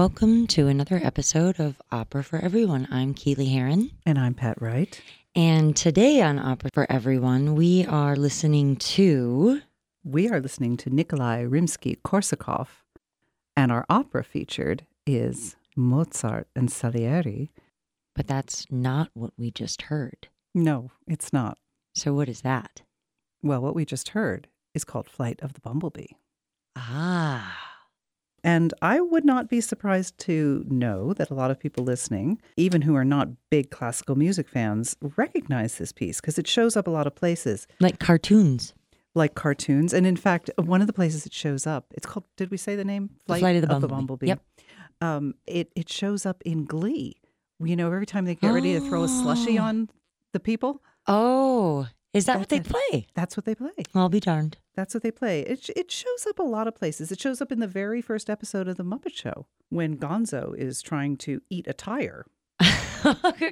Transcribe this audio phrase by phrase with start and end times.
[0.00, 2.88] Welcome to another episode of Opera for Everyone.
[2.90, 3.90] I'm Keely Heron.
[4.06, 4.98] And I'm Pat Wright.
[5.34, 9.60] And today on Opera for Everyone, we are listening to.
[10.02, 12.68] We are listening to Nikolai Rimsky Korsakov.
[13.54, 17.50] And our opera featured is Mozart and Salieri.
[18.16, 20.28] But that's not what we just heard.
[20.54, 21.58] No, it's not.
[21.94, 22.80] So, what is that?
[23.42, 26.14] Well, what we just heard is called Flight of the Bumblebee.
[26.74, 27.69] Ah.
[28.42, 32.82] And I would not be surprised to know that a lot of people listening, even
[32.82, 36.90] who are not big classical music fans, recognize this piece because it shows up a
[36.90, 37.66] lot of places.
[37.80, 38.72] Like cartoons.
[39.14, 39.92] Like cartoons.
[39.92, 42.76] And in fact, one of the places it shows up, it's called, did we say
[42.76, 43.10] the name?
[43.26, 43.86] Flight, Flight of, the, of Bumblebee.
[43.90, 44.26] the Bumblebee.
[44.28, 44.40] Yep.
[45.02, 47.16] Um, it, it shows up in Glee.
[47.62, 49.62] You know, every time they get ready to throw a slushy Oh.
[49.64, 49.90] on
[50.32, 53.06] the people, Oh, is that what they play?
[53.14, 53.70] that's what they play.
[53.94, 54.56] I'll be darned.
[54.80, 55.40] That's what they play.
[55.42, 57.12] It, it shows up a lot of places.
[57.12, 60.80] It shows up in the very first episode of The Muppet Show when Gonzo is
[60.80, 62.24] trying to eat a tire.
[62.60, 63.44] I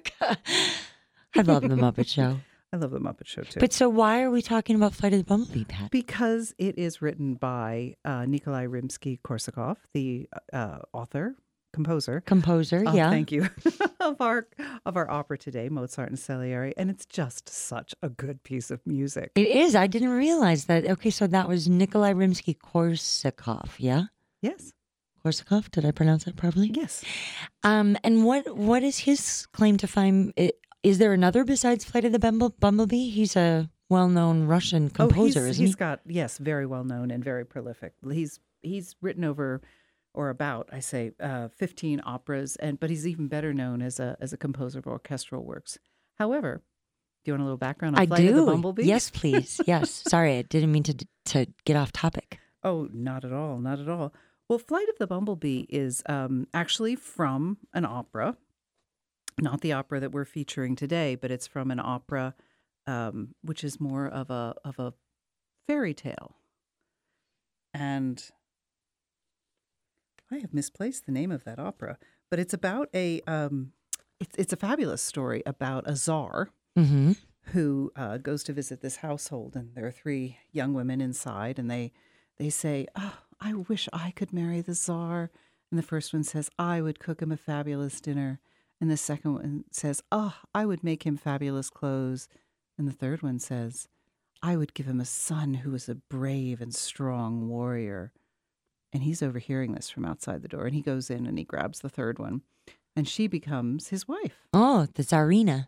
[1.37, 2.41] love The Muppet Show.
[2.72, 3.61] I love The Muppet Show too.
[3.61, 5.91] But so, why are we talking about Flight of the Bumblebee, Pat?
[5.91, 11.34] because it is written by uh, Nikolai Rimsky Korsakov, the uh, author,
[11.73, 12.21] composer.
[12.23, 13.11] Composer, uh, yeah.
[13.11, 13.49] Thank you.
[14.01, 14.47] of our
[14.87, 18.81] of our opera today, Mozart and Salieri, and it's just such a good piece of
[18.87, 19.33] music.
[19.34, 19.75] It is.
[19.75, 20.87] I didn't realize that.
[20.87, 24.05] Okay, so that was Nikolai Rimsky Korsakov, yeah?
[24.43, 24.73] Yes.
[25.25, 26.71] Korsakov, did I pronounce that properly?
[26.73, 27.05] Yes.
[27.62, 30.33] Um, and what what is his claim to fame?
[30.83, 33.11] Is there another besides Flight of the Bumble- Bumblebee?
[33.11, 35.65] He's a well-known Russian composer, oh, he's, isn't he's he?
[35.65, 37.95] He's got yes, very well known and very prolific.
[38.11, 39.61] He's he's written over
[40.15, 44.17] or about I say uh, fifteen operas, and but he's even better known as a
[44.21, 45.79] as a composer of orchestral works.
[46.17, 46.63] However,
[47.25, 48.31] do you want a little background on I Flight do.
[48.31, 48.85] of the Bumblebee?
[48.85, 49.61] Yes, please.
[49.67, 50.03] Yes.
[50.09, 52.41] Sorry, I didn't mean to to get off topic.
[52.65, 54.13] Oh, not at all, not at all.
[54.49, 58.37] Well, Flight of the Bumblebee is um, actually from an opera,
[59.39, 62.35] not the opera that we're featuring today, but it's from an opera
[62.87, 64.95] um, which is more of a of a
[65.67, 66.37] fairy tale.
[67.75, 68.23] And
[70.31, 71.99] I have misplaced the name of that opera,
[72.31, 73.72] but it's about a um,
[74.21, 77.12] it's it's a fabulous story about a czar Mm-hmm.
[77.53, 81.69] who uh, goes to visit this household, and there are three young women inside, and
[81.71, 81.93] they
[82.37, 85.31] they say, "Oh, I wish I could marry the czar."
[85.71, 88.38] And the first one says, "I would cook him a fabulous dinner,"
[88.81, 92.28] and the second one says, "Oh, I would make him fabulous clothes,"
[92.77, 93.88] and the third one says,
[94.43, 98.12] "I would give him a son who is a brave and strong warrior."
[98.93, 101.81] And he's overhearing this from outside the door, and he goes in and he grabs
[101.81, 102.41] the third one,
[102.97, 105.66] and she becomes his wife Oh, the Tsarina.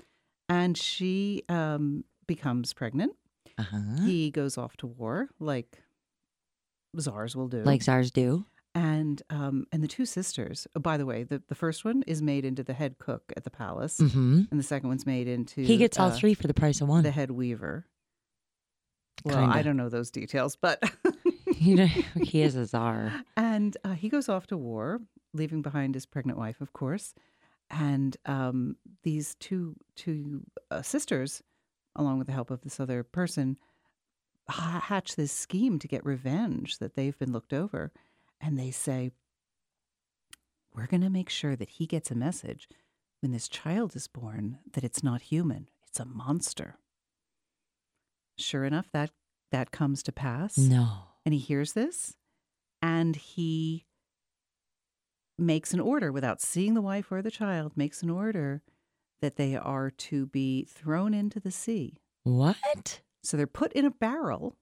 [0.48, 3.12] and she um, becomes pregnant.
[3.58, 4.04] Uh-huh.
[4.06, 5.82] He goes off to war, like
[6.98, 7.62] czars will do.
[7.62, 8.46] Like czars do.
[8.74, 10.66] and um, and the two sisters.
[10.74, 13.44] Oh, by the way, the, the first one is made into the head cook at
[13.44, 14.42] the palace, Mm-hmm.
[14.50, 16.88] and the second one's made into He gets all uh, three for the price of
[16.88, 17.02] one.
[17.02, 17.84] the head weaver.
[19.24, 19.62] Well, I Kinda.
[19.64, 20.82] don't know those details, but
[21.58, 21.86] You know,
[22.22, 23.24] he is a czar.
[23.36, 25.00] and uh, he goes off to war,
[25.34, 27.14] leaving behind his pregnant wife, of course.
[27.70, 31.42] And um, these two two uh, sisters,
[31.96, 33.58] along with the help of this other person,
[34.48, 37.92] ha- hatch this scheme to get revenge that they've been looked over,
[38.40, 39.10] and they say,
[40.74, 42.68] "We're going to make sure that he gets a message
[43.20, 46.76] when this child is born that it's not human; it's a monster."
[48.38, 49.10] Sure enough, that
[49.52, 51.02] that comes to pass No.
[51.24, 52.16] And he hears this
[52.82, 53.86] and he
[55.38, 58.62] makes an order without seeing the wife or the child makes an order
[59.20, 61.96] that they are to be thrown into the sea.
[62.24, 63.00] What?
[63.22, 64.56] so they're put in a barrel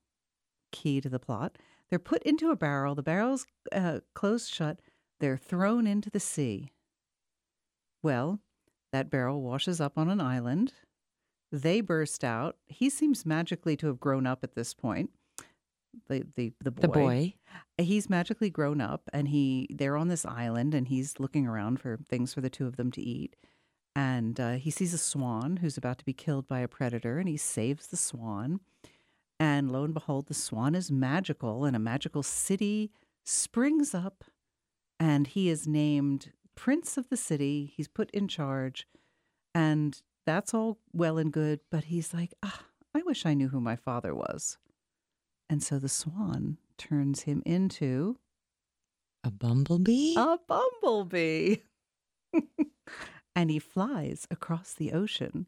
[0.72, 1.56] key to the plot
[1.88, 4.80] they're put into a barrel the barrel's uh, closed shut
[5.20, 6.70] they're thrown into the sea.
[8.02, 8.40] Well
[8.92, 10.72] that barrel washes up on an island.
[11.52, 12.56] They burst out.
[12.66, 15.10] He seems magically to have grown up at this point
[16.08, 16.82] the the the boy.
[16.82, 17.34] The boy.
[17.78, 21.98] He's magically grown up, and he they're on this island, and he's looking around for
[22.08, 23.36] things for the two of them to eat.
[23.94, 27.28] And uh, he sees a swan who's about to be killed by a predator, and
[27.28, 28.60] he saves the swan.
[29.40, 32.90] And lo and behold, the swan is magical, and a magical city
[33.24, 34.24] springs up,
[34.98, 37.72] and he is named Prince of the City.
[37.76, 38.86] He's put in charge,
[39.54, 41.60] and that's all well and good.
[41.70, 42.64] But he's like, ah,
[42.94, 44.58] I wish I knew who my father was.
[45.50, 48.18] And so the swan turns him into
[49.24, 50.14] A bumblebee?
[50.16, 51.56] a bumblebee.
[53.36, 55.46] and he flies across the ocean.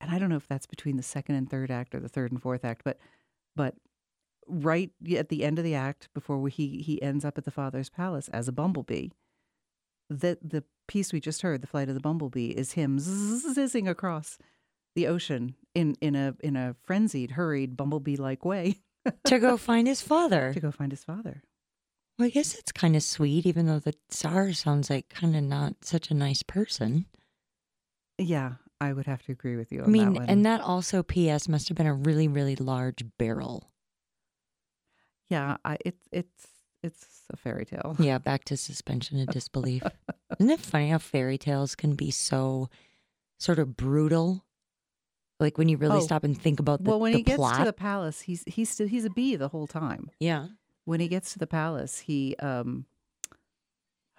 [0.00, 2.32] And I don't know if that's between the second and third act or the third
[2.32, 2.98] and fourth act, but
[3.54, 3.74] but
[4.48, 7.88] right at the end of the act before he he ends up at the father's
[7.88, 9.08] palace as a bumblebee.
[10.08, 14.38] The the piece we just heard, the flight of the bumblebee, is him zizzing across
[14.94, 18.78] the ocean in in a in a frenzied, hurried bumblebee like way
[19.26, 20.52] to go find his father.
[20.52, 21.42] to go find his father.
[22.18, 25.42] Well, I guess it's kind of sweet, even though the Tsar sounds like kind of
[25.42, 27.04] not such a nice person.
[28.18, 29.80] Yeah, I would have to agree with you.
[29.80, 33.04] On I mean, that and that also, P.S., must have been a really, really large
[33.18, 33.70] barrel.
[35.28, 36.46] yeah, I, it's it's
[36.82, 37.96] it's a fairy tale.
[37.98, 39.82] Yeah, back to suspension of disbelief.
[40.40, 42.70] Isn't it funny how fairy tales can be so
[43.38, 44.45] sort of brutal?
[45.38, 47.36] Like when you really Oh, stop and think about the, well, when the he gets
[47.36, 47.58] plot.
[47.58, 50.10] to the palace, he's he's still, he's a bee the whole time.
[50.20, 50.46] yeah.
[50.84, 52.86] When he gets to the palace, he um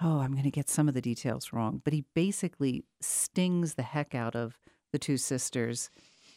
[0.01, 3.81] oh, I'm going to get some of the details wrong, but he basically stings the
[3.83, 4.59] heck out of
[4.91, 5.89] the two sisters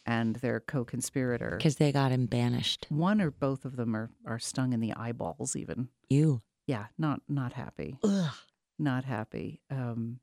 [0.03, 1.57] and their co-conspirator.
[1.57, 2.87] Because they got him banished.
[2.89, 5.89] One or both of them are are stung in the eyeballs even.
[6.09, 6.41] You.
[6.65, 7.97] Yeah, not not happy.
[8.03, 8.33] Ugh.
[8.79, 9.61] Not happy.
[9.69, 10.19] Um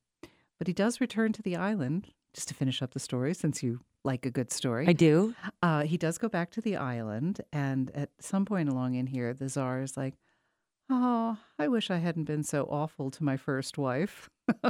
[0.58, 3.80] but he does return to the island just to finish up the story since you
[4.04, 4.86] like a good story.
[4.88, 5.34] I do.
[5.62, 9.34] Uh, he does go back to the island, and at some point along in here,
[9.34, 10.14] the czar is like,
[10.88, 14.30] "Oh, I wish I hadn't been so awful to my first wife."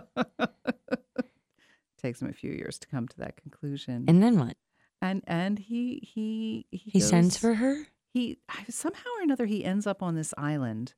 [2.02, 4.56] Takes him a few years to come to that conclusion, And then what?
[5.02, 7.86] and and he he He sends goes- for her?
[8.14, 8.38] he
[8.68, 10.94] somehow or another he ends up on this island,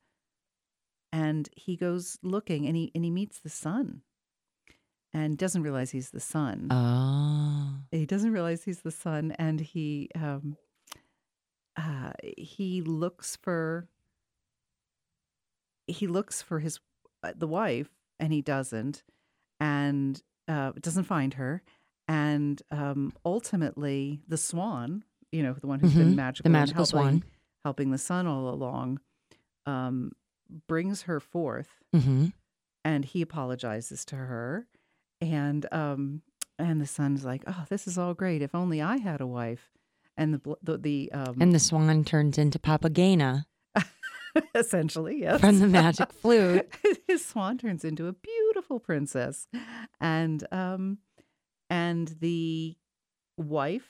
[1.11, 4.03] and he goes looking, and he and he meets the son,
[5.13, 7.75] and doesn't realize he's the son Oh.
[7.91, 10.57] he doesn't realize he's the son and he um
[11.77, 13.89] uh he looks for
[15.87, 16.79] he looks for his
[17.23, 19.03] uh, the wife and he doesn't
[19.59, 21.63] and uh doesn't find her
[22.09, 26.85] and um ultimately the swan you know the one who's Mhm, been magical and magical
[26.85, 27.25] helping, swan.
[27.65, 29.01] helping the son all along
[29.67, 30.13] um
[30.67, 32.27] brings her forth Mm-hmm.
[32.85, 34.67] and he apologizes to her
[35.21, 36.23] and um
[36.59, 39.71] and the son's like oh this is all great if only i had a wife
[40.17, 43.45] and the the, the um And the swan turns into Papagena
[44.55, 46.69] essentially yes from the magic flute.
[47.07, 49.47] his swan turns into a beautiful princess
[50.01, 50.99] and um
[51.69, 52.77] and the
[53.37, 53.89] wife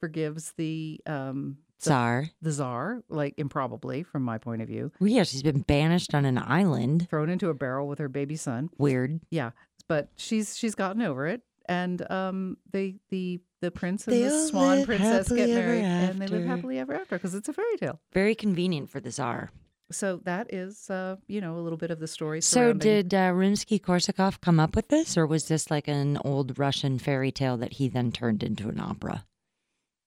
[0.00, 2.30] forgives the um the, Tsar.
[2.40, 6.24] the czar like improbably from my point of view Well, yeah, she's been banished on
[6.24, 7.06] an island.
[7.10, 9.20] thrown into a barrel with her baby son Weird.
[9.30, 9.50] Yeah,
[9.88, 14.46] but she's she's gotten over it, and um, they the the prince and They the
[14.48, 18.00] swan princess get married, and they live happily ever after because it's a fairy tale.
[18.12, 19.50] Very convenient for the czar.
[19.90, 22.40] So that is, uh, you know, a little bit of the story.
[22.40, 26.58] So, did uh, Rimsky Korsakov come up with this, or was this like an old
[26.58, 29.24] Russian fairy tale that he then turned into an opera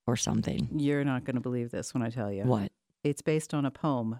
[0.06, 0.68] or something?
[0.76, 2.44] you're not going to believe this when I tell you.
[2.44, 2.72] What?
[3.04, 4.20] It's based on a poem.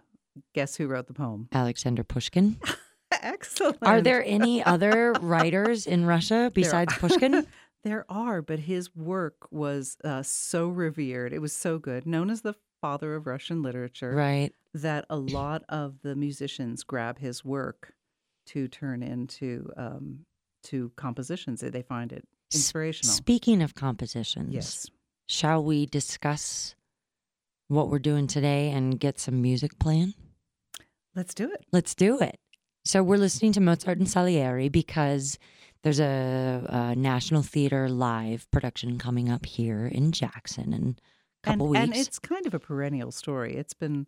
[0.54, 1.50] Guess who wrote the poem?
[1.52, 2.58] Alexander Pushkin?
[3.22, 3.78] Excellent.
[3.82, 7.46] Are there any other writers in Russia besides Pushkin?
[7.82, 11.32] There are, but his work was uh, so revered.
[11.32, 14.12] It was so good, known as the father of Russian literature.
[14.12, 14.52] Right.
[14.74, 17.94] that a lot of the musicians grab his work
[18.48, 20.26] to turn into um,
[20.64, 21.62] to compositions.
[21.62, 23.14] They find it inspirational.
[23.14, 24.88] Speaking of compositions, yes,
[25.28, 26.76] shall we discuss
[27.70, 30.16] what we're doing today and get some music playing?
[31.16, 31.66] let's do it.
[31.72, 32.40] Let's do it.
[32.86, 35.38] So we're listening to Mozart and Salieri because
[35.84, 40.96] there's a, a National Theater live production coming up here in Jackson in
[41.44, 41.84] a couple and, weeks.
[41.84, 43.56] and it's kind of a perennial story.
[43.56, 44.08] It's been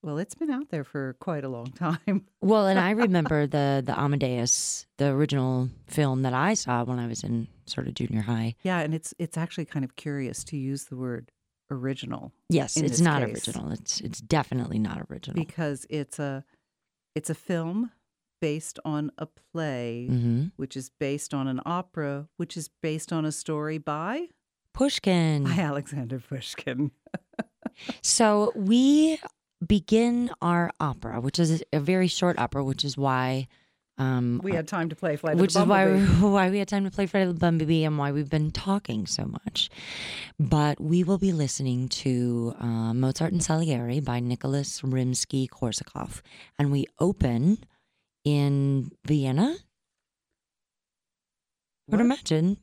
[0.00, 2.24] well, it's been out there for quite a long time.
[2.40, 7.06] well, and I remember the the Amadeus, the original film that I saw when I
[7.08, 8.54] was in sort of junior high.
[8.62, 11.30] yeah, and it's it's actually kind of curious to use the word
[11.70, 13.48] original Yes, it's not case.
[13.48, 13.72] original.
[13.72, 15.34] It's it's definitely not original.
[15.34, 16.44] because it's a
[17.14, 17.90] it's a film
[18.40, 23.24] based on a play, hmm which is based on an opera, which is based on
[23.24, 24.28] a story by
[24.74, 25.44] Pushkin.
[25.44, 26.90] by Alexander Pushkin.
[28.02, 29.18] So we
[29.64, 33.48] begin our opera, which is a very short opera, which is why
[33.98, 36.84] um, we had time to play Flight which the is why why we had time
[36.84, 39.70] to play Flight of the Bumblebee and why we've been talking so much.
[40.38, 46.20] But we will be listening to uh, Mozart and Salieri by Nicholas Rimsky-Korsakov,
[46.58, 47.58] and we open
[48.24, 49.54] in Vienna.
[51.88, 52.00] I would What?
[52.00, 52.58] imagine,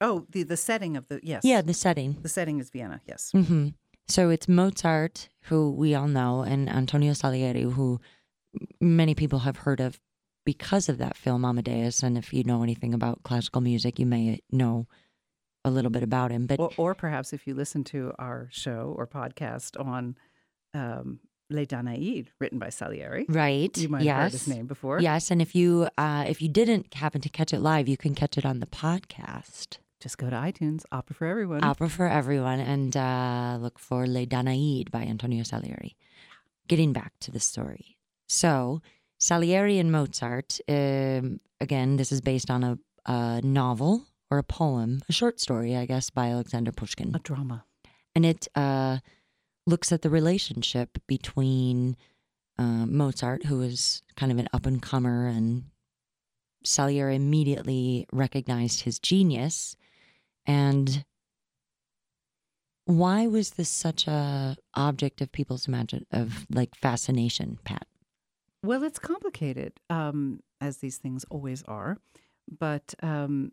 [0.00, 1.42] Oh, the the setting of the yes.
[1.44, 2.18] yeah, the setting.
[2.22, 3.00] the setting is Vienna.
[3.06, 3.30] Yes.
[3.32, 3.68] hmm
[4.06, 8.00] So it's Mozart, who we all know, and Antonio Salieri, who
[8.80, 9.98] many people have heard of
[10.46, 12.02] because of that film Amadeus.
[12.02, 14.86] And if you know anything about classical music, you may know
[15.64, 16.46] a little bit about him.
[16.46, 20.16] But Or, or perhaps if you listen to our show or podcast on
[20.74, 21.18] um,
[21.50, 25.00] Les Danaïdes, written by Salieri, right, you might yes, have heard his name before.
[25.00, 25.30] yes.
[25.30, 28.36] And if you uh, if you didn't happen to catch it live, you can catch
[28.36, 29.78] it on the podcast.
[30.00, 31.64] Just go to iTunes, Opera for Everyone.
[31.64, 35.96] Opera for everyone, and uh, look for Les Danaïdes by Antonio Salieri.
[36.68, 37.96] Getting back to the story.
[38.28, 38.80] So,
[39.18, 45.00] Salieri and Mozart, um, again, this is based on a, a novel or a poem,
[45.08, 47.12] a short story, I guess, by Alexander Pushkin.
[47.14, 47.64] a drama.
[48.14, 48.98] And it uh,
[49.68, 51.96] looks at the relationship between
[52.58, 55.64] uh, Mozart, who is kind of an up and comer, and
[56.64, 59.76] Salieri immediately recognized his genius.
[60.46, 61.04] And
[62.86, 67.86] why was this such a object of people's imagine of like fascination, Pat?
[68.64, 71.98] Well, it's complicated, um, as these things always are.
[72.50, 73.52] But um,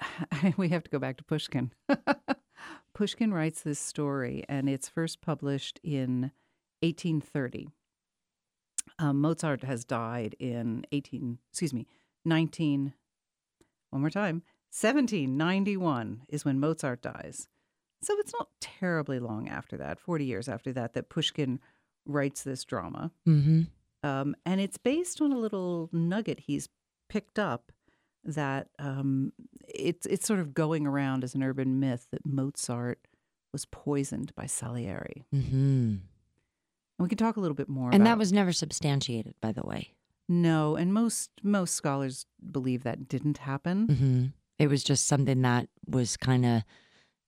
[0.56, 1.72] we have to go back to Pushkin.
[2.94, 6.32] Pushkin writes this story, and it's first published in
[6.80, 7.68] 1830.
[8.98, 11.86] Um, Mozart has died in 18, excuse me,
[12.24, 12.92] 19,
[13.90, 17.48] one more time, 1791 is when Mozart dies.
[18.02, 21.60] So it's not terribly long after that, 40 years after that, that Pushkin
[22.06, 23.10] writes this drama.
[23.26, 23.62] Mm-hmm.
[24.08, 26.68] Um, and it's based on a little nugget he's
[27.08, 27.72] picked up
[28.34, 29.32] that um,
[29.66, 32.98] it's it's sort of going around as an urban myth that Mozart
[33.52, 35.24] was poisoned by Salieri.
[35.34, 35.56] Mm-hmm.
[35.56, 36.00] And
[36.98, 37.90] we can talk a little bit more.
[37.92, 39.94] And that was never substantiated, by the way.
[40.28, 43.86] no, and most most scholars believe that didn't happen.
[43.88, 44.24] Mm-hmm.
[44.58, 46.62] It was just something that was kind of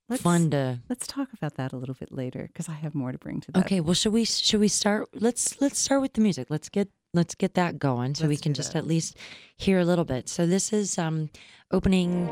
[0.09, 0.81] Let's- fun to.
[0.89, 3.53] Let's talk about that a little bit later because I have more to bring to
[3.53, 3.65] that.
[3.65, 5.09] Okay, well, should we should we start?
[5.15, 6.49] Let's let's start with the music.
[6.51, 8.79] Let's get let's get that going so we Let's can just that.
[8.81, 9.17] at least
[9.57, 10.29] hear a little bit.
[10.29, 11.31] So this is um
[11.71, 12.27] opening.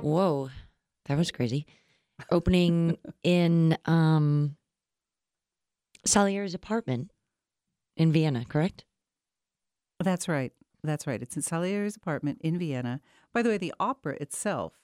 [0.00, 0.50] Whoa,
[1.06, 1.66] that was crazy.
[2.30, 4.56] Opening in um
[6.04, 7.10] Salieri's apartment
[7.96, 8.84] in Vienna, correct?
[10.00, 10.52] That's right.
[10.82, 11.22] That's right.
[11.22, 13.00] It's in Salieri's apartment in Vienna.
[13.32, 14.74] By the way, the opera itself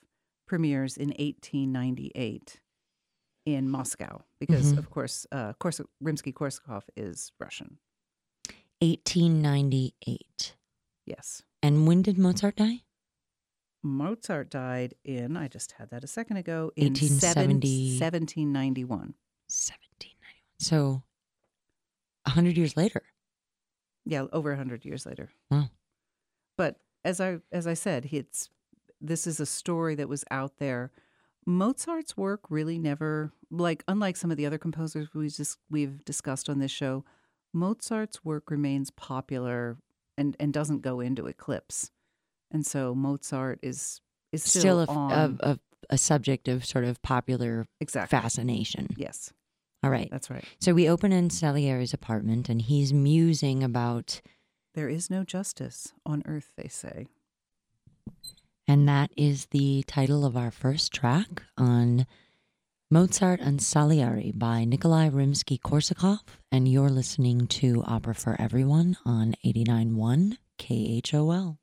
[0.47, 2.61] premieres in 1898
[3.45, 4.77] in Moscow because, Mhm.
[4.77, 7.79] of course, uh, Kors- Rimsky-Korsakov is Russian.
[8.81, 10.55] 1898.
[11.05, 11.43] Yes.
[11.61, 12.83] And when did Mozart die?
[13.81, 17.99] Mozart died in, I just had that a second ago, in 1870.
[17.99, 18.89] 1791.
[18.89, 19.15] 1791.
[20.59, 21.03] So,
[22.25, 23.03] a hundred years later.
[24.05, 25.29] Yeah, over 100 years later.
[25.49, 25.69] Wow.
[26.57, 28.49] But as I as I said, it's
[28.99, 30.91] this is a story that was out there.
[31.45, 36.49] Mozart's work really never like unlike some of the other composers we just we've discussed
[36.49, 37.05] on this show,
[37.53, 39.77] Mozart's work remains popular
[40.17, 41.91] and and doesn't go into eclipse.
[42.51, 44.01] And so Mozart is
[44.31, 45.59] is still, Still, a, on a, a,
[45.91, 48.15] a subject of sort of popular exactly.
[48.15, 48.87] fascination.
[48.95, 49.33] Yes,
[49.83, 50.07] All right.
[50.11, 50.43] that's right.
[50.59, 54.21] So we open in Salieri's apartment and he's musing about,
[54.75, 57.07] There is no justice on earth, they say.
[58.67, 62.05] and that is the title of our first track on
[62.91, 66.21] Mozart and Salieri by Nikolai Rimsky Korsakov.
[66.51, 71.58] And you're listening to Opera for Everyone on 89.1 KHOL.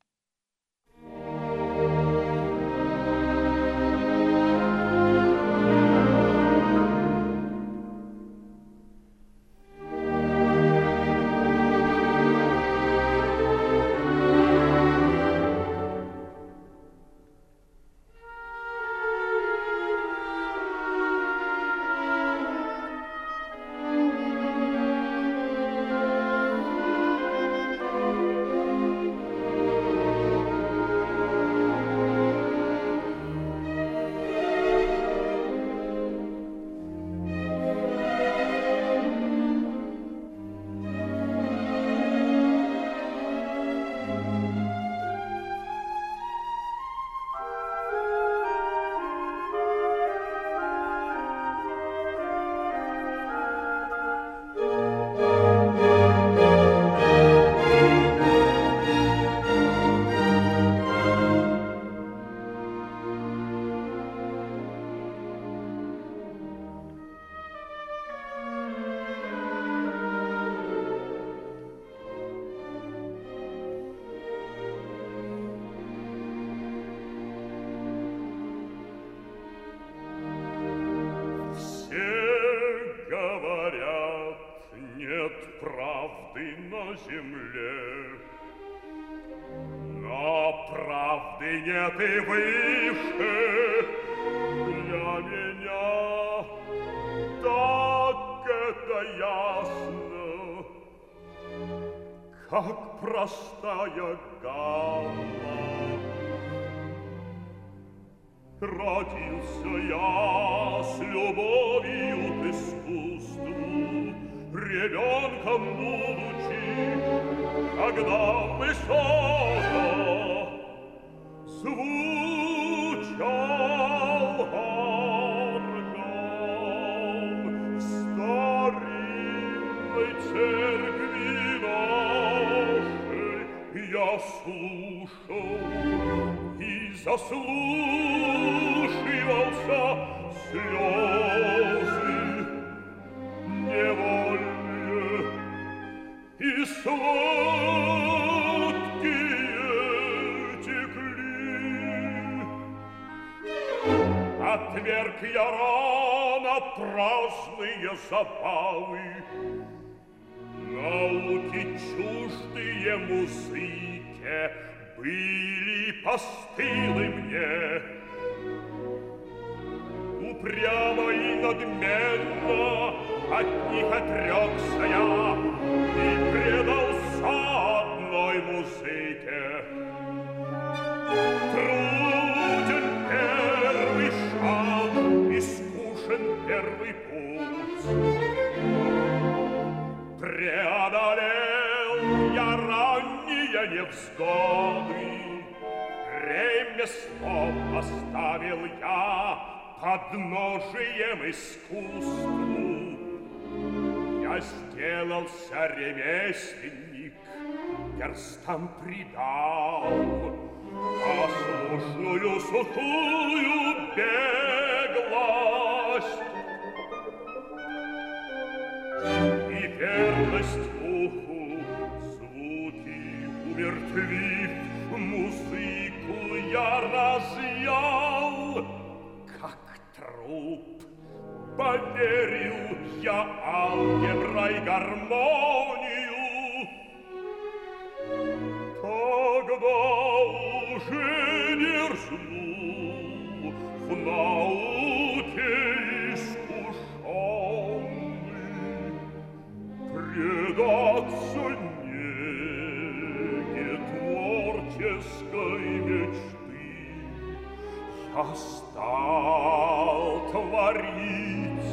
[258.17, 261.69] Я стал творить,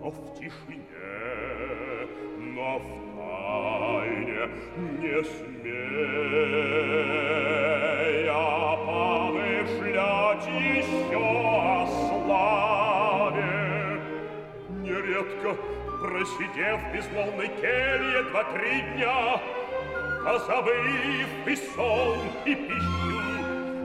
[0.00, 0.86] но в тишине,
[2.38, 2.82] но в
[3.16, 4.44] тайне,
[5.00, 6.14] не смея
[8.86, 11.86] помышлять еще о
[12.22, 13.52] славе.
[14.68, 15.50] Нередко,
[16.00, 19.40] просидев в безмолвной келье два-три дня,
[20.24, 23.03] Позабыв и сон, и пищу,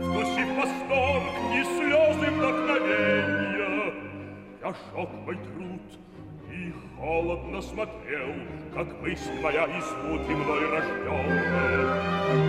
[0.10, 3.93] Вкусив восторг и слезы вдохновенья,
[4.60, 5.82] Я сжег мой труд
[6.52, 8.34] и холодно смотрел,
[8.74, 11.86] Как мысль моя и звуки мной рожденные,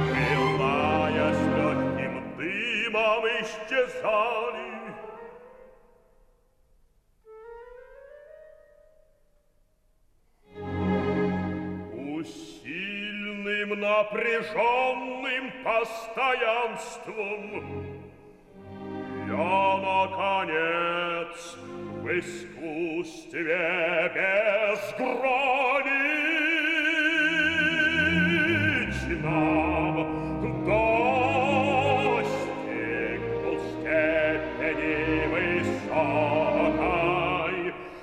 [0.08, 4.79] Пылая с легким дымом, исчезали.
[13.69, 17.43] Усильным напряженным постоянством
[19.27, 21.37] Я, наконец,
[22.01, 23.61] в искусстве
[24.15, 25.05] безграничном
[32.15, 34.97] Достигнул степени
[35.61, 36.33] высокой,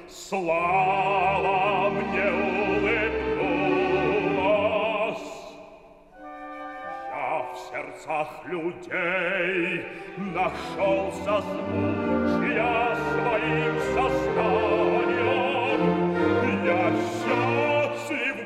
[0.09, 1.26] Слава
[8.08, 9.86] Сердцах людей
[10.18, 15.82] нашел созвучия своим сознанием.
[16.66, 18.38] Я счастлив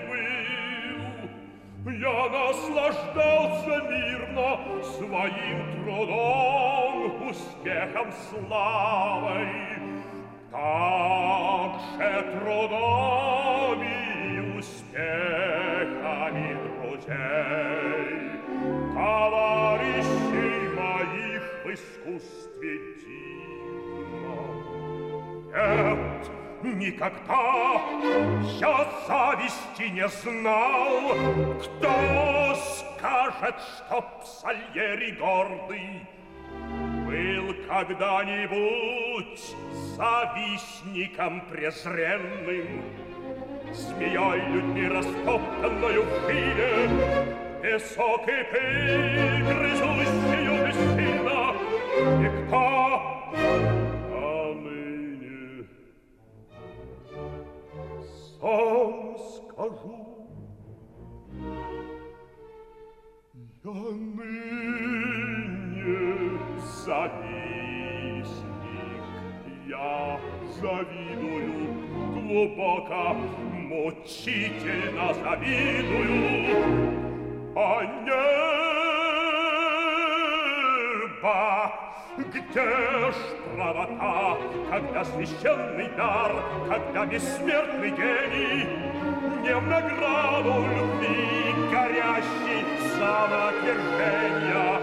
[1.84, 4.50] был, я наслаждался мирно
[4.84, 9.50] своим трудом, успехом, славой.
[10.52, 13.98] Так же трудами
[14.28, 16.50] и успехами
[16.82, 18.11] друзей,
[19.02, 24.48] товарищей моих в искусстве дивном.
[25.52, 26.22] Нет,
[26.62, 27.82] никогда
[28.60, 28.76] я
[29.08, 31.02] зависти не знал.
[31.64, 31.94] Кто
[32.78, 36.08] скажет, что Сальери гордый
[37.08, 39.42] был когда-нибудь
[39.98, 42.84] завистником презренным,
[43.74, 51.41] змеей людьми растоптанную в пыле, песок и пыль, грызущую бессильно,
[52.23, 52.67] и кто,
[54.13, 55.65] а ныне
[58.41, 59.99] сам скажу,
[63.65, 63.73] я
[64.05, 65.19] ныне
[66.85, 68.35] завистник,
[69.69, 70.21] я
[70.61, 71.57] завидую
[72.15, 73.05] глубоко,
[73.53, 76.19] мучительно завидую,
[77.03, 77.10] а
[81.27, 81.73] небо,
[82.19, 82.65] где
[83.11, 83.15] ж
[83.55, 84.37] правота,
[84.71, 86.33] когда священный дар,
[86.69, 88.67] когда бессмертный гений
[89.43, 92.65] не в награду любви горящий
[92.99, 94.81] самоотвержения,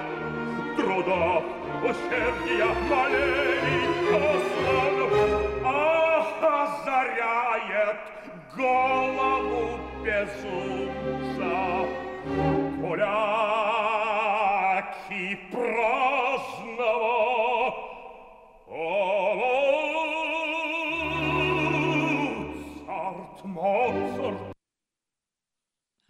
[0.77, 1.43] трудов,
[1.83, 4.97] усердия, молений, послан,
[6.43, 7.97] озаряет
[8.55, 11.53] голову безумца.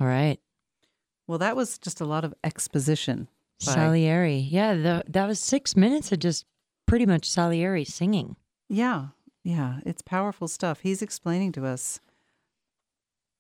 [0.01, 0.39] All right.
[1.27, 3.29] Well, that was just a lot of exposition.
[3.65, 3.73] By...
[3.73, 4.37] Salieri.
[4.37, 6.47] Yeah, the, that was six minutes of just
[6.87, 8.37] pretty much Salieri singing.
[8.69, 9.09] Yeah,
[9.43, 9.81] yeah.
[9.85, 10.81] It's powerful stuff.
[10.81, 12.01] He's explaining to us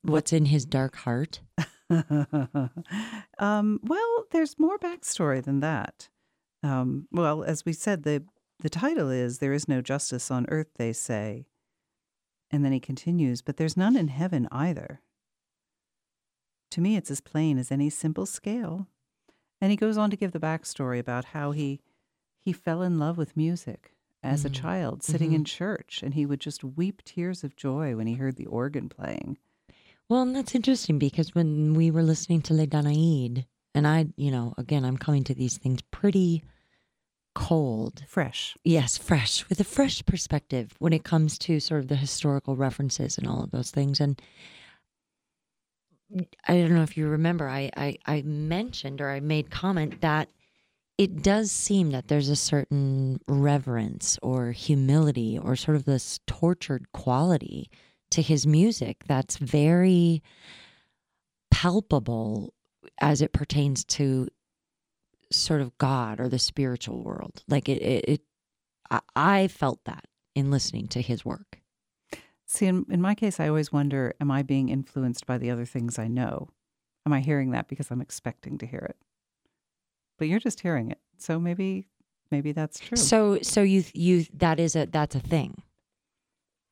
[0.03, 0.37] what's what...
[0.37, 1.41] in his dark heart.
[3.39, 6.09] um, well, there's more backstory than that.
[6.63, 8.25] Um, well, as we said, the
[8.61, 11.47] the title is "There is no justice on earth," they say,
[12.51, 15.01] and then he continues, "But there's none in heaven either."
[16.71, 18.89] To me, it's as plain as any simple scale.
[19.61, 21.81] And he goes on to give the backstory about how he
[22.41, 24.51] he fell in love with music as a Mhm.
[24.51, 28.37] child, sitting in church, and he would just weep tears of joy when he heard
[28.37, 29.39] the organ playing.
[30.09, 33.45] Well, and that's interesting because when we were listening to Le Danaïde,
[33.75, 36.43] and I, you know, again, I'm coming to these things pretty
[37.35, 38.03] cold.
[38.09, 38.57] Fresh.
[38.65, 43.19] Yes, fresh, with a fresh perspective when it comes to sort of the historical references
[43.19, 44.01] and all of those things.
[44.01, 44.21] And
[46.47, 50.31] I don't know if you remember, I, I, I mentioned or I made comment that
[50.97, 56.91] it does seem that there's a certain reverence or humility or sort of this tortured
[56.93, 57.71] quality
[58.11, 60.23] to his music that's very
[61.51, 62.55] palpable
[63.01, 64.29] as it pertains to
[65.31, 67.43] sort of God or the spiritual world.
[67.49, 68.21] Like it, it, it
[68.91, 71.61] I, I felt that in listening to his work.
[72.47, 75.67] See, in, in my case, I always wonder am I being influenced by the other
[75.67, 76.49] things I know?
[77.05, 78.97] Am I hearing that because I'm expecting to hear it?
[80.19, 80.99] But you're just hearing it.
[81.19, 81.89] So maybe
[82.31, 82.97] maybe that's true.
[82.97, 85.63] So, so you, you, that is a, that's a thing.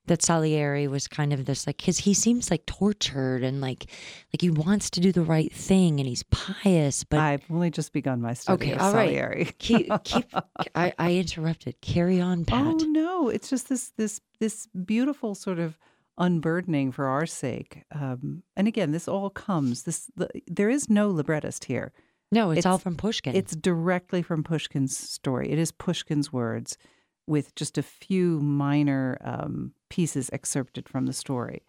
[0.07, 3.87] That Salieri was kind of this like, cause he seems like tortured and like,
[4.33, 7.92] like he wants to do the right thing and he's pious, but I've only just
[7.92, 9.09] begun my study Okay, of all right.
[9.09, 9.45] Salieri.
[9.59, 10.25] keep, keep,
[10.75, 11.81] I, I interrupted.
[11.81, 12.64] Carry on, Pat.
[12.64, 15.79] Oh no, it's just this this this beautiful sort of
[16.19, 17.83] unburdening for our sake.
[17.92, 19.83] Um, and again, this all comes.
[19.83, 21.92] This the, there is no librettist here.
[22.33, 23.35] no, it's, all from Pushkin.
[23.37, 25.51] It's directly from Pushkin's story.
[25.51, 26.79] It is Pushkin's words,
[27.27, 31.62] with just a few minor um, pieces excerpted from the story.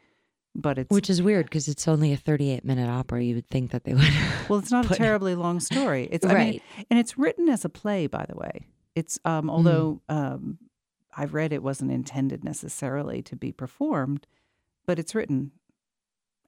[0.55, 3.23] But it's which is weird because it's only a 38 minute opera.
[3.23, 4.03] You would think that they would.
[4.49, 6.07] well, it's not a terribly long story.
[6.11, 6.61] It's I mean, Right.
[6.89, 8.67] and it's written as a play, by the way.
[8.95, 9.29] It's Mm.
[9.29, 10.57] um, although um,
[11.15, 14.25] I've read it wasn't intended necessarily to be performed,
[14.87, 15.51] but it's written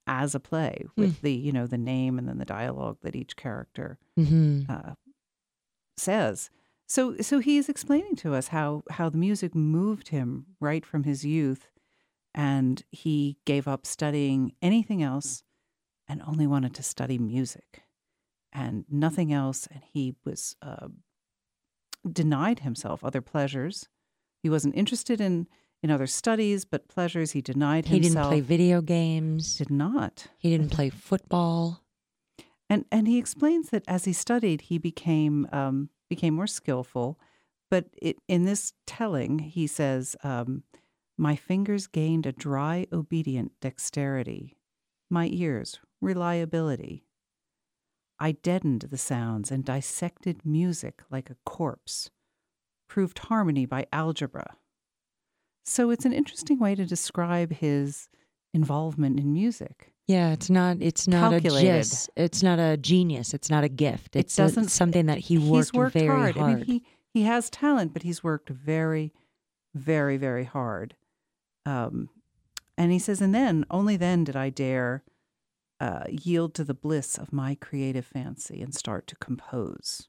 [0.07, 1.01] as a play Hmm.
[1.01, 4.93] with the you know the name and then the dialogue that each character hmm uh,
[5.97, 6.49] says.
[6.89, 11.23] So so he's explaining to us how how the music moved him right from his
[11.23, 11.69] youth,
[12.33, 15.43] and he gave up studying anything else,
[16.07, 17.83] and only wanted to study music,
[18.51, 19.67] and nothing else.
[19.71, 20.87] And he was uh,
[22.11, 23.87] denied himself other pleasures.
[24.41, 25.47] He wasn't interested in
[25.83, 28.03] in other studies, but pleasures he denied himself.
[28.03, 29.57] He didn't play video games.
[29.57, 30.25] Did not.
[30.39, 31.83] He didn't play football.
[32.67, 37.19] And and he explains that as he studied, he became um, became more skillful.
[37.69, 40.63] But it, in this telling, he says, um,
[41.17, 44.57] "My fingers gained a dry, obedient dexterity.
[45.09, 47.05] My ears reliability.
[48.19, 52.09] I deadened the sounds and dissected music like a corpse.
[52.87, 54.57] Proved harmony by algebra.
[55.63, 58.09] So it's an interesting way to describe his
[58.53, 59.93] involvement in music.
[60.09, 60.77] Yeah, it's not.
[60.81, 61.69] It's not Calculated.
[61.69, 62.09] a gist.
[62.15, 63.31] It's not a genius.
[63.35, 64.15] It's not a gift.
[64.15, 66.35] It It's a- doesn't- something that he worked, he's worked very hard.
[66.35, 66.51] hard.
[66.51, 69.13] I mean, he he has talent, but he's worked very,
[69.75, 70.95] very, very hard.
[71.65, 72.09] Um,
[72.75, 75.03] and he says, and then only then did I dare
[75.79, 80.07] uh, yield to the bliss of my creative fancy and start to compose,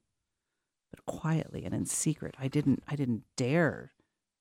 [0.91, 2.35] but quietly and in secret.
[2.39, 3.93] I didn't I didn't dare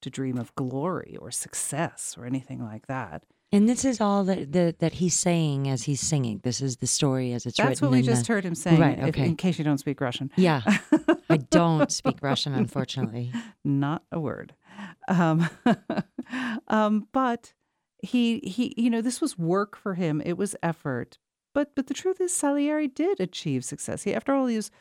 [0.04, 3.26] to dream of glory or success or anything like that.
[3.52, 6.40] And this is all that, that that he's saying as he's singing.
[6.44, 7.88] This is the story as it's That's written.
[7.90, 8.80] what we just the, heard him saying.
[8.80, 9.26] Right, if- okay.
[9.26, 10.32] in case you don't speak Russian.
[10.36, 10.62] Yeah,
[11.30, 13.32] I don't speak Russian, unfortunately.
[13.64, 14.54] not a word.
[15.08, 15.50] Um,
[16.68, 17.54] um, but
[18.02, 20.22] he he you know this was work for him.
[20.26, 21.18] It was effort.
[21.54, 24.04] But but the truth is Salieri did achieve success.
[24.04, 24.72] He after all he was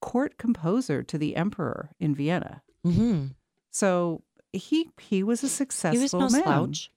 [0.00, 2.62] court composer to the emperor in Vienna.
[2.82, 3.26] hmm
[3.70, 6.42] So he he was a successful He was no man.
[6.44, 6.90] slouch.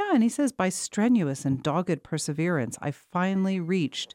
[0.00, 4.14] Yeah, and he says by strenuous and dogged perseverance I finally reached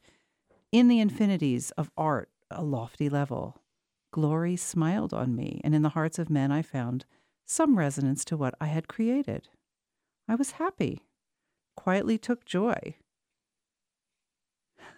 [0.71, 3.61] in the infinities of art a lofty level.
[4.11, 7.05] Glory smiled on me, and in the hearts of men I found
[7.45, 9.49] some resonance to what I had created.
[10.27, 11.03] I was happy,
[11.75, 12.95] quietly took joy.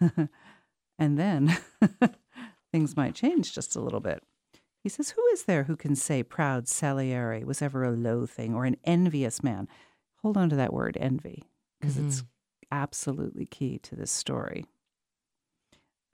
[0.00, 1.58] and then
[2.72, 4.22] things might change just a little bit.
[4.82, 8.54] He says, Who is there who can say proud Salieri was ever a low thing
[8.54, 9.68] or an envious man?
[10.22, 11.44] Hold on to that word, envy,
[11.80, 12.24] because it's
[12.70, 14.66] absolutely key to this story.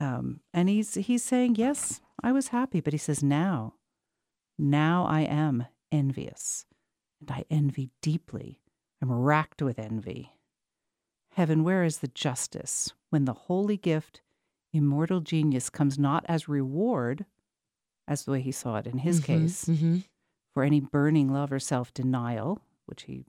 [0.01, 3.75] Um, and he's he's saying, Yes, I was happy, but he says, Now,
[4.59, 6.67] now I am envious,
[7.21, 8.61] and I envy deeply.
[9.01, 10.33] I'm racked with envy.
[11.31, 14.21] Heaven, where is the justice when the holy gift,
[14.73, 17.27] immortal genius, comes not as reward,
[18.07, 20.05] as the way he saw it in his Mhm, case, mhm.
[20.53, 23.25] for any burning love or self denial, which he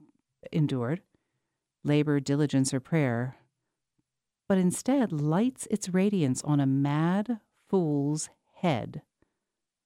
[0.52, 1.02] endured,
[1.84, 3.36] labor, diligence, or prayer,
[4.48, 9.02] but instead lights its radiance on a mad fool's head,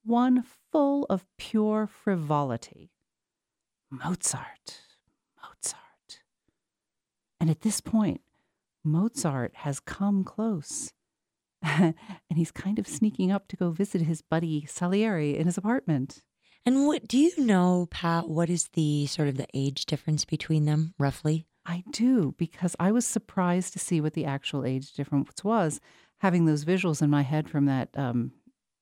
[0.04, 2.90] one full of pure frivolity.
[3.90, 4.82] Mozart,
[5.42, 6.20] Mozart.
[7.40, 8.20] And at this point,
[8.84, 10.92] Mozart has come close.
[11.62, 11.94] and
[12.34, 16.22] he's kind of sneaking up to go visit his buddy Salieri in his apartment.
[16.66, 18.28] And what do you know, Pat?
[18.28, 21.46] What is the sort of the age difference between them, roughly?
[21.66, 25.80] I do because I was surprised to see what the actual age difference was,
[26.18, 28.32] having those visuals in my head from that um,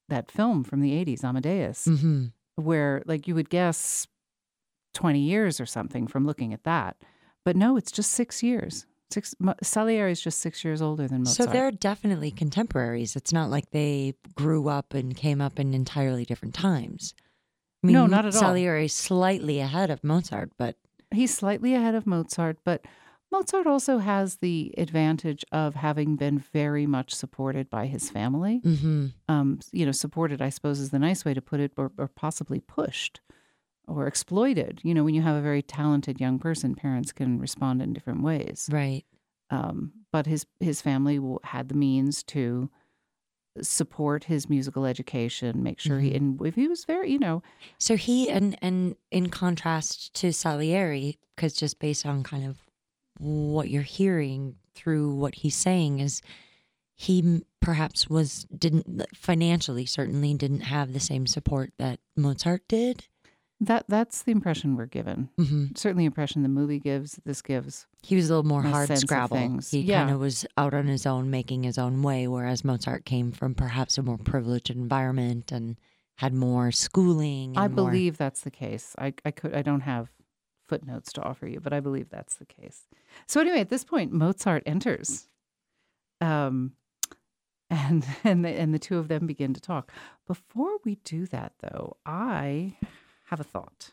[0.08, 2.26] that film from the '80s, Amadeus, Mm-hmm.
[2.56, 4.06] where like you would guess
[4.94, 6.96] twenty years or something from looking at that,
[7.44, 8.86] but no, it's just six years.
[9.10, 11.36] Six Salieri is just six years older than Mozart.
[11.36, 13.16] So they're definitely contemporaries.
[13.16, 17.14] It's not like they grew up and came up in entirely different times.
[17.84, 18.40] I No, not at all.
[18.40, 20.76] Salieri is slightly ahead of Mozart, but
[21.10, 22.84] He's slightly ahead of Mozart, but
[23.30, 28.60] Mozart also has the advantage of having been very much supported by his family.
[28.64, 29.12] mhm.
[29.28, 32.08] um, you know, supported, I suppose is the nice way to put it, or, or
[32.08, 33.20] possibly pushed
[33.86, 34.80] or exploited.
[34.82, 38.22] You know, when you have a very talented young person, parents can respond in different
[38.22, 38.68] ways.
[38.70, 39.04] right.
[39.50, 42.70] Um, but his his family had the means to
[43.61, 46.16] support his musical education, make sure he, mm-hmm.
[46.16, 47.42] and if he was very, you know,
[47.78, 52.58] So he and and in contrast to Salieri, because just based on kind of
[53.18, 56.22] what you're hearing through what he's saying is
[56.94, 63.06] he perhaps was didn't financially certainly didn't have the same support that Mozart did.
[63.61, 65.31] That that's the impression we're given.
[65.37, 67.21] hmm Certainly, the impression the movie gives.
[67.25, 67.87] This gives.
[68.03, 69.59] He was a little more hard scrabble.
[69.71, 70.01] He Yeah.
[70.05, 73.55] kind of was out on his own, making his own way, whereas Mozart came from
[73.55, 75.77] perhaps a more privileged environment and
[76.16, 77.51] had more schooling.
[77.51, 78.94] And I more- believe that's the case.
[78.99, 80.11] I, I could I don't have
[80.68, 82.87] footnotes to offer you, but I believe that's the case.
[83.27, 85.29] So anyway, at this point, Mozart enters,
[86.21, 86.73] um,
[87.71, 89.90] and and the, and the two of them begin to talk.
[90.27, 92.77] Before we do that, though, I
[93.30, 93.92] have a thought.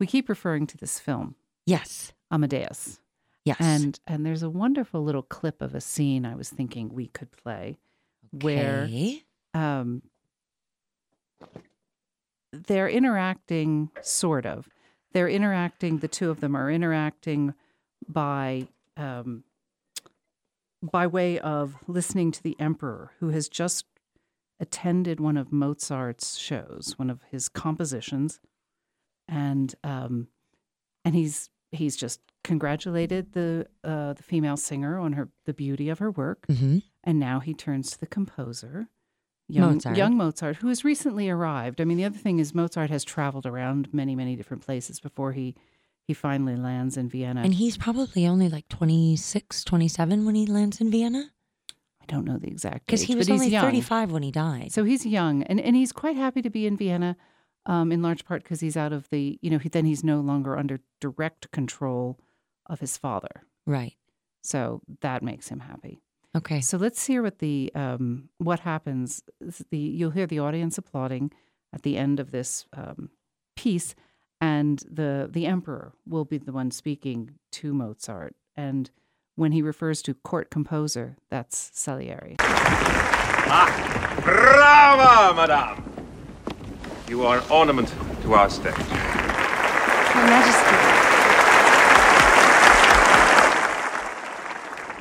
[0.00, 1.34] We keep referring to this film,
[1.66, 2.12] Yes.
[2.30, 3.00] Amadeus,
[3.44, 3.56] Yes.
[3.60, 7.30] and and there's a wonderful little clip of a scene I was thinking we could
[7.32, 7.78] play,
[8.30, 9.22] where Okay.
[9.54, 10.02] um,
[12.52, 14.68] they're interacting sort of
[15.12, 17.54] they're interacting the two of them are interacting
[18.08, 19.44] by um,
[20.82, 23.84] by way of listening to the emperor who has just
[24.60, 28.40] attended one of mozart's shows one of his compositions
[29.28, 30.28] and um,
[31.04, 35.98] and he's he's just congratulated the uh, the female singer on her the beauty of
[35.98, 38.88] her work hmm and now he turns to the composer,
[39.48, 39.96] young Mozart.
[39.96, 41.80] young Mozart, who has recently arrived.
[41.80, 45.32] I mean, the other thing is Mozart has traveled around many, many different places before
[45.32, 45.54] he
[46.06, 47.42] he finally lands in Vienna.
[47.42, 51.30] And he's probably only like 26, 27 when he lands in Vienna.
[52.02, 54.72] I don't know the exact Because he was only 35 when he died.
[54.72, 57.16] So he's young, and, and he's quite happy to be in Vienna,
[57.68, 60.18] um, in large part because he's out of the, you know, he, then he's no
[60.20, 62.18] longer under direct control
[62.66, 63.44] of his father.
[63.66, 63.94] right.
[64.40, 66.00] So that makes him happy.
[66.34, 66.60] Okay.
[66.60, 69.22] So let's hear what the um, what happens.
[69.70, 71.32] The you'll hear the audience applauding
[71.74, 73.10] at the end of this um,
[73.56, 73.94] piece,
[74.40, 78.36] and the the emperor will be the one speaking to Mozart.
[78.56, 78.90] And
[79.34, 82.36] when he refers to court composer, that's Salieri.
[83.50, 85.87] Ah, Brava, madame!
[87.08, 87.88] You are an ornament
[88.22, 88.76] to our state.
[88.76, 90.76] Your Majesty.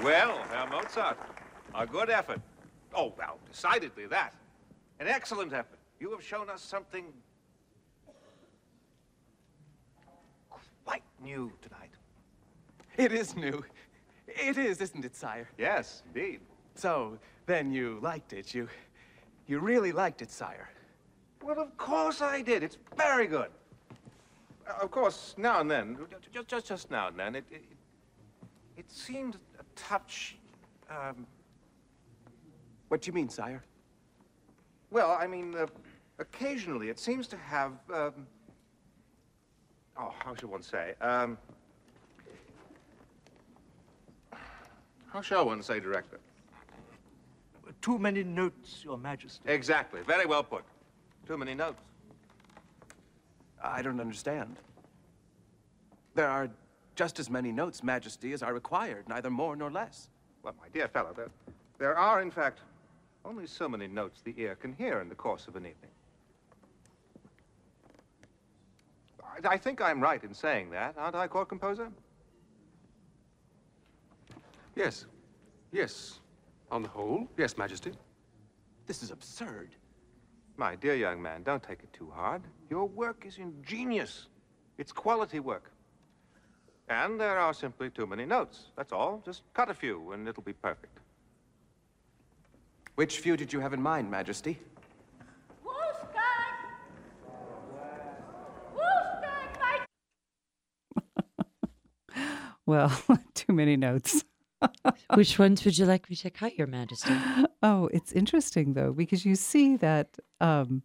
[0.02, 1.17] Well, Herr Mozart,
[1.76, 2.39] a good effort.
[2.93, 4.34] Oh, well, decidedly that.
[5.02, 5.80] An excellent effort.
[6.00, 7.04] You have shown us something
[10.86, 11.91] quite new tonight.
[12.96, 13.65] It is new.
[14.28, 15.50] It is, isn't it, sire?
[15.58, 16.39] Yes, indeed.
[16.76, 17.17] So,
[17.48, 18.56] then you liked it.
[18.56, 18.70] You
[19.46, 20.70] you really liked it, sire.
[21.41, 22.63] Well, of course I did.
[22.63, 23.50] It's very good.
[24.67, 25.97] Uh, Of course, now and then,
[26.34, 27.63] just just, just now and then, it, it
[28.78, 30.38] it seemed a touch.
[30.89, 31.26] Um,
[32.89, 33.63] What do you mean, sire?
[34.91, 35.67] well, I mean, uh,
[36.19, 37.71] occasionally it seems to have.
[37.93, 38.28] Um,
[39.97, 40.93] oh, how should one say?
[41.02, 41.38] Um,
[45.13, 46.19] how shall one say, director?
[47.82, 49.50] Too many notes, Your Majesty.
[49.50, 50.02] Exactly.
[50.02, 50.63] Very well put.
[51.27, 51.81] Too many notes.
[53.61, 54.55] I don't understand.
[56.15, 56.49] There are
[56.95, 60.07] just as many notes, Majesty, as are required, neither more nor less.
[60.41, 61.29] Well, my dear fellow, there,
[61.79, 62.59] there are, in fact,
[63.25, 65.91] only so many notes the ear can hear in the course of an evening.
[69.21, 71.91] I, I think I'm right in saying that, aren't I, court composer?
[74.77, 75.07] Yes.
[75.73, 76.21] Yes.
[76.71, 77.91] On the whole, yes, Majesty.
[78.85, 79.71] This is absurd.
[80.58, 82.41] My dear young man, don't take it too hard.
[82.67, 84.28] Your work is ingenious.
[84.80, 85.72] It's quality work.
[86.89, 88.72] And there are simply too many notes.
[88.76, 89.22] That's all.
[89.24, 90.98] Just cut a few and it'll be perfect.
[92.96, 94.58] Which few did you have in mind, Majesty?
[95.63, 96.56] Wolfgang!
[98.74, 99.86] Wolfgang,
[100.96, 102.15] my
[102.65, 103.00] Well,
[103.36, 104.24] too many notes.
[105.13, 107.13] Which ones would you like me to cut, Your Majesty?
[107.63, 110.84] Oh, it's interesting though because you see that um,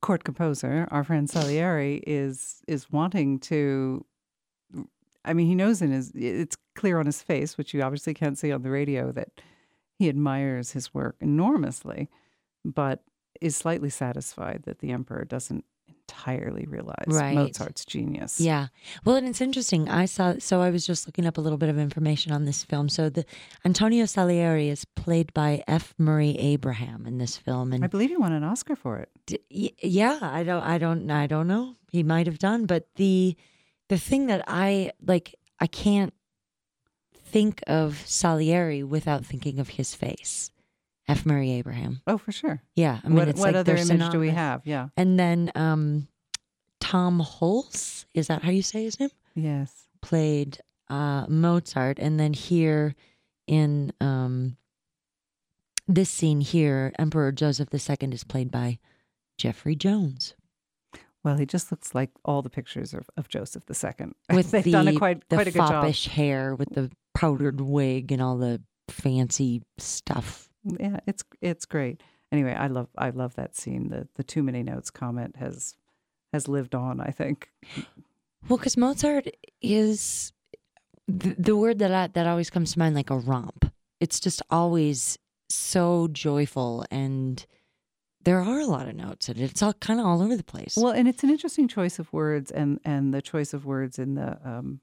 [0.00, 4.04] court composer, our friend Salieri, is is wanting to.
[5.24, 8.38] I mean, he knows in his it's clear on his face, which you obviously can't
[8.38, 9.40] see on the radio, that
[9.98, 12.08] he admires his work enormously,
[12.64, 13.02] but
[13.40, 15.64] is slightly satisfied that the emperor doesn't
[16.08, 17.34] entirely realize Right.
[17.34, 18.40] Mozart's genius.
[18.40, 18.68] Yeah.
[19.04, 19.88] Well, and it's interesting.
[19.88, 22.64] I saw, so I was just looking up a little bit of information on this
[22.64, 22.88] film.
[22.88, 23.24] So the
[23.64, 25.94] Antonio Salieri is played by F.
[25.98, 27.72] Murray Abraham in this film.
[27.72, 29.10] And I believe he won an Oscar for it.
[29.26, 33.34] D- yeah i don't i don't i don't know he might have done but the
[33.88, 36.12] the thing that i like i can't
[37.14, 40.50] think of salieri without thinking of his face
[41.08, 42.62] f murray abraham Oh, for sure.
[42.74, 44.62] yeah i mean what it's what like other image do we have?
[44.64, 44.88] Yeah.
[44.96, 46.08] and then um
[46.80, 49.72] tom hulce is that how you say his name Yes.
[50.02, 52.94] played uh mozart and then here
[53.46, 54.56] in um
[55.88, 58.78] this scene here emperor joseph ii is played by
[59.38, 60.34] jeffrey jones
[61.24, 64.08] Well, he just looks like all the pictures of, of Joseph II.
[64.36, 68.12] with They've the, done a quite the quite a foppish hair with the powdered wig
[68.12, 70.50] and all the fancy stuff.
[70.64, 72.02] Yeah, it's it's great.
[72.32, 73.88] Anyway, I love I love that scene.
[73.90, 75.76] The the too many notes comment has
[76.32, 77.00] has lived on.
[77.00, 77.50] I think.
[78.48, 79.28] Well, because Mozart
[79.62, 80.32] is
[81.08, 83.72] the, the word that I, that always comes to mind, like a romp.
[84.00, 87.44] It's just always so joyful, and
[88.22, 89.50] there are a lot of notes and it.
[89.50, 90.76] It's all kind of all over the place.
[90.76, 94.14] Well, and it's an interesting choice of words, and and the choice of words in
[94.14, 94.80] the um,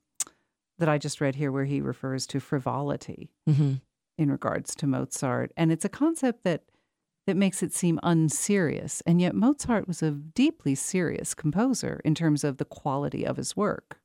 [0.79, 3.73] that I just read here, where he refers to frivolity hmm
[4.21, 6.63] in regards to Mozart, and it's a concept that
[7.27, 12.43] that makes it seem unserious, and yet Mozart was a deeply serious composer in terms
[12.43, 13.99] of the quality of his work.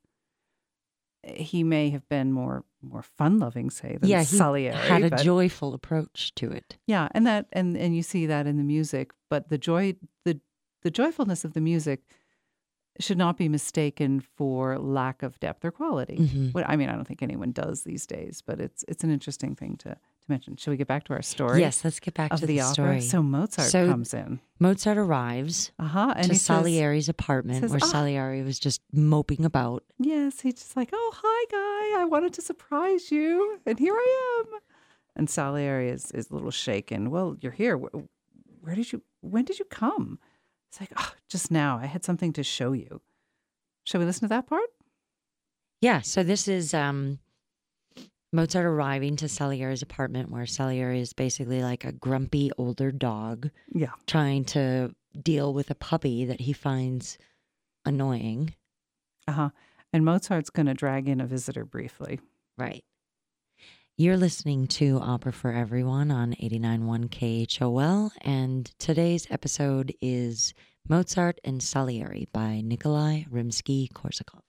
[1.23, 4.77] He may have been more more fun loving, say, than yeah, he Salieri.
[4.77, 6.77] had a but- joyful approach to it.
[6.87, 10.41] Yeah, and that and and you see that in the music, but the joy the
[10.83, 12.03] the joyfulness of the music
[13.01, 16.17] should not be mistaken for lack of depth or quality.
[16.19, 16.55] Mhm.
[16.55, 19.55] What I mean, I don't think anyone does these days, but it's it's an interesting
[19.55, 20.57] thing to to mention.
[20.57, 21.61] Shall we get back to our story?
[21.61, 22.73] Yes, let's get back to the, the, opera.
[22.75, 23.01] story.
[23.01, 24.41] So Mozart So comes in.
[24.59, 26.15] Mozart arrives Uh huh.
[26.17, 29.85] And to he says, Salieri's apartment says, where "Ah." Salieri was just moping about.
[29.99, 32.03] Yes, he's just like, oh, hi, guy.
[32.03, 34.61] I wanted to surprise you, and here I am.
[35.17, 37.11] And Salieri is, is a little shaken.
[37.11, 37.77] Well, you're here.
[37.79, 37.95] Wh-
[38.63, 40.19] Where did you, when did you come?
[40.71, 41.79] It's like, oh, just now.
[41.79, 43.01] I had something to show you.
[43.85, 44.69] Shall we listen to that part?
[45.81, 47.19] Yeah, so this is um,
[48.33, 53.93] Mozart arriving to Salieri's apartment where Salieri is basically like a grumpy older dog Yeah.
[54.07, 57.19] trying to deal with a puppy that he finds
[57.85, 58.55] annoying.
[59.29, 59.51] Uh huh.
[59.93, 62.21] And Mozart's going to drag in a visitor briefly.
[62.59, 62.85] Right.
[63.99, 67.09] You're listening to Opera for Everyone on 89.1
[67.49, 70.53] KHOL, and today's episode is
[70.87, 74.43] Mozart and Salieri by Nikolai Rimsky Korsakov.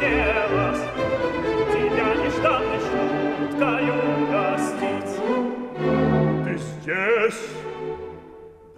[0.00, 0.41] Yeah.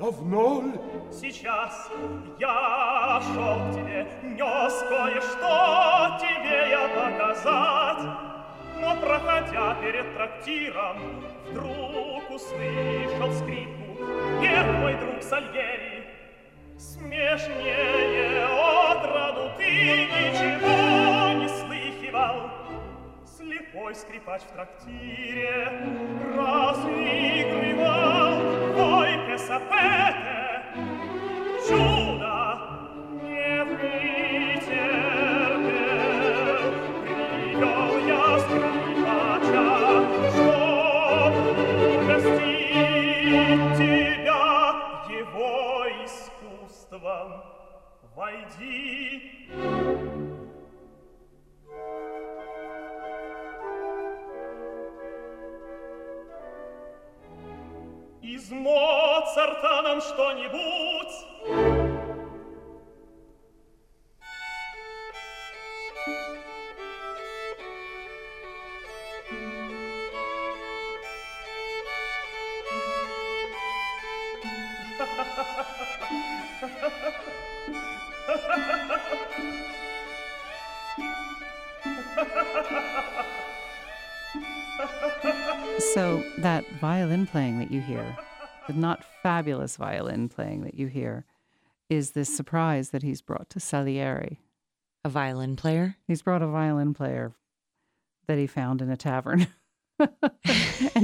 [0.05, 0.73] Давно ли?
[1.11, 1.89] Сейчас
[2.39, 8.05] я шел к тебе, нес кое-что тебе я показать.
[8.79, 14.05] Но, проходя перед трактиром, вдруг услышал скрипку.
[14.41, 16.05] Нет, мой друг Сальери,
[16.77, 22.51] смешнее отроду ты ничего не слыхивал.
[23.25, 25.73] Слепой скрипач в трактире
[26.37, 28.24] разыгрывал
[29.39, 30.44] sapete
[59.94, 60.60] нам что-нибудь?
[85.94, 88.16] So that violin playing that you hear,
[88.67, 91.25] the not fabulous violin playing that you hear,
[91.91, 94.41] is this surprise that he's brought to Salieri.
[95.05, 95.97] A violin player?
[96.07, 97.35] He's brought a violin player
[98.27, 99.47] that he found in a tavern.
[99.99, 100.11] and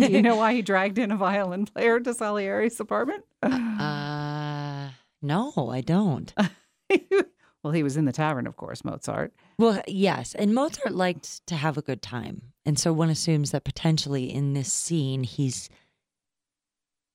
[0.03, 3.25] do you know why he dragged in a violin player to Salieri's apartment?
[3.43, 4.89] Uh,
[5.23, 6.33] no, I don't.
[7.63, 9.33] well, he was in the tavern, of course, Mozart.
[9.59, 10.35] Well, yes.
[10.35, 12.43] And Mozart liked to have a good time.
[12.65, 15.69] And so one assumes that potentially in this scene, he's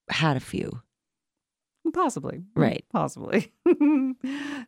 [0.09, 0.81] had a few.
[1.93, 2.43] Possibly.
[2.55, 2.83] Right.
[2.91, 3.53] Possibly.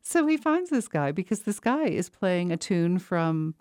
[0.01, 3.55] so he finds this guy because this guy is playing a tune from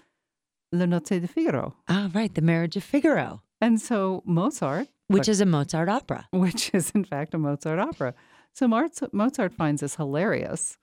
[0.73, 1.75] Le Nozze di Figaro.
[1.89, 2.35] Ah, right.
[2.35, 6.29] The Marriage of Figaro, And so Mozart, which is a Mozart opera.
[6.33, 8.15] which is in fact a Mozart opera.
[8.53, 10.77] So Mozart finds this hilarious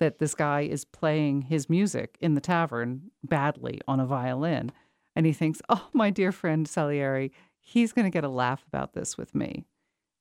[0.00, 4.72] that this guy is playing his music in the tavern badly on a violin.
[5.16, 8.94] And he thinks, oh, my dear friend Salieri, he's going to get a laugh about
[8.94, 9.64] this with me.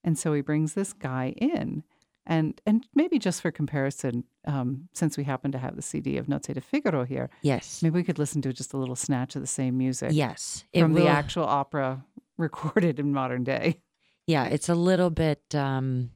[0.07, 1.83] And so he brings this guy in.
[2.25, 6.27] And, and maybe just for comparison, um, since we happen to have the CD of
[6.27, 7.83] Nozze di Figaro here, Yes.
[7.83, 10.63] maybe we could listen to just a little snatch of the same music Yes.
[10.73, 12.05] From the actual opera
[12.37, 13.81] recorded in modern day.
[14.27, 16.11] Yeah, it's a little bit um,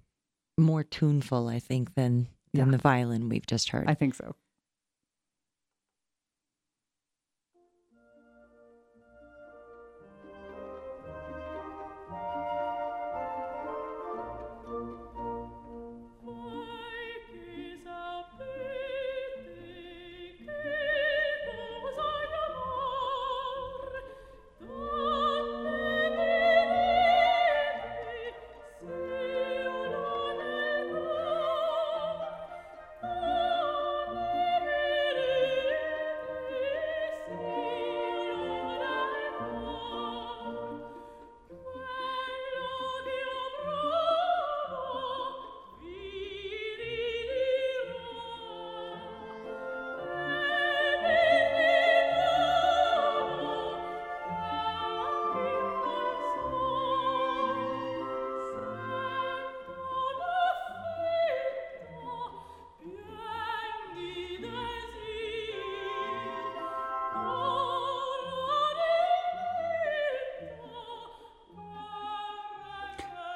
[0.58, 2.72] more tuneful, I think, than than Yeah.
[2.72, 3.90] the violin we've just heard.
[3.90, 4.36] I think so.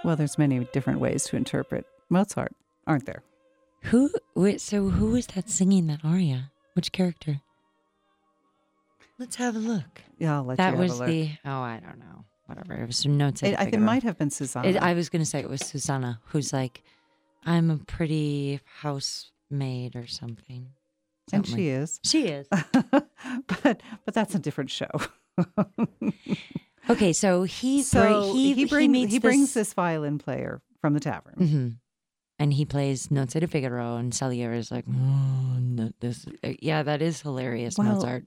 [0.06, 2.54] Well, there's many different ways to interpret Mozart,
[2.86, 3.24] aren't there?
[3.86, 4.12] Who?
[4.36, 6.52] Wait, so who was that singing that aria?
[6.74, 7.42] Which character?
[9.18, 10.02] Let's have a look.
[10.20, 11.08] Yeah, I'll let that you have was a look.
[11.08, 11.30] the.
[11.46, 12.26] Oh, I don't know.
[12.48, 12.74] Whatever.
[12.76, 13.42] It was some notes.
[13.44, 13.86] I It, could I, it figure out.
[13.86, 14.68] might have been Susanna.
[14.68, 16.84] It, I was going to say it was Susanna, who's like,
[17.46, 20.68] I'm a pretty housemaid or something.
[21.32, 22.00] and Something she like- is.
[22.04, 22.48] She is.
[22.92, 24.90] but but that's a different show.
[26.90, 30.94] Okay, so he br- so he he, brings meets he brings this violin player from
[30.94, 31.34] the tavern.
[31.36, 31.70] hmm
[32.38, 36.84] and he plays Nozze de Figaro, and Salieri is like, oh, no, this, uh, yeah,
[36.84, 38.26] that is hilarious, well, Mozart.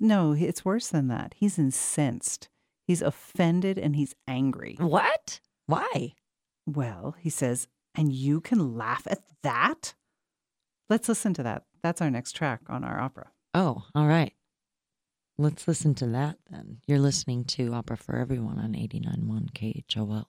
[0.00, 1.34] no, it's worse than that.
[1.36, 2.48] He's incensed.
[2.86, 4.76] He's offended and he's angry.
[4.78, 5.40] What?
[5.66, 6.14] Why?
[6.66, 9.94] Well, he says, and you can laugh at that?
[10.90, 11.64] Let's listen to that.
[11.82, 13.30] That's our next track on our opera.
[13.54, 14.34] Oh, all right.
[15.37, 16.81] Let's listen to that then.
[16.85, 20.25] You're listening to Opera for Everyone on 89.1 KHOL.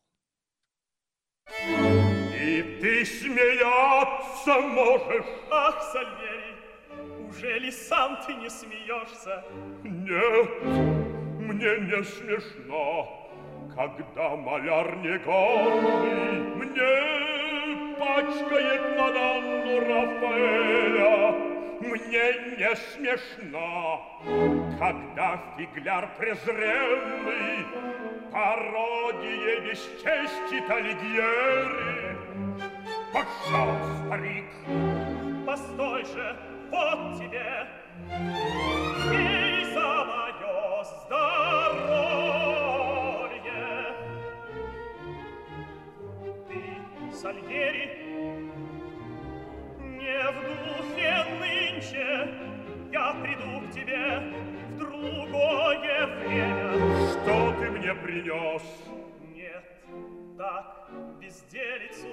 [2.43, 5.27] И ты смеяться можешь.
[5.51, 6.57] Ах, Сальери,
[7.29, 9.45] уже ли сам ты не смеешься?
[9.85, 10.51] Нет,
[11.41, 13.31] мне не смешно,
[13.75, 21.56] когда маляр негодный мне пачкает Мадонну Рафаэля.
[21.88, 24.04] Мне не смешно,
[24.78, 27.66] когда фигляр презренный
[28.30, 32.18] пародия бесчестит Алигьери.
[33.14, 33.70] Пошел,
[34.06, 34.50] старик,
[35.46, 36.36] Постой же,
[36.72, 37.68] вот тебе.
[39.10, 42.36] Пей за мое здоровье.
[46.50, 46.62] Ты,
[47.16, 47.86] Сальери,
[49.80, 50.66] не в духе
[51.78, 52.28] нынче.
[52.92, 54.20] Я приду к тебе
[54.70, 56.72] в другое время.
[57.12, 58.64] что ты мне принес?
[59.36, 59.64] Нет,
[60.38, 62.08] так, безделицу.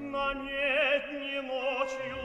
[0.00, 2.18] На медни ночью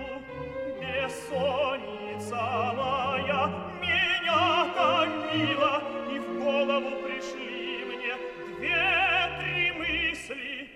[0.81, 2.35] бессонница
[2.75, 3.49] моя
[3.81, 5.81] меня томила,
[6.11, 8.15] и в голову пришли мне
[8.57, 10.69] две-три мысли.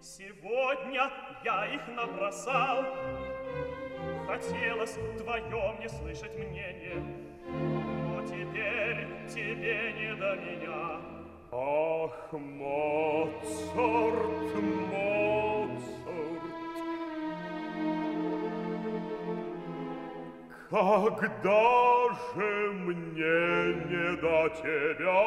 [0.00, 1.10] Сегодня
[1.44, 2.84] я их набросал,
[4.26, 7.02] хотелось вдвоем не слышать мнение,
[7.46, 11.00] но теперь тебе не до меня.
[11.52, 13.74] Ах, Моцарт,
[14.90, 15.34] Моцарт.
[20.70, 25.22] Когда же мне не до тебя?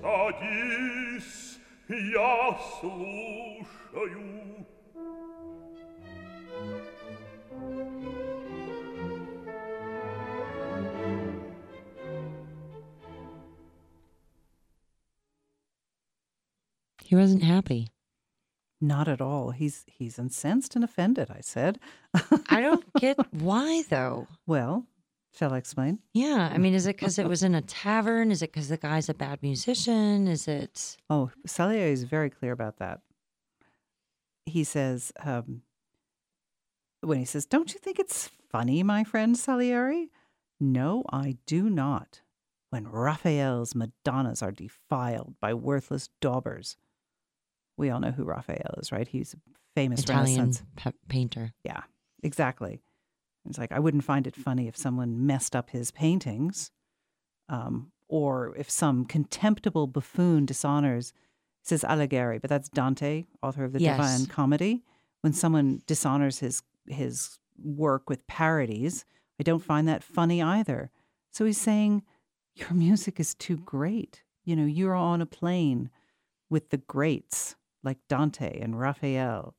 [0.00, 1.58] Садись,
[1.88, 4.48] я слушаю.
[17.08, 17.88] He wasn't happy.
[18.82, 19.52] Not at all.
[19.52, 21.78] He's he's incensed and offended, I said.
[22.50, 24.26] I don't get why, though.
[24.46, 24.84] Well,
[25.34, 26.00] shall I explain?
[26.12, 26.50] Yeah.
[26.52, 28.30] I mean, is it because it was in a tavern?
[28.30, 30.28] Is it because the guy's a bad musician?
[30.28, 30.98] Is it.
[31.08, 33.00] Oh, Salieri is very clear about that.
[34.44, 35.62] He says, um,
[37.00, 40.10] when he says, Don't you think it's funny, my friend Salieri?
[40.60, 42.20] No, I do not.
[42.68, 46.76] When Raphael's Madonnas are defiled by worthless daubers.
[47.78, 49.08] We all know who Raphael is, right?
[49.08, 49.38] He's a
[49.74, 50.62] famous Italian Renaissance.
[51.08, 51.52] painter.
[51.64, 51.82] Yeah,
[52.22, 52.80] exactly.
[53.48, 56.70] It's like, I wouldn't find it funny if someone messed up his paintings
[57.48, 61.14] um, or if some contemptible buffoon dishonors,
[61.62, 63.96] says Alighieri, but that's Dante, author of the Yes.
[63.96, 64.82] Divine Comedy.
[65.22, 69.04] When someone dishonors his, his work with parodies,
[69.40, 70.90] I don't find that funny either.
[71.30, 72.02] So he's saying,
[72.54, 74.22] Your music is too great.
[74.44, 75.90] You know, you're on a plane
[76.50, 79.54] with the greats like Dante and Raphael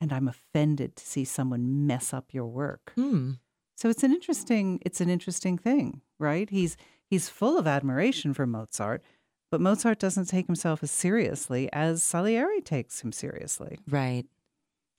[0.00, 2.92] and I'm offended to see someone mess up your work.
[2.94, 3.32] Hmm.
[3.76, 6.48] So it's an interesting it's an interesting thing, right?
[6.48, 6.76] He's
[7.08, 9.02] he's full of admiration for Mozart,
[9.50, 13.78] but Mozart doesn't take himself as seriously as Salieri takes him seriously.
[13.88, 14.24] Right.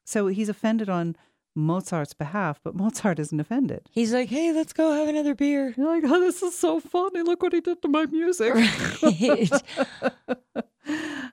[0.06, 1.16] So he's offended on
[1.56, 3.90] Mozart's behalf, but Mozart isn't offended.
[3.92, 5.74] He's like, hey, let's go have another beer.
[5.78, 7.22] You're like, oh, this is so funny.
[7.22, 8.54] Look what he did to my music.
[8.56, 9.50] Right.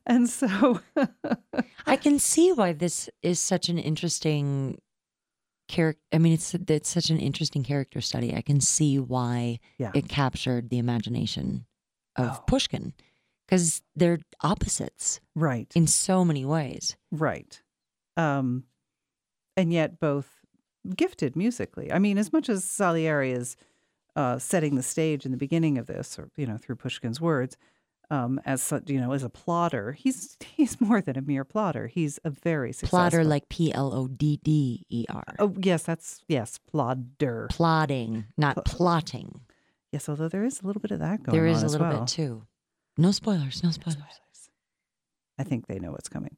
[0.08, 0.80] and so
[1.86, 4.78] I can see why this is such an interesting
[5.68, 6.00] character.
[6.12, 8.34] I mean, it's it's such an interesting character study.
[8.34, 9.92] I can see why Yeah.
[9.94, 11.66] it captured the imagination
[12.16, 12.44] of Oh.
[12.46, 12.94] Pushkin
[13.46, 15.70] because they're opposites right.
[15.74, 16.96] in so many ways.
[17.10, 17.62] Right.
[18.16, 18.64] Um,
[19.56, 20.28] and yet both
[20.96, 21.90] gifted musically.
[21.92, 23.56] I mean, as much as Salieri is
[24.16, 27.56] uh, setting the stage in the beginning of this, or, you know, through Pushkin's words,
[28.10, 29.92] um, as you know, as a plotter.
[29.92, 31.86] He's he's more than a mere plotter.
[31.86, 35.34] He's a very successful Plotter like P L O D D E R.
[35.38, 37.48] Oh yes, that's yes, plodder.
[37.50, 39.40] Plodding, not plotting.
[39.92, 42.00] Yes, although there is a little bit of that going There on a little well.
[42.00, 42.42] bit too.
[42.98, 43.62] No spoilers.
[43.62, 44.20] No spoilers.
[45.38, 46.36] I think they know what's coming.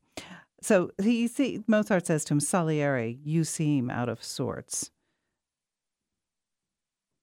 [0.62, 4.90] So he see Mozart says to him, Salieri, you seem out of sorts.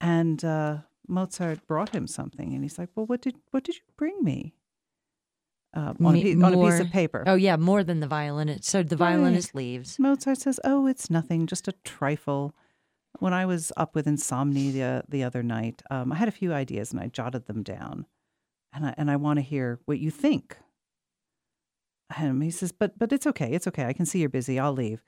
[0.02, 3.82] And uh, Mozart brought him something, and he's like, "Well, what did what did you
[3.98, 4.54] bring me?"
[5.76, 7.24] Uh, on, a piece, on a piece of paper.
[7.28, 8.64] Oh yeah, more than the violinist.
[8.66, 10.00] So the violinist leaves.
[10.00, 12.56] Mozart says, "Oh, it's nothing, just a trifle."
[13.20, 16.92] When I was up with insomnia the other night, um, I had a few ideas
[16.92, 18.06] and I jotted them down,
[18.74, 20.58] and I and I want to hear what you think.
[22.16, 23.86] And he says, "But but it's okay, it's okay.
[23.86, 24.58] I can see you're busy.
[24.60, 25.02] I'll leave."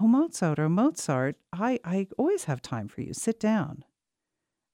[0.00, 3.12] Oh, Mozart, oh Mozart, I I always have time for you.
[3.12, 3.84] Sit down.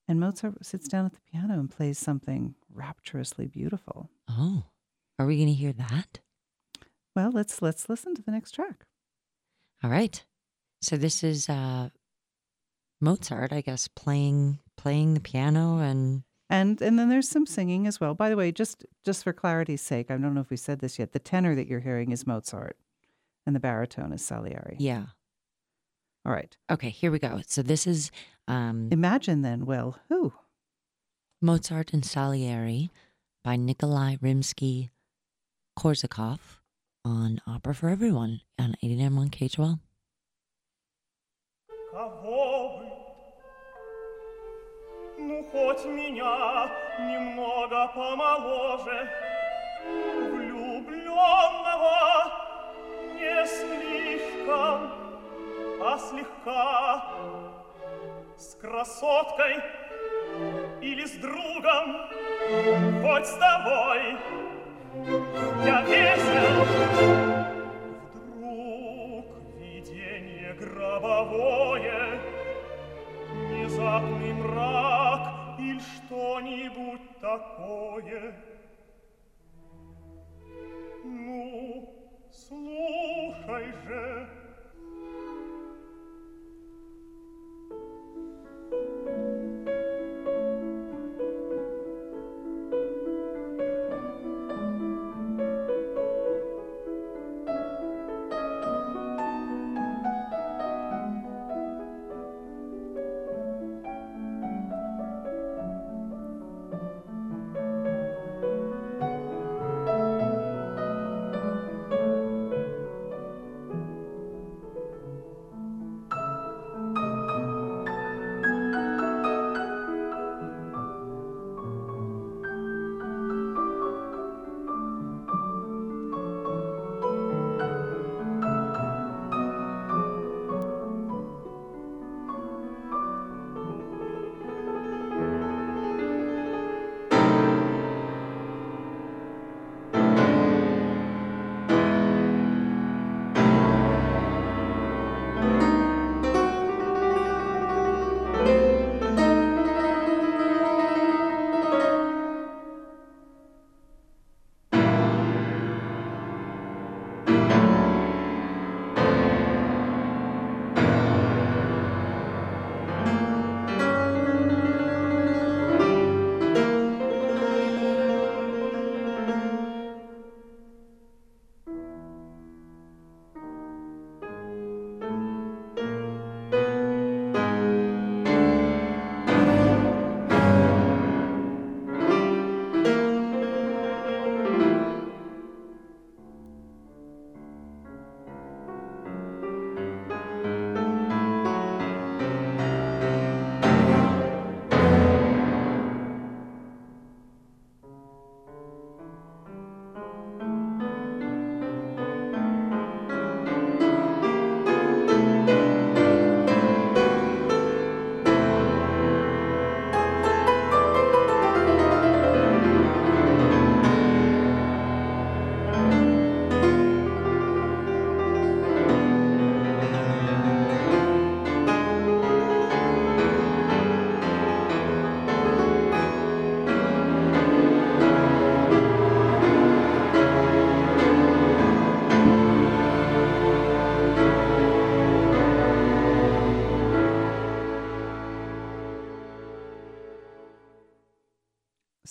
[0.09, 4.09] And Mozart sits down at the piano and plays something rapturously beautiful.
[4.27, 4.63] Oh,
[5.19, 6.19] are we going to hear that?
[7.15, 8.85] Well, let's let's listen to the next track.
[9.83, 10.23] All right.
[10.81, 11.89] So this is uh,
[12.99, 17.99] Mozart, I guess, playing playing the piano and And and then there's some singing as
[17.99, 18.15] well.
[18.15, 20.97] By the way, just just for clarity's sake, I don't know if we said this
[20.97, 21.11] yet.
[21.11, 22.77] The tenor that you're hearing is Mozart,
[23.45, 24.75] and the baritone is Salieri.
[24.79, 25.05] yeah.
[26.26, 26.56] All right.
[26.70, 27.40] Okay, here we go.
[27.46, 28.10] So this is
[28.48, 30.32] um, Imagine then, well, who?
[31.42, 32.90] Mozart and Salieri
[33.42, 34.90] by Nikolai Rimsky
[35.78, 36.38] Korsakov
[37.04, 39.78] on Opera for Everyone on 89.1 KHL.
[41.92, 42.86] Кого бы,
[45.18, 46.68] ну хоть меня
[46.98, 49.10] немного помоложе,
[50.32, 51.98] влюбленного
[53.14, 54.97] не слишком,
[55.81, 57.03] а слегка,
[58.37, 59.57] с красоткой
[60.81, 62.07] или с другом,
[63.01, 64.17] хоть с тобой,
[65.65, 66.65] я весел.
[68.13, 69.25] Вдруг
[69.57, 72.19] видение гробовое,
[73.33, 78.35] Внезапный мрак или что-нибудь такое.
[81.03, 81.93] Ну,
[82.31, 84.38] слушай же.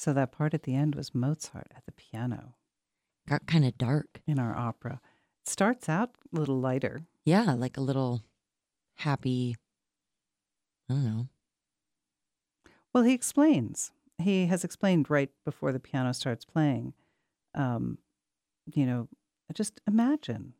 [0.08, 2.54] So that part at the end was Mozart at the piano
[3.28, 4.22] Got kind of dark.
[4.26, 5.02] in our opera.
[5.44, 7.02] It starts out a little lighter.
[7.26, 8.22] Yeah, like a little
[8.94, 9.54] happy.
[10.88, 11.28] I don't know.
[12.94, 13.92] Well, he explains.
[14.16, 16.94] He has explained right before the piano starts playing.
[17.54, 17.98] Um,
[18.74, 19.08] you know,
[19.52, 20.54] just imagine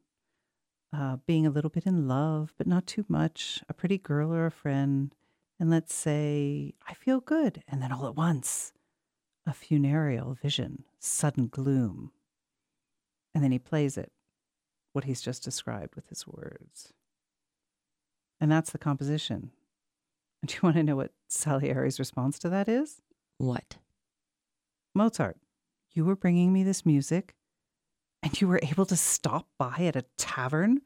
[0.94, 4.44] uh, being a little bit in love, but not too much, a pretty girl or
[4.44, 5.14] a friend.
[5.58, 7.62] And let's say, I feel good.
[7.66, 8.74] And then all at once,
[9.48, 12.12] a funereal vision, sudden gloom.
[13.34, 14.12] And then he plays it,
[14.92, 16.92] what he's just described with his words.
[18.40, 19.50] And that's the composition.
[20.46, 23.00] Do you want to know what Salieri's response to that is?
[23.38, 23.78] What?
[24.94, 25.38] Mozart,
[25.92, 27.34] you were bringing me this music
[28.22, 30.82] and you were able to stop by at a tavern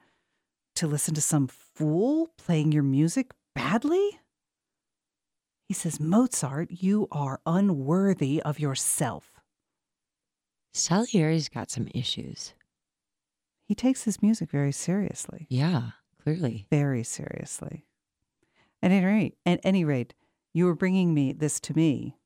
[0.76, 4.20] to listen to some fool playing your music badly?
[5.72, 9.40] He says, Mozart, you are unworthy of yourself.
[10.74, 12.52] Salieri's got some issues.
[13.64, 15.92] He takes his music very seriously, Yeah,
[16.22, 16.66] clearly.
[16.68, 17.86] very seriously.
[18.82, 20.12] At any rate, at any rate,
[20.52, 22.18] you were bringing me this to me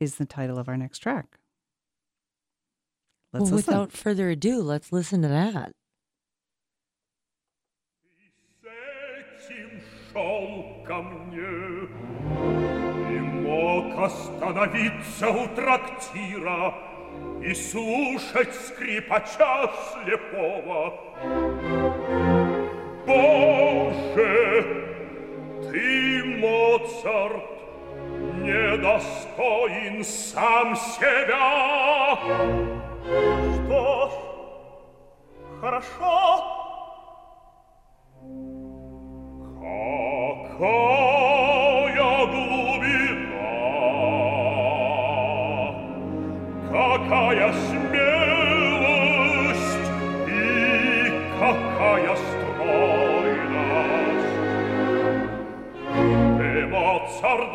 [0.00, 1.38] is the title of our next track.
[3.32, 3.72] Let's well, listen.
[3.72, 5.70] without further ado, let's listen to that.
[13.67, 16.73] С этим шел ко мне И мог остановиться у трактира
[17.41, 20.93] И слушать скрипача слепого
[23.05, 24.21] Боже,
[25.69, 27.43] ты, Моцарт,
[28.41, 32.17] недостоин сам себя
[33.65, 34.11] Что ж,
[35.59, 36.43] хорошо
[40.57, 41.26] Какая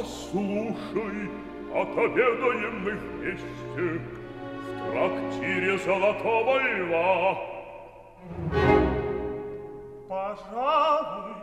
[0.00, 1.28] Послушай,
[1.74, 4.00] отобедаем мы вместе
[4.64, 7.38] В трактире Золотого Льва.
[10.08, 11.34] Пожалуй,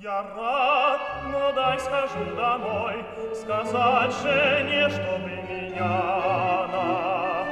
[0.00, 1.00] я рад,
[1.30, 3.04] но дай схожу домой,
[3.34, 7.44] сказать жене, чтобы меня она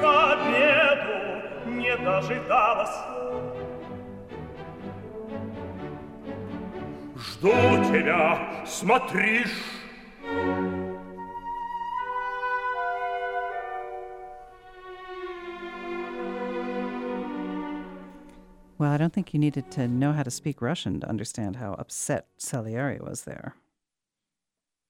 [0.00, 2.96] к обеду не дожидалась.
[7.23, 7.51] Жду
[7.91, 9.51] тебя, смотришь.
[18.77, 21.73] Well, I don't think you needed to know how to speak Russian to understand how
[21.73, 23.55] upset Salieri was there.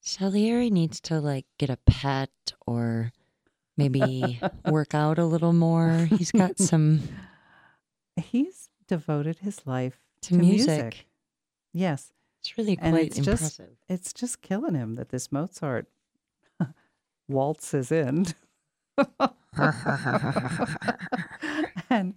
[0.01, 2.30] Salieri needs to like get a pet
[2.67, 3.11] or
[3.78, 6.07] maybe work out a little more.
[6.11, 7.01] He's got some
[8.20, 11.07] He's devoted his life to, to, music.
[11.74, 12.11] Yes.
[12.45, 13.49] It's really And quite it's impressive.
[13.49, 15.86] just it's just killing him that this Mozart
[17.28, 18.26] waltzes in.
[21.90, 22.14] and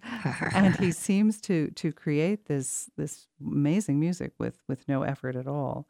[0.53, 5.47] and he seems to to create this this amazing music with with no effort at
[5.47, 5.87] all.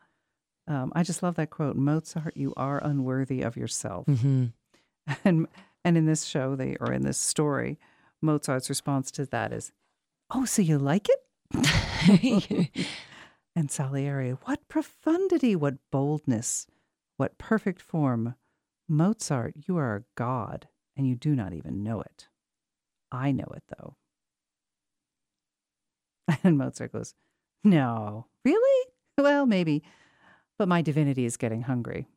[0.67, 4.05] Um, I just love that quote, Mozart, you are unworthy of yourself.
[4.05, 4.45] hmm
[5.23, 5.47] And
[5.83, 7.79] and in this show, they or in this story,
[8.21, 9.71] Mozart's response to that is,
[10.29, 11.21] "Oh, so you like it?"
[13.57, 16.67] and Salieri, what profundity, what boldness,
[17.17, 18.35] what perfect form.
[18.87, 22.27] Mozart, you are a god, and you do not even know it.
[23.11, 23.95] I know it though.
[26.43, 27.15] And Mozart goes,
[27.63, 28.89] "No, really?
[29.17, 29.81] Well, maybe,
[30.59, 32.07] but my divinity is getting hungry.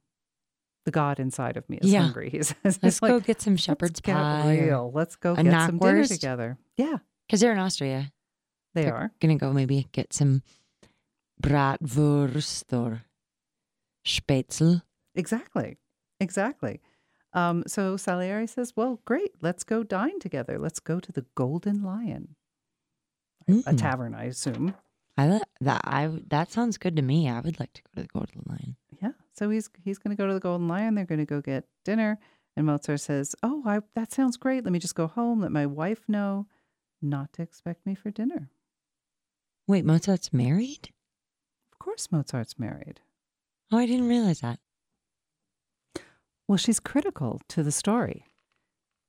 [0.84, 2.02] The god inside of me is Yeah.
[2.02, 4.58] hungry." He says, Let's like, go get some Let's shepherd's get pie.
[4.60, 4.90] real.
[4.94, 6.58] Let's go get some dinner together.
[6.76, 8.12] Yeah, Because they're in Austria.
[8.74, 9.10] they They're are.
[9.20, 10.42] Gonna go maybe get some
[11.40, 13.02] bratwurst or
[14.06, 14.82] spätzle.
[15.14, 15.76] Exactly.
[16.20, 16.80] Exactly.
[17.32, 19.32] Um, so Salieri says, Well, great.
[19.40, 20.58] Let's go dine together.
[20.58, 22.34] Let's go to the Golden Lion,
[23.48, 23.78] a Mm.
[23.78, 24.74] tavern, I assume.
[25.16, 27.28] I that I that sounds good to me.
[27.28, 28.76] I would like to go to the Golden Lion.
[29.02, 29.12] Yeah.
[29.32, 30.94] So he's he's going to go to the Golden Lion.
[30.94, 32.18] They're going to go get dinner.
[32.56, 34.64] And Mozart says, "Oh, I, that sounds great.
[34.64, 35.40] Let me just go home.
[35.40, 36.46] Let my wife know
[37.02, 38.50] not to expect me for dinner."
[39.66, 40.90] Wait, Mozart's married?
[41.90, 43.00] Of course, Mozart's married.
[43.72, 44.60] Oh, I didn't realize that.
[46.46, 48.26] Well, she's critical to the story.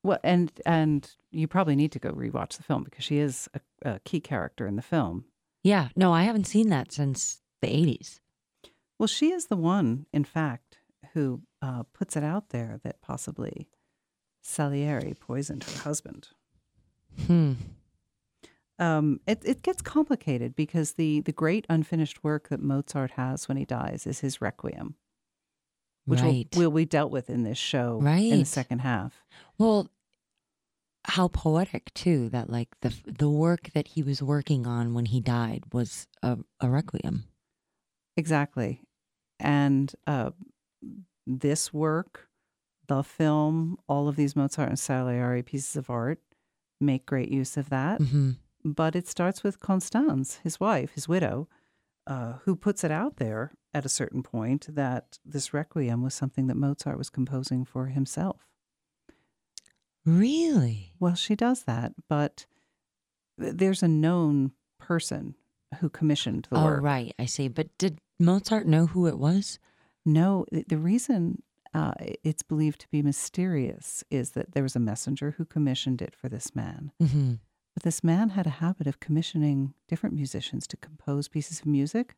[0.03, 3.91] Well, and and you probably need to go rewatch the film because she is a,
[3.91, 5.25] a key character in the film.
[5.61, 8.19] Yeah, no, I haven't seen that since the 80s.
[8.97, 10.79] Well, she is the one, in fact,
[11.13, 13.69] who uh, puts it out there that possibly
[14.41, 16.29] Salieri poisoned her husband.
[17.27, 17.53] Hmm.
[18.81, 23.55] Um, it, it gets complicated because the, the great unfinished work that Mozart has when
[23.55, 24.95] he dies is his Requiem,
[26.05, 26.47] which right.
[26.55, 28.01] will, will be dealt with in this show
[28.31, 29.13] in the second half.
[29.59, 29.91] Well,
[31.05, 35.19] how poetic too that like the the work that he was working on when he
[35.19, 37.25] died was a, a requiem.
[38.17, 38.81] Exactly.
[39.39, 40.31] And uh,
[41.25, 42.29] this work,
[42.87, 46.19] the film, all of these Mozart and Salieri pieces of art
[46.79, 48.01] make great use of that.
[48.01, 48.31] hmm
[48.63, 51.47] But it starts with Constance, his wife, his widow,
[52.07, 56.47] uh, who puts it out there at a certain point that this requiem was something
[56.47, 58.47] that Mozart was composing for himself.
[60.05, 60.93] Really?
[60.99, 62.45] Well, she does that, but
[63.37, 65.35] there's a known person
[65.79, 66.83] who commissioned the oh, work.
[66.83, 67.15] right.
[67.17, 67.47] I see.
[67.47, 69.59] But did Mozart know who it was?
[70.05, 71.43] No, the reason
[71.73, 71.93] uh,
[72.23, 76.29] it's believed to be mysterious is that there was a messenger who commissioned it for
[76.29, 76.91] this man.
[76.99, 77.33] hmm
[77.73, 82.15] But this man had a habit of commissioning different musicians to compose pieces of music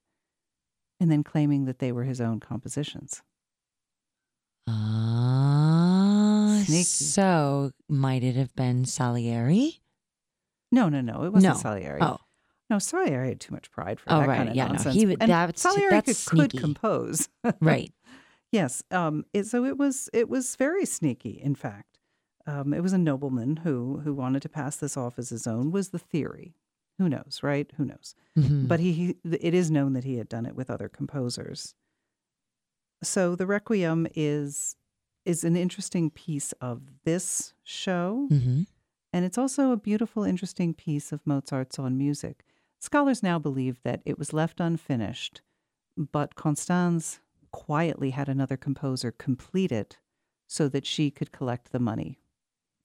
[0.99, 3.22] and then claiming that they were his own compositions.
[4.68, 6.84] Ah, Sneaky.
[6.84, 9.82] so might it have been Salieri?
[10.72, 11.60] No, no, no, it wasn't No.
[11.60, 11.99] Salieri.
[12.01, 12.18] Oh,
[12.70, 14.38] No, Salieri had too much pride for Oh, that right.
[14.38, 14.95] kind of Yeah, no, nonsense.
[14.95, 17.30] he would- and that's- Salieri that's could, could compose.
[17.62, 17.93] right.
[18.51, 18.82] Yes.
[18.89, 21.41] Um, it, so it was it was very sneaky.
[21.41, 21.93] In fact,
[22.46, 25.72] um, it was a nobleman who who wanted to pass this off as his own.
[25.72, 26.56] Was the theory?
[27.00, 27.72] Who knows, right?
[27.78, 28.14] Who knows?
[28.38, 28.68] Mhm.
[28.68, 31.74] But he, he it is known that he had done it with other composers.
[33.02, 34.76] So the Requiem is
[35.26, 38.68] is an interesting piece of this show, Mhm.
[39.14, 42.44] and it's also a beautiful, interesting piece of Mozart's own music.
[42.80, 45.41] Scholars now believe that it was left unfinished,
[45.96, 47.20] but Constance
[47.52, 49.98] quietly had another composer complete it
[50.48, 52.20] so that she could collect the money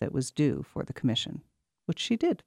[0.01, 1.43] that was due for the commission,
[1.87, 2.43] which she did.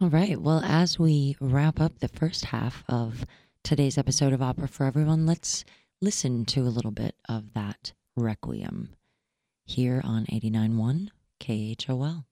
[0.00, 0.40] All right.
[0.40, 3.24] Well, as we wrap up the first half of
[3.64, 5.64] today's episode of Opera for Everyone, let's
[6.02, 8.90] listen to a little bit of that Requiem
[9.64, 11.08] here on 89.1
[11.40, 12.24] KHOL.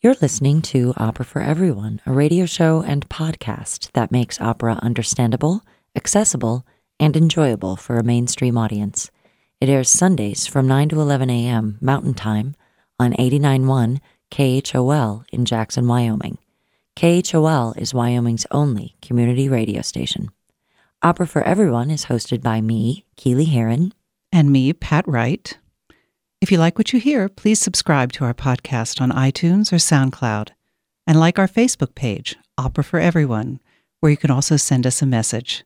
[0.00, 5.64] You're listening to Opera for Everyone, a radio show and podcast that makes opera understandable,
[5.96, 6.64] accessible,
[7.00, 9.10] and enjoyable for a mainstream audience.
[9.60, 11.78] It airs Sundays from 9 to 11 a.m.
[11.80, 12.54] Mountain Time
[13.00, 13.98] on 89.1
[14.30, 16.38] KHOL in Jackson, Wyoming.
[16.94, 20.28] KHOL is Wyoming's only community radio station.
[21.02, 23.92] Opera for Everyone is hosted by me, Keely Heron,
[24.30, 25.58] and me, Pat Wright.
[26.40, 30.50] If you like what you hear, please subscribe to our podcast on iTunes or SoundCloud
[31.06, 33.60] and like our Facebook page, Opera for Everyone,
[34.00, 35.64] where you can also send us a message.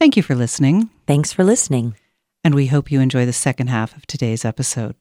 [0.00, 1.96] Thank you for listening, Thanks for listening.
[2.44, 4.94] and we hope you enjoy the second half of today's episode.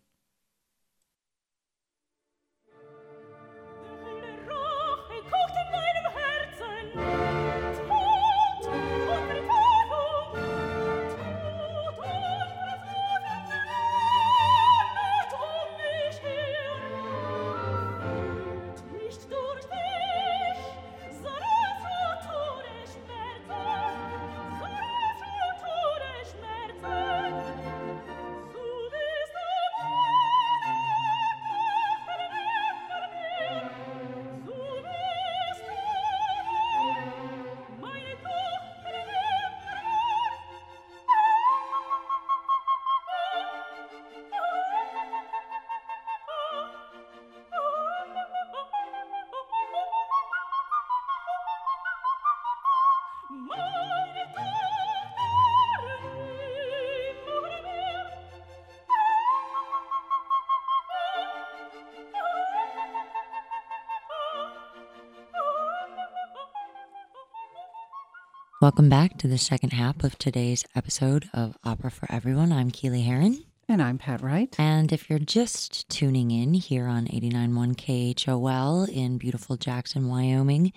[68.65, 72.51] Welcome back to the second half of today's episode of Opera for Everyone.
[72.51, 73.45] I'm Keely Heron.
[73.69, 74.55] And I'm Pat Wright.
[74.57, 80.73] And if you're just tuning in here on 89.1 KHOL in beautiful Jackson, Wyoming,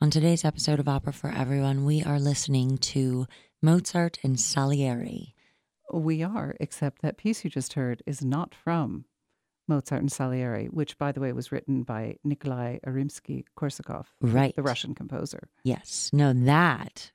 [0.00, 3.26] on today's episode of Opera for Everyone, we are listening to
[3.60, 5.34] Mozart and Salieri.
[5.92, 9.06] We are, except that piece you just heard is not from
[9.66, 14.54] Mozart and Salieri, which, by the way, was written by Nikolai Rimsky-Korsakov, Right.
[14.54, 15.48] the Russian composer.
[15.64, 16.10] Yes.
[16.12, 17.10] No, that.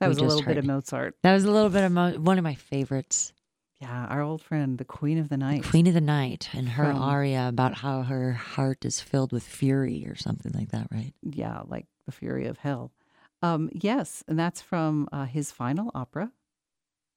[0.00, 0.64] That was a little bit of.
[0.64, 1.16] Mozart.
[1.22, 3.32] That was a little bit of mo- one of my favorites.
[3.80, 5.62] Yeah, our old friend, the Queen of the Night.
[5.64, 9.44] Queen of the Night and her From- aria about how her heart is filled with
[9.44, 11.14] fury or something like that, right?
[11.22, 12.92] Yeah, like the Fury of Hell.
[13.40, 16.32] Um, yes, and that's from uh, his final opera,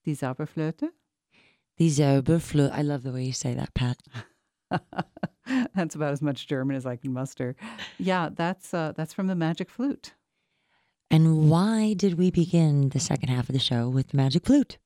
[0.05, 0.89] Die Zauberflöte.
[1.79, 2.71] Die Zauberflöte.
[2.71, 3.97] I love the way you say that, Pat.
[5.75, 7.55] that's about as much German as I can muster.
[7.97, 10.13] Yeah, that's uh, that's from the Magic Flute.
[11.12, 14.78] And why did we begin the second half of the show with the magic flute?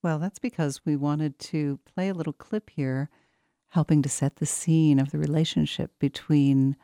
[0.00, 3.10] Well, that's because we wanted to play a little clip here,
[3.70, 6.76] helping to set the scene of the relationship between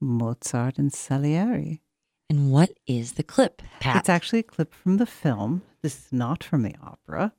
[0.00, 1.82] Mozart and Salieri.
[2.30, 3.96] And what is the clip, Pat?
[3.96, 5.62] It's actually a clip from the film.
[5.82, 7.32] This is not from the opera,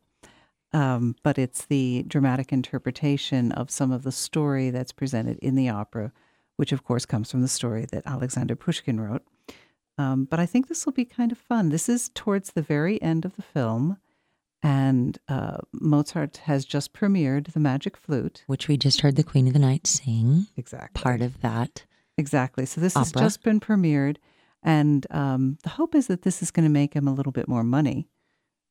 [0.73, 5.69] um, but it's the dramatic interpretation of some of the story that's presented in the
[5.69, 6.11] opera,
[6.55, 9.23] which of course comes from the story that Alexander Pushkin wrote.
[9.97, 11.69] Um, but I think this will be kind of fun.
[11.69, 13.97] This is towards the very end of the film,
[14.61, 18.43] and uh, Mozart has just premiered The Magic Flute.
[18.47, 20.47] Which we just heard the Queen of the Night sing.
[20.57, 21.01] Exactly.
[21.01, 21.85] Part of that.
[22.17, 22.65] Exactly.
[22.65, 24.17] So this has just been premiered,
[24.63, 27.47] and um, the hope is that this is going to make him a little bit
[27.47, 28.07] more money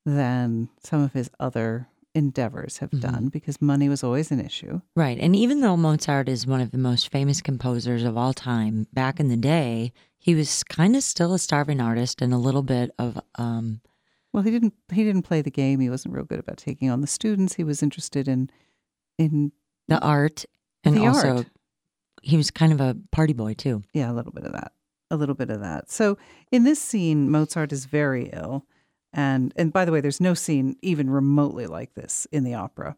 [0.05, 3.01] than some of his other endeavors have Mhm.
[3.01, 4.81] done, because money was always an issue.
[4.95, 5.19] Right.
[5.19, 9.19] And even though Mozart is one of the most famous composers of all time, back
[9.21, 12.91] in the day, he was kind of still a starving artist and a little bit
[12.99, 13.81] of um
[14.33, 14.75] Well, he didn't.
[14.93, 15.79] He didn't play the game.
[15.81, 17.55] He wasn't real good about taking on the students.
[17.55, 18.51] He was interested in,
[19.19, 19.53] in
[19.87, 20.45] the art
[20.83, 21.47] and The also art.
[22.23, 23.83] he was kind of a party boy too.
[23.93, 24.73] yeah, a little bit of that.
[25.11, 25.89] A little bit of that.
[25.91, 26.17] So
[26.51, 28.67] in this scene, Mozart is very ill,
[29.15, 32.97] and and by the way, there's no scene even remotely like this in the opera.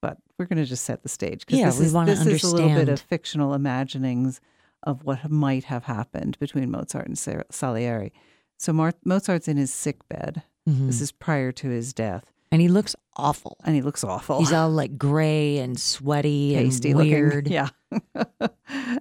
[0.00, 2.70] But we're going to just set the stage Yeah, this is this is a little
[2.74, 4.40] bit of fictional imaginings
[4.84, 7.18] of what might have happened between Mozart and
[7.50, 8.12] Salieri.
[8.58, 10.44] So Mar- Mozart's in his sick bed.
[10.68, 10.86] Mhm.
[10.86, 13.56] This is prior to his death, And he looks awful.
[13.64, 14.38] and he looks awful.
[14.38, 17.34] He's all like gray and sweaty pasty and weird.
[17.48, 17.52] looking.
[17.52, 17.70] Yeah.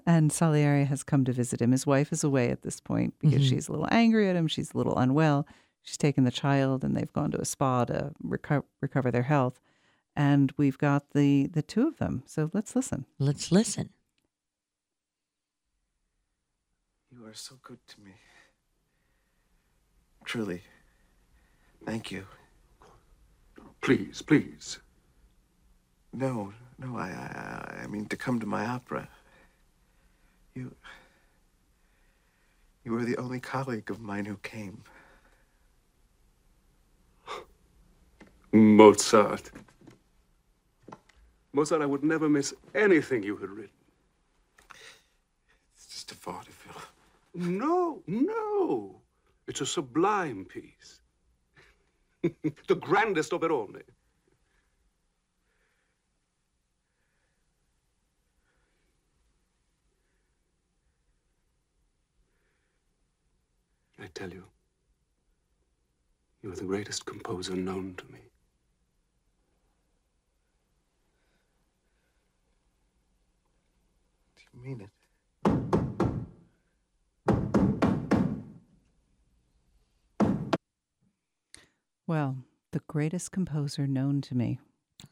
[0.05, 1.71] and Salieri has come to visit him.
[1.71, 3.49] His wife is away at this point because Mhm.
[3.49, 4.47] she's a little angry at him.
[4.47, 5.45] She's a little unwell.
[5.87, 9.61] She's taken the child and they've gone to a spa to reco- recover their health.
[10.17, 12.23] And we've got the the two of them.
[12.25, 13.05] So let's listen.
[13.19, 13.91] Let's listen.
[17.09, 18.11] You are so good to me.
[20.25, 20.63] Truly.
[21.85, 22.27] Thank you.
[23.79, 24.79] Please, please.
[26.11, 29.07] No, no, I, I, I mean to come to my opera.
[30.53, 30.75] You,
[32.83, 34.83] you were the only colleague of mine who came.
[38.57, 39.51] Mozart.
[41.53, 43.69] Mozart, I would never miss anything you had written.
[45.75, 46.81] It's just a vaudeville.
[47.33, 49.01] No, no.
[49.47, 51.01] It's a sublime piece.
[52.67, 53.69] the grandest of it all.
[63.99, 64.43] I tell you,
[66.43, 68.19] you are the greatest composer known to me.
[74.35, 74.89] Do you mean it?
[82.07, 82.37] Well,
[82.71, 84.59] the greatest composer known to me.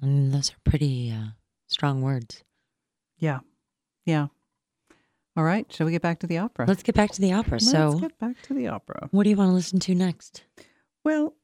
[0.01, 1.31] And those are pretty uh,
[1.67, 2.43] strong words.
[3.17, 3.39] Yeah.
[4.05, 4.27] Yeah.
[5.35, 5.71] All right.
[5.71, 6.65] Shall we get back to the opera?
[6.67, 7.53] Let's get back to the opera.
[7.53, 9.09] Let's so, get back to the opera.
[9.11, 10.43] what do you want to listen to next?
[11.03, 11.35] Well,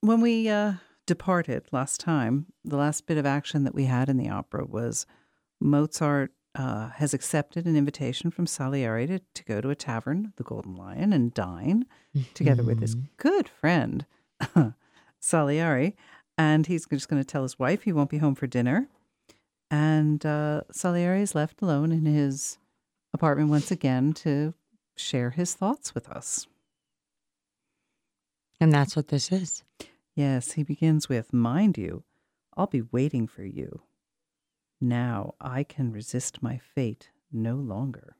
[0.00, 0.74] when we uh,
[1.06, 5.06] departed last time, the last bit of action that we had in the opera was
[5.60, 10.42] Mozart uh, has accepted an invitation from Salieri to, to go to a tavern, the
[10.42, 11.86] Golden Lion, and dine
[12.34, 14.06] together with his good friend,
[15.20, 15.94] Salieri.
[16.38, 18.88] And he's just going to tell his wife he won't be home for dinner.
[19.70, 22.58] And uh, Salieri is left alone in his
[23.12, 24.54] apartment once again to
[24.96, 26.46] share his thoughts with us.
[28.60, 29.62] And that's what this is.
[30.14, 32.04] Yes, he begins with, Mind you,
[32.56, 33.82] I'll be waiting for you.
[34.80, 38.16] Now I can resist my fate no longer.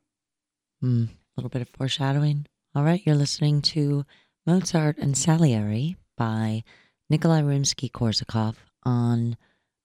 [0.83, 4.05] Mm, a little bit of foreshadowing All right, you're listening to
[4.47, 6.63] Mozart and Salieri by
[7.11, 9.37] Nikolai Rimsky Korsakov on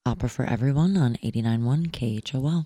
[0.05, 2.65] Opera for Everyone on 89.1 KHOL.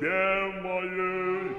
[0.00, 1.56] Судьбе моей.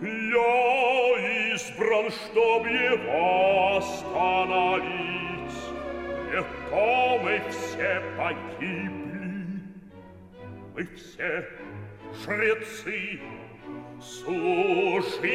[0.00, 4.92] Я избран, чтоб его остановить.
[6.30, 9.60] Не то мы все погибли.
[10.74, 11.46] Мы все
[12.24, 13.20] жрецы,
[14.00, 15.34] служители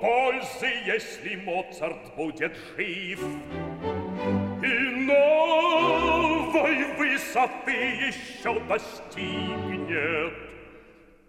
[0.00, 3.20] Пользы, если Моцарт будет жив?
[4.62, 10.32] И новой высоты еще достигнет.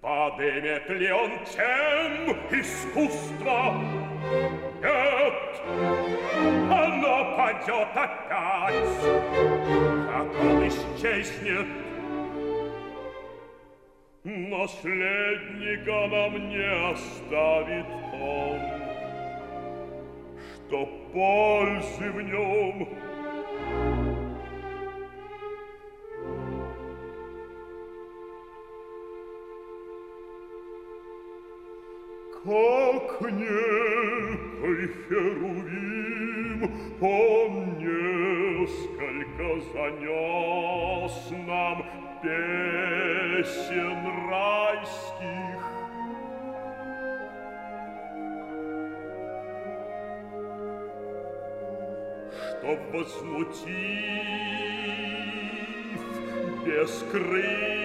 [0.02, 3.76] Подымет ли он тем искусство?
[4.82, 5.62] Нет,
[6.72, 8.74] оно падет опять,
[10.08, 11.68] как он исчезнет.
[14.24, 17.86] Наследника нам не оставит
[18.22, 18.60] он,
[20.68, 22.88] что пользы в нем
[32.44, 41.86] Как некий херувим, он несколько занес нам
[42.24, 45.71] песен райских.
[52.61, 53.67] Чтоб возмутив
[56.65, 57.77] бескрылое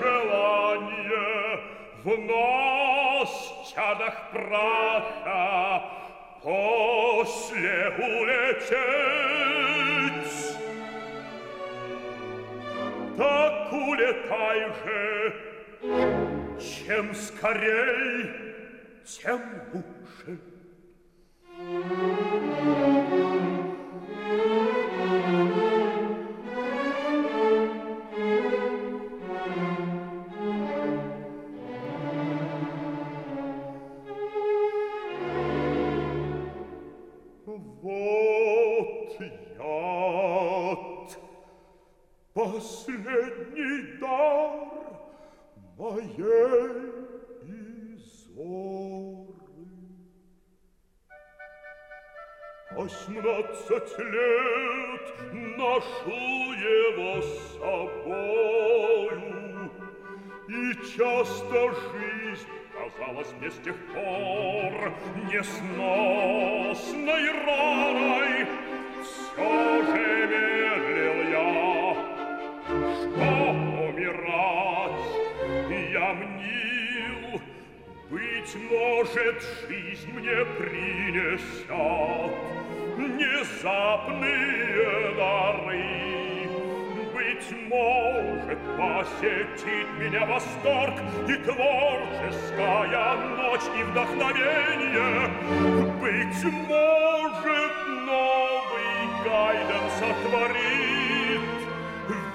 [0.00, 1.60] желание
[2.04, 3.32] в нас
[3.74, 5.82] чадах праха
[6.42, 8.80] после улететь.
[13.16, 15.34] Так улетай же,
[16.58, 18.30] чем скорей,
[19.04, 19.40] тем
[19.72, 20.38] лучше.
[48.35, 49.35] Изоры.
[52.71, 55.05] Восемнадцать лет
[55.57, 59.31] ношу его с собою,
[60.49, 64.93] И часто жизнь казалась мне с тех пор
[65.31, 68.47] Несносной раной.
[69.03, 71.95] Все же верил я,
[72.67, 73.27] что
[73.87, 75.07] умирать
[75.91, 76.34] я мнил,
[78.55, 81.67] быть может, жизнь мне принесет
[82.95, 84.31] внезапные
[85.15, 85.83] дары.
[87.13, 90.95] Быть может, посетит меня восторг
[91.27, 95.29] и творческая ночь и вдохновение.
[95.99, 97.73] Быть может,
[98.05, 101.45] новый Гайден сотворит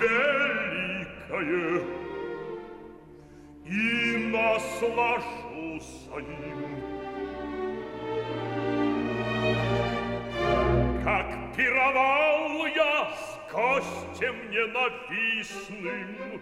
[0.01, 1.83] великое
[3.67, 5.50] и наслажусь
[6.17, 7.01] им.
[11.05, 16.41] Как пировал я с гостем ненавистным,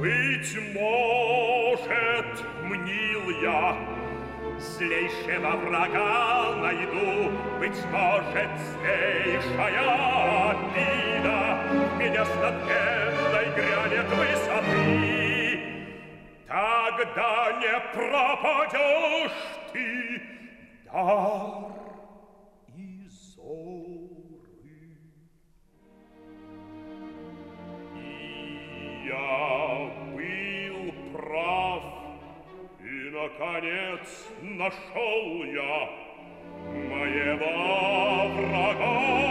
[0.00, 3.76] Быть может, мнил я,
[4.58, 9.84] Злейшего врага найду, Быть может, злейшая
[10.50, 11.38] обида
[11.98, 15.23] Меня с надменной грянет высоты.
[16.53, 19.31] Тогда не пропадешь
[19.71, 20.21] ты,
[20.91, 21.71] дар
[22.75, 23.99] Изоры.
[27.95, 31.83] И я был прав,
[32.81, 34.07] и, наконец,
[34.41, 36.09] нашел я
[36.65, 37.53] моего
[38.33, 39.22] врага.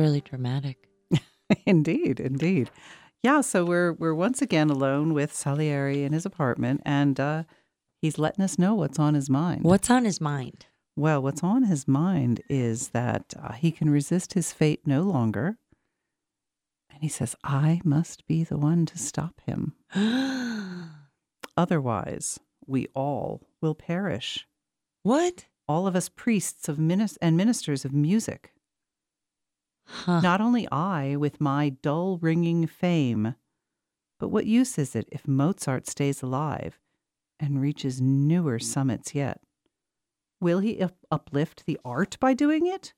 [0.00, 0.88] Really dramatic.
[1.66, 2.70] indeed, indeed.
[3.22, 7.42] Yeah, so we're we're once again alone with Salieri in his apartment, and uh,
[8.00, 9.62] he's letting us know what's on his mind.
[9.62, 10.66] What's on his mind?
[10.96, 15.58] Well, what's on his mind is that uh, he can resist his fate no longer,
[16.90, 19.74] and he says, "I must be the one to stop him.
[21.56, 24.46] Otherwise, we all will perish.
[25.02, 25.46] what?
[25.68, 28.52] All of us priests of minis- and ministers of music."
[29.90, 30.20] Huh.
[30.20, 33.34] Not only I with my dull ringing fame,
[34.18, 36.78] but what use is it if Mozart stays alive
[37.38, 39.40] and reaches newer summits yet?
[40.40, 42.94] Will he up- uplift the art by doing it?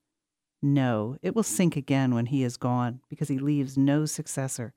[0.63, 4.75] No, it will sink again when he is gone because he leaves no successor.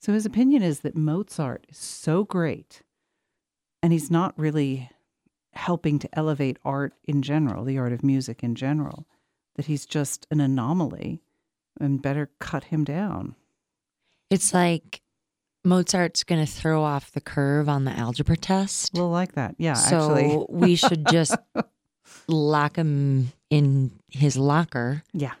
[0.00, 2.82] So his opinion is that Mozart is so great
[3.82, 4.90] and he's not really
[5.52, 9.06] helping to elevate art in general, the art of music in general,
[9.56, 11.20] that he's just an anomaly
[11.80, 13.34] and better cut him down.
[14.30, 15.00] It's like
[15.64, 18.90] Mozart's going to throw off the curve on the algebra test.
[18.94, 19.54] We'll like that.
[19.58, 21.34] Yeah, so we should just
[22.28, 25.34] lock him in his locker Yeah.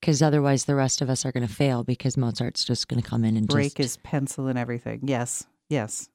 [0.00, 3.08] because otherwise the rest of us are going to fail because Mozart's just going to
[3.08, 3.78] come in and Break just.
[3.78, 5.00] his pencil and everything.
[5.04, 5.46] Yes.
[5.68, 6.08] Yes.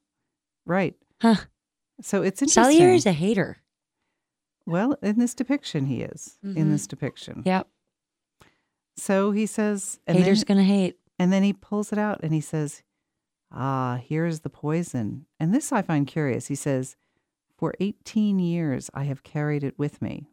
[0.66, 0.96] Right.
[1.22, 1.36] Huh.
[2.02, 2.64] So it's interesting.
[2.64, 3.58] Salieri's a hater.
[4.66, 6.38] well, in this depiction, he is.
[6.44, 6.70] In Mhm.
[6.72, 7.44] this depiction.
[7.46, 7.68] Yep.
[8.98, 10.98] So he says, and Haters then, to hate.
[11.18, 12.84] and then he pulls it out and he says,
[13.52, 15.26] Ah, here's the poison.
[15.40, 16.48] And this I find curious.
[16.48, 16.96] He says,
[17.58, 20.28] For 18 years, I have carried it with me.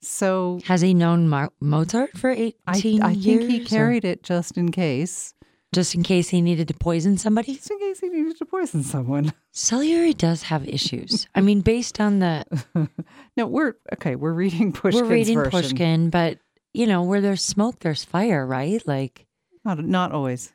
[0.00, 3.24] So Has he known Mo- Mozart for 18 I, I years?
[3.40, 5.34] think he or carried it just in case.
[5.72, 7.54] Just in case he needed to poison somebody?
[7.54, 9.32] Just in case he needed to poison someone.
[9.52, 11.26] Salieri does have issues.
[11.34, 12.44] I mean, based on the.
[13.36, 14.14] no, we're okay.
[14.16, 15.50] We're reading Pushkin's we're reading version.
[15.50, 16.38] Pushkin, but,
[16.74, 18.86] you know, where there's smoke, there's fire, right?
[18.86, 19.26] Like,
[19.64, 20.52] Not, not always.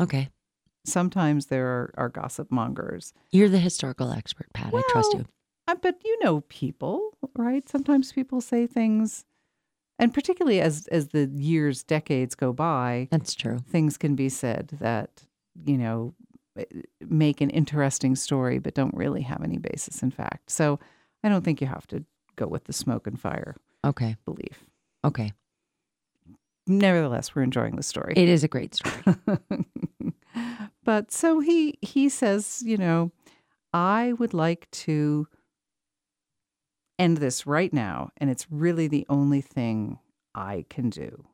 [0.00, 0.28] okay.
[0.84, 3.12] Sometimes there are, are gossip mongers.
[3.30, 4.72] You're the historical expert, Pat.
[4.74, 5.26] I trust you.
[5.66, 7.68] Uh, but you know people, right?
[7.68, 9.26] Sometimes people say things,
[9.98, 13.58] and particularly as as the years, decades go by, That's true.
[13.68, 15.24] things can be said that
[15.64, 16.14] you know
[16.56, 16.64] eh,
[17.08, 20.50] make an interesting story, but don't really have any basis in fact.
[20.50, 20.78] So
[21.24, 22.04] I don't think you have to
[22.36, 24.16] go with the smoke and fire Okay.
[24.24, 24.64] belief.
[25.04, 25.32] Okay.
[26.66, 28.12] Nevertheless, we're enjoying the story.
[28.16, 29.16] It is a great story.
[30.84, 33.10] but so he he says, you know,
[33.72, 35.26] I would like to
[36.98, 39.98] end this right now, and it's really the only thing
[40.34, 41.26] I can do.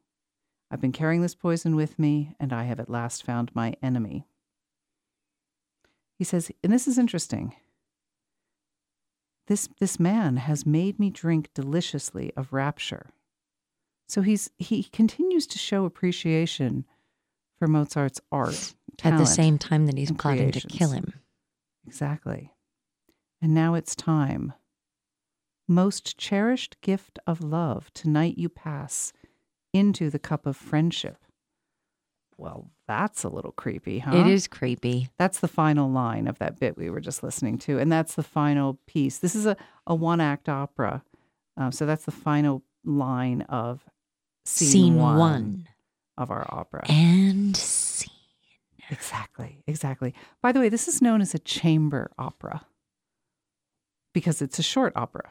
[0.71, 4.27] I've been carrying this poison with me, and I have at last found my enemy.
[6.19, 7.55] He says, and this is interesting.
[9.47, 13.11] This this man has made me drink deliciously of rapture.
[14.09, 16.87] So he's he continues to show appreciation
[17.59, 18.75] for Mozart's art.
[19.03, 21.15] At the same time that he's plotting to kill him.
[21.87, 22.53] Exactly.
[23.43, 24.55] And now it's time.
[25.67, 29.13] Most cherished gift of love, tonight you pass
[29.73, 31.17] into the cup of friendship.
[32.37, 34.17] Well, that's a little creepy, huh?
[34.17, 35.09] It is creepy.
[35.19, 37.79] That's the final line of that bit we were just listening to.
[37.79, 39.19] And that's the final piece.
[39.19, 41.03] This is a, a one act opera.
[41.57, 43.85] Um, so that's the final line of
[44.45, 45.69] scene, Scene one, one.
[46.19, 46.85] of our opera.
[46.91, 48.11] And scene.
[48.91, 50.13] Exactly, exactly.
[50.43, 52.67] By the way, this is known as a chamber opera
[54.13, 55.31] because it's a short opera.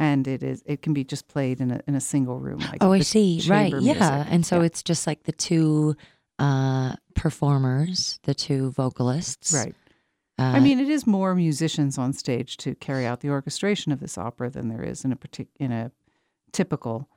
[0.00, 2.78] And it is it can be just played in a in a single room like
[2.82, 3.42] Oh, I see.
[3.46, 3.70] Right.
[3.70, 4.24] chamber Yeah.
[4.28, 4.66] And so Yeah.
[4.66, 5.94] it's just like the two
[6.38, 9.52] uh, performers, the two vocalists.
[9.52, 9.74] right.
[10.38, 14.00] Uh, I mean, it is more musicians on stage to carry out the orchestration of
[14.00, 15.92] this opera than there is in a partic- in a
[16.52, 17.09] typical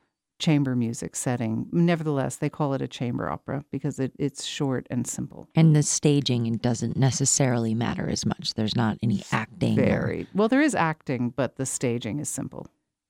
[0.44, 1.68] chamber music setting.
[1.72, 5.48] Nevertheless, they call it a chamber opera because it, it's short and simple.
[5.56, 8.54] and the staging doesn't necessarily matter as much.
[8.56, 9.80] There's not any acting.
[9.80, 10.50] or- Very well.
[10.50, 12.68] There is acting, but the staging is simple.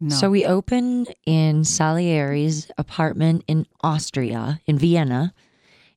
[0.00, 0.14] No.
[0.14, 5.32] So we open in Salieri's apartment in Austria, in Vienna,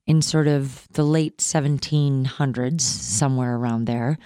[0.07, 4.17] in sort of the late 1700s, somewhere around there.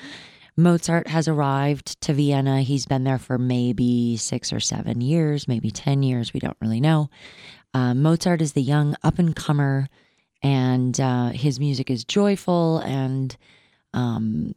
[0.56, 2.62] Mozart has arrived to Vienna.
[2.62, 6.34] He's been there for maybe six or seven years, maybe 10 years.
[6.34, 7.10] We don't really know.
[7.74, 9.90] Uh, Mozart is the young up and comer,
[10.44, 13.36] and uh, his music is joyful and
[13.96, 14.54] um,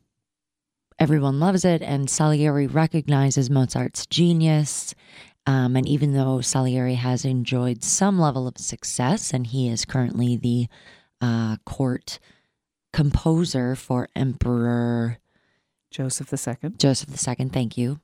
[0.98, 1.82] everyone loves it.
[1.82, 4.94] And Salieri recognizes Mozart's genius.
[5.47, 10.36] Um, and even though Salieri has enjoyed some level of success, and he is currently
[10.36, 10.66] the
[11.20, 12.18] uh, court
[12.93, 15.18] composer for Emperor
[15.90, 16.70] Joseph II.
[16.77, 18.01] Joseph II, thank you,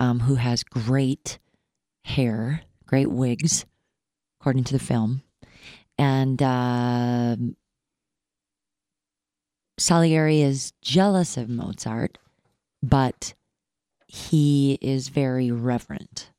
[0.00, 1.38] um, who has great
[2.04, 3.66] hair, great wigs,
[4.40, 5.22] according to the film.
[5.98, 7.56] And um
[9.78, 12.18] Salieri is jealous of Mozart,
[12.82, 13.34] but
[14.06, 16.30] he is very reverent.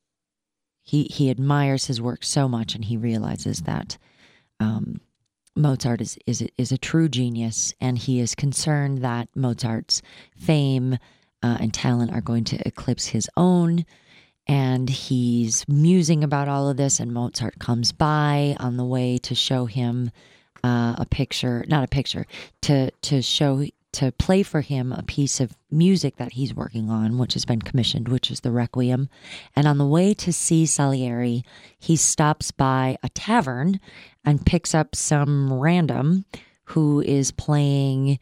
[0.82, 3.96] He he admires his work so much, and he realizes that
[4.58, 5.00] um,
[5.54, 10.02] Mozart is is is a true genius, and he is concerned that Mozart's
[10.36, 10.94] fame
[11.42, 13.84] uh, and talent are going to eclipse his own.
[14.46, 19.34] And he's musing about all of this, and Mozart comes by on the way to
[19.34, 20.10] show him
[20.64, 22.26] uh, a picture, not a picture,
[22.62, 27.18] to to show to play for him a piece of music that he's working on,
[27.18, 29.08] which has been commissioned, which is the Requiem.
[29.56, 31.44] And on the way to see Salieri,
[31.78, 33.80] he stops by a tavern
[34.24, 36.24] and picks up some random
[36.66, 38.18] who is playing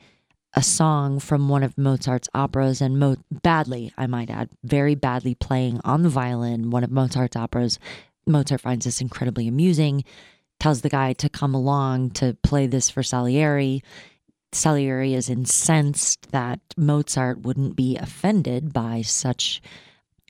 [0.54, 5.34] a song from one of Mozart's operas and Mo- badly, I might add, very badly
[5.34, 7.78] playing on the violin one of Mozart's operas.
[8.26, 10.04] Mozart finds this incredibly amusing,
[10.58, 13.82] tells the guy to come along to play this for Salieri.
[14.52, 19.60] Salieri is incensed that Mozart wouldn't be offended by such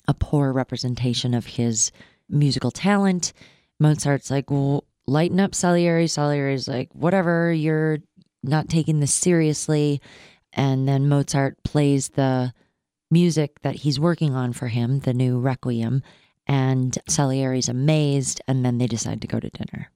[0.06, 1.92] a poor representation of his
[2.28, 3.32] musical talent.
[3.78, 6.06] Mozart's like, well, lighten up, Salieri.
[6.06, 7.98] Salieri's like, whatever, you're
[8.42, 10.00] not taking this seriously.
[10.52, 12.52] And then Mozart plays the
[13.10, 16.02] music that he's working on for him, the new Requiem.
[16.46, 18.40] And Salieri's amazed.
[18.48, 19.90] And then they decide to go to dinner.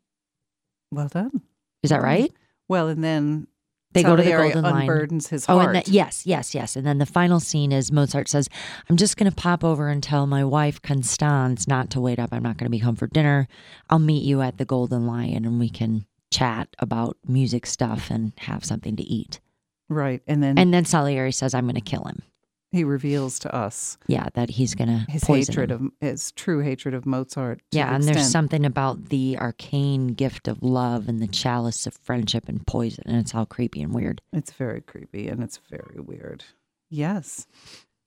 [0.91, 1.43] Well done.
[1.83, 2.33] Is that right?
[2.69, 3.49] Well, and then
[3.93, 4.89] They go to the Golden Lion.
[4.89, 6.77] unburdens his Oh, and then, yes, yes, yes.
[6.77, 8.49] And then the final scene is Mozart says,
[8.89, 12.31] I'm just going to pop over and tell my wife, Constance, not to wait up.
[12.33, 13.49] I'm not going to be home for dinner.
[13.91, 18.33] I'll meet you at the Golden Lion and we can chat about music stuff and
[18.39, 19.41] have something to eat.
[19.89, 22.23] right, and then And then Salieri says, I'm going to kill him.
[22.73, 25.93] He reveals to us Yeah, that he's going to his hatred him.
[26.01, 27.61] of his true hatred of Mozart.
[27.71, 31.95] yeah, the and there's something about the arcane gift of love and the chalice of
[31.95, 34.21] friendship and poison, and it's all creepy and weird.
[34.33, 36.45] It's very creepy and it's very weird.
[36.91, 37.47] Yes,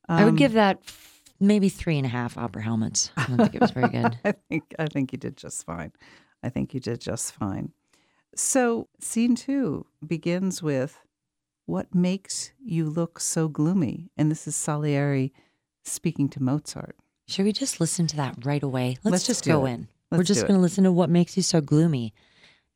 [0.10, 0.80] I would Um, give that
[1.40, 3.12] maybe three and a half opera helmets.
[3.18, 4.18] I don't think it was very good.
[4.26, 5.92] I think I think you did just fine.
[6.44, 7.72] I think you did just fine.
[8.36, 11.00] So scene two begins with
[11.66, 15.34] what makes you look so gloomy, and this is Salieri
[15.84, 16.96] speaking to Mozart.
[17.28, 18.98] Should we just listen to that right away?
[19.04, 19.72] Let's, Let's just go it.
[19.72, 19.88] in.
[20.12, 20.48] We're Let's just do it.
[20.50, 22.14] going to listen to what makes you so gloomy.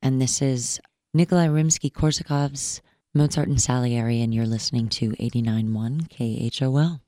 [0.02, 0.80] And this is
[1.14, 2.82] Nikolai Rimsky Korsakov's
[3.14, 7.02] Mozart and Salieri, and you're listening to 89.1 KHOL.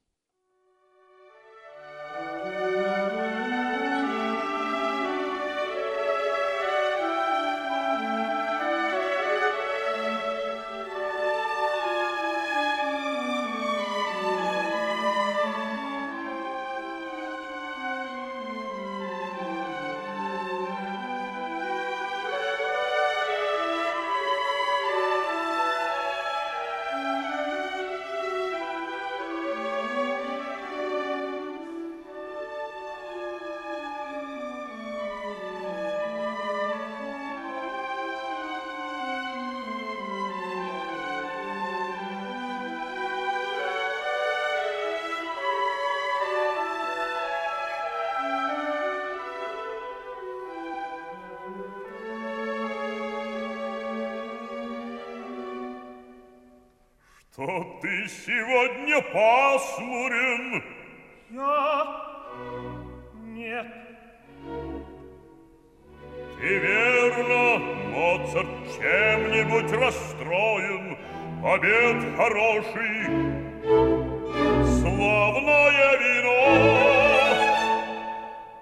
[75.21, 76.41] Славное вино.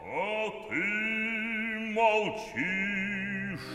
[0.03, 0.85] А ты
[1.95, 3.69] молчишь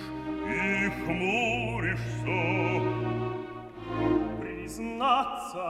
[0.48, 2.42] и хмуришься.
[4.40, 5.66] признаться,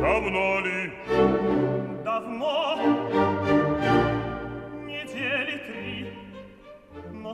[0.00, 0.80] Давно ли?
[2.04, 2.93] Давно,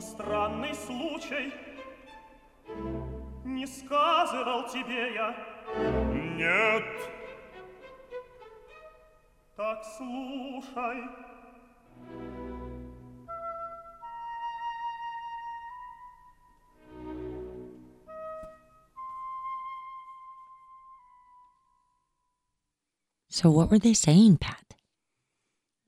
[0.00, 1.52] странный случай.
[3.44, 5.34] Не сказывал тебе я,
[6.36, 6.84] Нет.
[9.56, 11.02] так слушай.
[23.28, 24.64] So, what were they saying, Pat?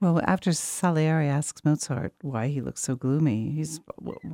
[0.04, 3.80] Well, after Salieri asks Mozart why he looks so gloomy, he's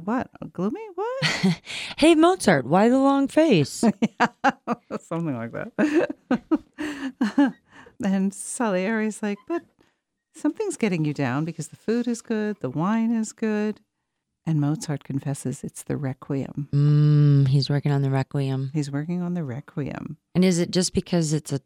[0.03, 0.31] what?
[0.51, 0.81] Gloomy?
[0.95, 1.07] What?
[1.97, 3.83] Hey, Mozart, why the long face?
[4.99, 7.53] Something like that.
[8.03, 9.61] and Salieri's like, but
[10.33, 13.79] something's getting you down because the food is good, the wine is good.
[14.47, 16.67] And Mozart confesses it's the Requiem.
[16.73, 18.71] mm, he's working on the Requiem.
[18.73, 20.17] He's working on the Requiem.
[20.33, 21.61] And is it just because it's a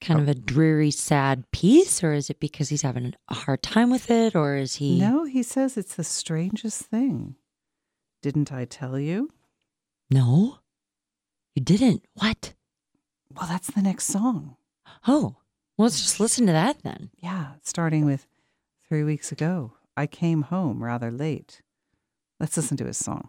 [0.00, 3.90] kind of a dreary, sad piece, or is it because he's having a hard time
[3.90, 4.98] with it, or is he?
[4.98, 7.36] No, he says it's the strangest thing.
[8.22, 9.30] Didn't I tell you?
[10.10, 10.58] No,
[11.54, 12.04] you didn't.
[12.14, 12.54] What?
[13.34, 14.56] Well, that's the next song.
[15.06, 15.36] Oh,
[15.76, 17.10] well, let's just listen to that then.
[17.18, 18.26] Yeah, starting with
[18.88, 19.74] three weeks ago.
[19.96, 21.62] I came home rather late.
[22.38, 23.28] Let's listen to his song.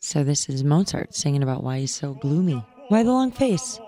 [0.00, 2.64] So this is Mozart singing about why he's so gloomy.
[2.88, 3.78] Why the long face?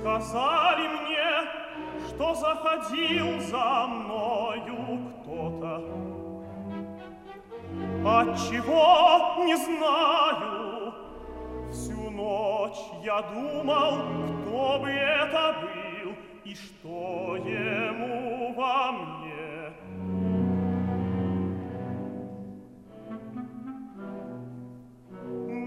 [0.00, 5.82] Сказали мне, что заходил за мною кто-то.
[8.06, 10.94] Отчего не знаю.
[11.72, 13.98] Всю ночь я думал,
[14.42, 16.14] кто бы это был
[16.44, 19.72] и что ему во мне.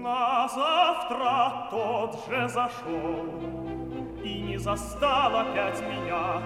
[0.00, 3.52] На завтра тот же зашел
[4.24, 6.42] и не застал опять меня.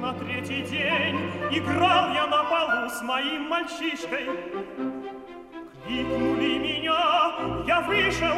[0.00, 1.16] На третий день
[1.50, 4.26] играл я на полу с моим мальчишкой.
[5.84, 8.36] Кликнули меня, я вышел.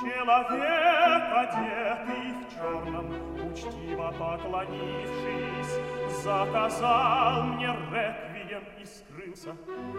[0.00, 5.78] Человек, одетый в черном, учтиво поклонившись,
[6.22, 9.54] заказал мне реквием и скрылся.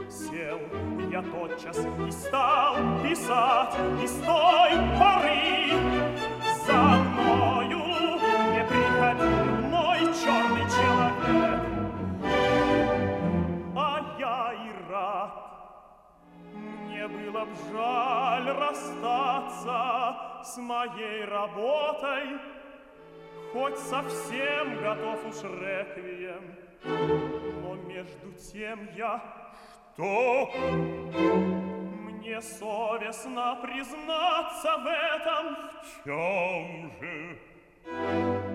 [0.09, 0.59] Сел
[1.09, 6.22] я тотчас и стал писать, и с той поры
[20.53, 22.37] с моей работой,
[23.51, 26.55] хоть совсем готов уж реквием,
[27.63, 29.19] но между тем я
[29.93, 30.51] Что?
[32.01, 35.57] мне совестно признаться в этом.
[36.03, 38.52] Чем же?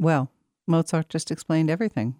[0.00, 0.30] Well,
[0.66, 2.16] Mozart just explained everything.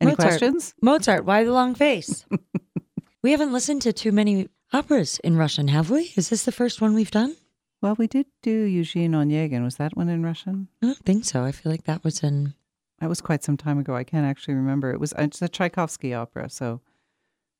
[0.00, 0.28] Any Mozart.
[0.28, 0.74] questions?
[0.82, 2.26] Mozart, why the long face?
[3.22, 6.12] we haven't listened to too many operas in Russian, have we?
[6.16, 7.36] Is this the first one we've done?
[7.80, 9.64] Well, we did do Eugene Onegin.
[9.64, 10.68] Was that one in Russian?
[10.82, 11.42] I don't think so.
[11.44, 12.54] I feel like that was in.
[13.00, 13.96] That was quite some time ago.
[13.96, 14.92] I can't actually remember.
[14.92, 16.80] It was uh, it's a Tchaikovsky opera, so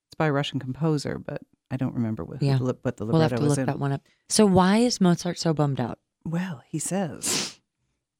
[0.09, 1.43] it's by a Russian composer, but
[1.73, 2.59] I don't remember what, Yeah.
[2.59, 3.67] what the libretto We'll have to look in.
[3.67, 4.03] that one up.
[4.29, 5.99] So, why is Mozart so bummed out?
[6.25, 7.52] Well, he says,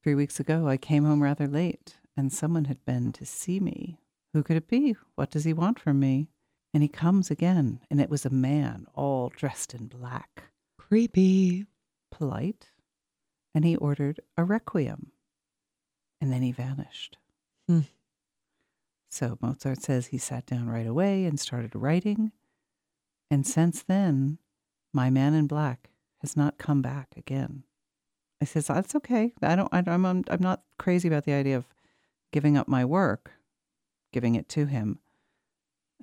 [0.03, 3.99] three weeks ago I came home rather late, and someone had been to see me.
[4.33, 4.95] Who could it be?
[5.15, 6.27] What does he want from me?
[6.73, 10.43] And he comes again, and it was a man all dressed in black,
[10.77, 11.67] Creepy.
[12.11, 12.71] polite,
[13.55, 15.11] and he ordered a requiem.
[16.19, 17.17] And then he vanished.
[17.67, 17.81] Hmm.
[19.09, 22.31] So Mozart says he sat down right away and started writing.
[23.29, 24.39] And since then,
[24.93, 27.63] my man in black has not come back again.
[28.43, 29.31] I says that's okay.
[29.41, 29.73] I don't.
[29.73, 30.05] I, I'm.
[30.05, 31.65] I'm not crazy about the idea of
[32.33, 33.31] giving up my work,
[34.11, 34.99] giving it to him.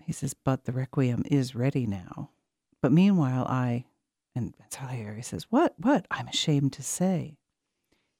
[0.02, 2.30] He says, but the requiem is ready now.
[2.80, 3.84] But meanwhile, I,
[4.34, 5.74] and Salieri says, what?
[5.76, 6.06] What?
[6.10, 7.36] I'm ashamed to say.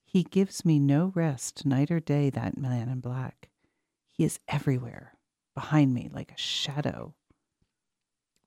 [0.05, 2.29] He gives me no rest night or day.
[2.29, 3.49] That man in black.
[4.11, 5.15] He is everywhere,
[5.55, 7.15] behind me like a shadow.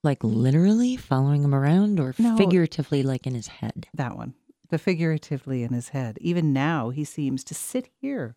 [0.04, 2.36] Like literally following him around or No.
[2.36, 3.88] figuratively like in his head?
[3.94, 4.34] That one,
[4.74, 6.18] the figuratively in his head.
[6.20, 8.34] Even now, he seems to sit here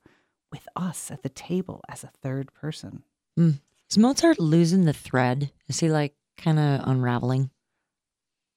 [0.52, 3.02] with us at the table as a third person.
[3.36, 5.52] Is Mozart losing the thread?
[5.68, 7.50] Is he like kind of unraveling?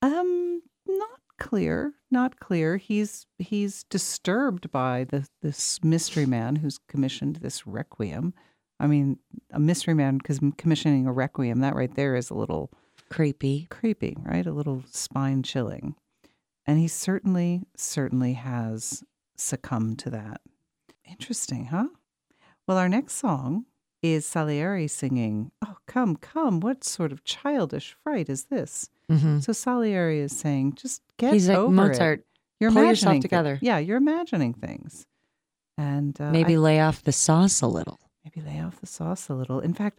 [0.02, 2.76] Um, not clear, not clear.
[2.76, 8.34] He's he's disturbed by the this mystery man who's commissioned this requiem.
[8.78, 9.20] I mean,
[9.52, 12.70] a mystery man because commissioning a requiem that right there is a little
[13.08, 13.68] Creepy.
[13.70, 14.46] creepy, right?
[14.46, 15.94] A little spine chilling.
[16.70, 19.02] And he certainly, certainly has
[19.36, 20.40] succumbed to that.
[21.04, 21.88] Interesting, huh?
[22.68, 23.64] Well, our next song
[24.02, 28.88] is Salieri singing, Oh, come, come, what sort of childish fright is this?
[29.10, 32.20] hmm So Salieri is saying, just get He's like Mozart.
[32.20, 32.26] it.
[32.60, 33.58] You're pull yourself imagining thi- together.
[33.60, 35.06] yeah, you're imagining things.
[35.76, 37.98] And uh, Maybe I- lay off the sauce a little.
[38.24, 39.58] maybe lay off the sauce a little.
[39.58, 39.98] In fact,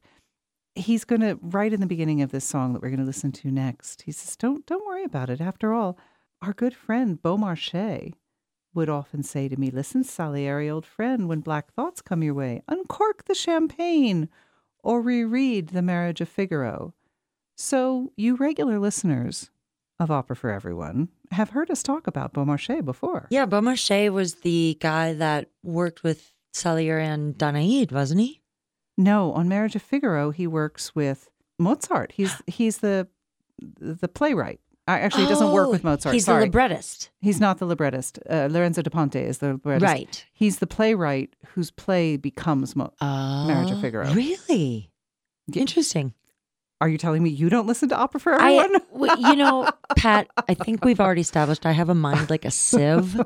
[0.76, 3.34] he's going to right in the beginning of this song that we're going to listen
[3.34, 4.04] to next.
[4.04, 5.42] He says, "Don't don't worry about it.
[5.42, 5.98] After all,
[6.42, 8.14] our good friend Beaumarchais
[8.74, 12.62] would often say to me, "Listen, Salieri, old friend, when black thoughts come your way,
[12.68, 14.30] uncork the champagne
[14.84, 16.94] or reread The Marriage of Figaro."
[17.58, 19.52] So, you regular listeners
[20.00, 23.28] of Opera for Everyone have heard us talk about Beaumarchais before.
[23.30, 28.42] Yeah, Beaumarchais was the guy that worked with Salieri and Danaid, wasn't he?
[28.98, 32.14] No, on Marriage of Figaro, he works with Mozart.
[32.14, 33.08] He's he's the
[33.60, 34.60] the playwright.
[35.00, 36.14] Uh, Actually, he doesn't work Oh, with Mozart.
[36.14, 36.40] He's Sorry.
[36.42, 37.10] the librettist.
[37.22, 38.20] He's not the librettist.
[38.30, 39.84] Uh, Lorenzo Da Ponte is the librettist.
[39.84, 40.26] Right.
[40.34, 42.76] He's the playwright whose play becomes.
[42.76, 44.12] Mo- Marriage of Oh, Figaro.
[44.14, 44.90] Really?
[45.54, 46.14] Interesting.
[46.80, 48.82] Are you telling me you don't listen to opera for I, everyone?
[48.92, 52.50] w- you know, Pat, I think we've already established I have a mind like a
[52.50, 53.22] sieve.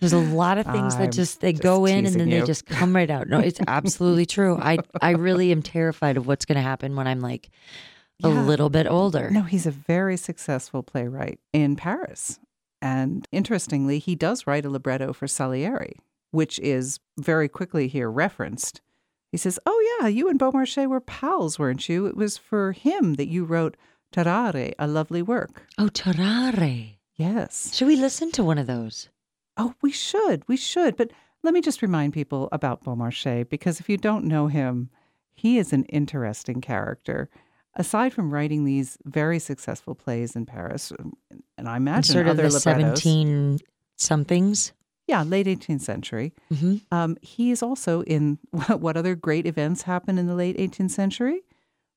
[0.00, 2.42] There's a lot of things I'm that just they just go in and then they
[2.42, 3.28] just come right out.
[3.28, 4.58] No, it's absolutely true.
[4.60, 7.48] I I really am terrified of what's going to happen when I'm like
[8.22, 9.30] a little bit older.
[9.30, 12.38] No, he's a very successful playwright in Paris.
[12.80, 15.96] And interestingly, he does write a libretto for Salieri,
[16.30, 18.80] which is very quickly here referenced.
[19.32, 22.06] He says, Oh, yeah, you and Beaumarchais were pals, weren't you?
[22.06, 23.76] It was for him that you wrote
[24.12, 25.66] Tarare, a lovely work.
[25.76, 26.98] Oh, Tarare.
[27.16, 27.74] Yes.
[27.74, 29.08] Should we listen to one of those?
[29.56, 30.46] Oh, we should.
[30.48, 30.96] We should.
[30.96, 31.10] But
[31.42, 34.90] let me just remind people about Beaumarchais because if you don't know him,
[35.34, 37.28] he is an interesting character.
[37.76, 40.92] Aside from writing these very successful plays in Paris,
[41.58, 43.58] and I imagine sort of other the 17
[43.96, 44.72] somethings.
[45.08, 46.32] yeah, late 18th century.
[46.52, 48.38] hmm Um, he is also in
[48.68, 51.42] what other great events happened in the late 18th century?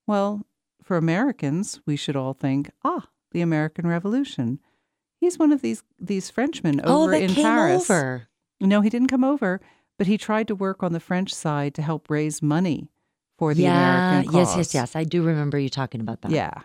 [0.08, 0.46] Well,
[0.82, 4.60] for Americans, we should all think, ah, the American Revolution.
[5.20, 7.90] He's one of these these Frenchmen Oh, over that in Paris.
[7.90, 8.28] over.
[8.62, 9.60] No, he didn't come over,
[9.98, 12.90] but he tried to work on the French side to help raise money
[13.38, 14.58] for the yeah, American yes, cause.
[14.58, 14.96] yes, yes.
[14.96, 16.32] I do remember you talking about that.
[16.32, 16.62] Yeah,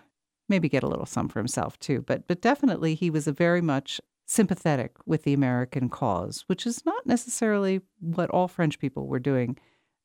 [0.49, 3.61] maybe get a little some for himself too, but but definitely he was a very
[3.61, 9.19] much sympathetic with the American cause, which is not necessarily what all French people were
[9.19, 9.59] doing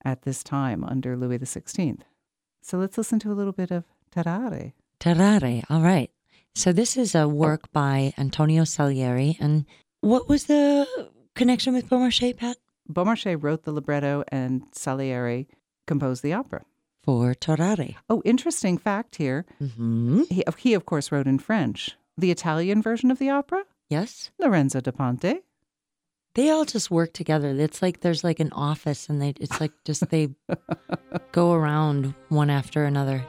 [0.04, 2.02] at this time under Louis XVI.
[2.62, 4.74] So let's listen to a little bit of Tarare.
[5.00, 5.64] Tarare.
[5.70, 6.12] All right.
[6.56, 7.28] So this is a oh.
[7.28, 9.38] work by Antonio Salieri.
[9.40, 9.66] And
[10.02, 10.88] what was the
[11.36, 12.58] connection with Beaumarchais, Pat?
[12.92, 15.48] Beaumarchais wrote the libretto and Salieri
[15.88, 16.64] composed the opera.
[17.04, 17.96] For Tarare.
[18.10, 19.46] Oh, interesting fact here.
[19.60, 21.96] hmm He, he of course, wrote in French.
[22.18, 24.32] The Italian version of the opera, Yes.
[24.38, 25.44] Lorenzo da Ponte.
[26.36, 27.50] They all just work together.
[27.50, 30.30] It's like there's like an office and they it's like just they
[31.32, 33.24] go around one after another.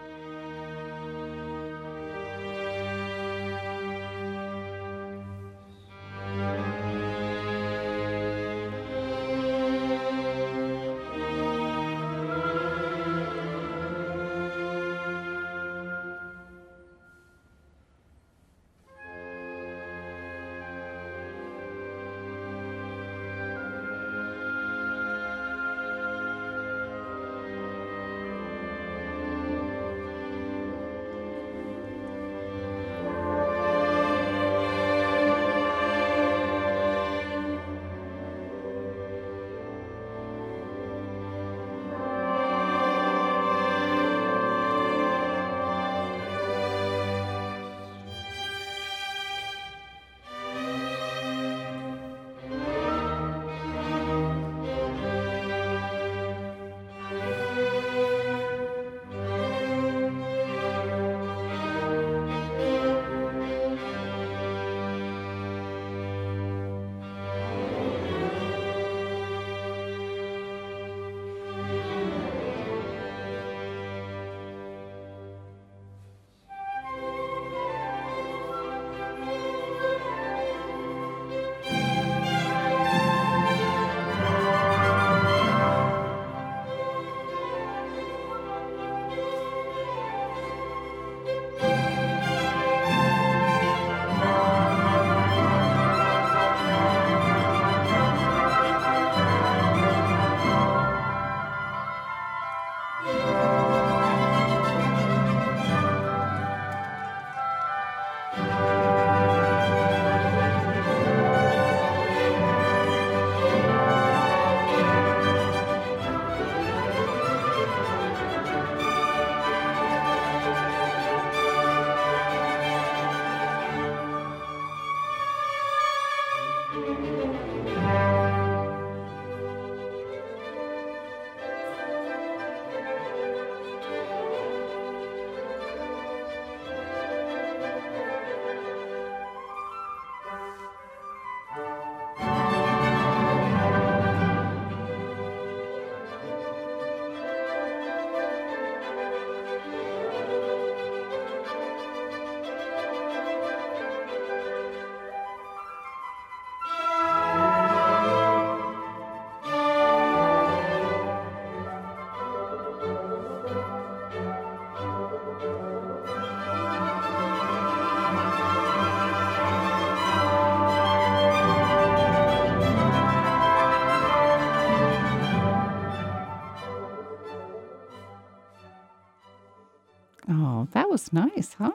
[180.98, 181.70] Was nice, huh?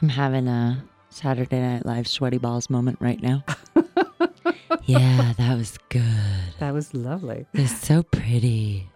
[0.00, 3.44] I'm having a Saturday Night Live sweaty balls moment right now.
[4.84, 6.54] yeah, that was good.
[6.60, 7.46] That was lovely.
[7.52, 8.88] It was so pretty.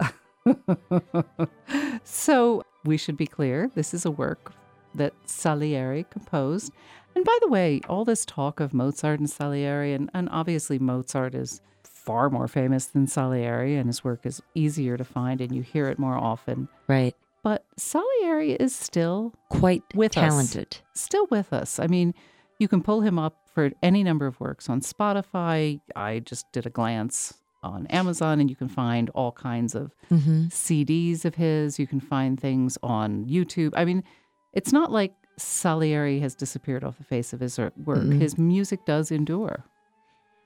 [2.05, 4.53] so we should be clear this is a work
[4.95, 6.73] that Salieri composed.
[7.17, 11.35] And by the way, all this talk of Mozart and Salieri, and, and obviously Mozart
[11.35, 15.63] is far more famous than Salieri, and his work is easier to find and you
[15.63, 16.69] hear it more often.
[16.87, 17.17] Right.
[17.43, 20.23] But Salieri is still Quite with us.
[20.23, 20.79] talented.
[20.95, 21.79] still with us.
[21.79, 22.13] I mean,
[22.59, 25.81] you can pull him up for any number of works on Spotify.
[25.97, 30.47] I just did a glance on Amazon, and you can find all kinds of Mm-hmm.
[30.49, 31.79] CDs of his.
[31.79, 33.73] You can find things on YouTube.
[33.75, 34.03] I mean,
[34.53, 37.99] it's not like Salieri has disappeared off the face of his er- work.
[38.01, 38.21] Mm-mm.
[38.21, 39.65] His music does endure.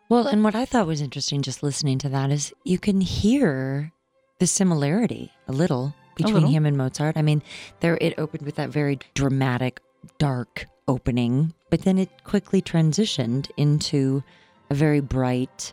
[0.08, 3.90] Well, and what I thought was interesting just listening to that is you can hear
[4.38, 7.16] the similarity a little between him and Mozart.
[7.16, 7.42] I mean,
[7.80, 9.80] there it opened with that very dramatic,
[10.18, 14.22] dark opening, but then it quickly transitioned into
[14.70, 15.72] a very bright,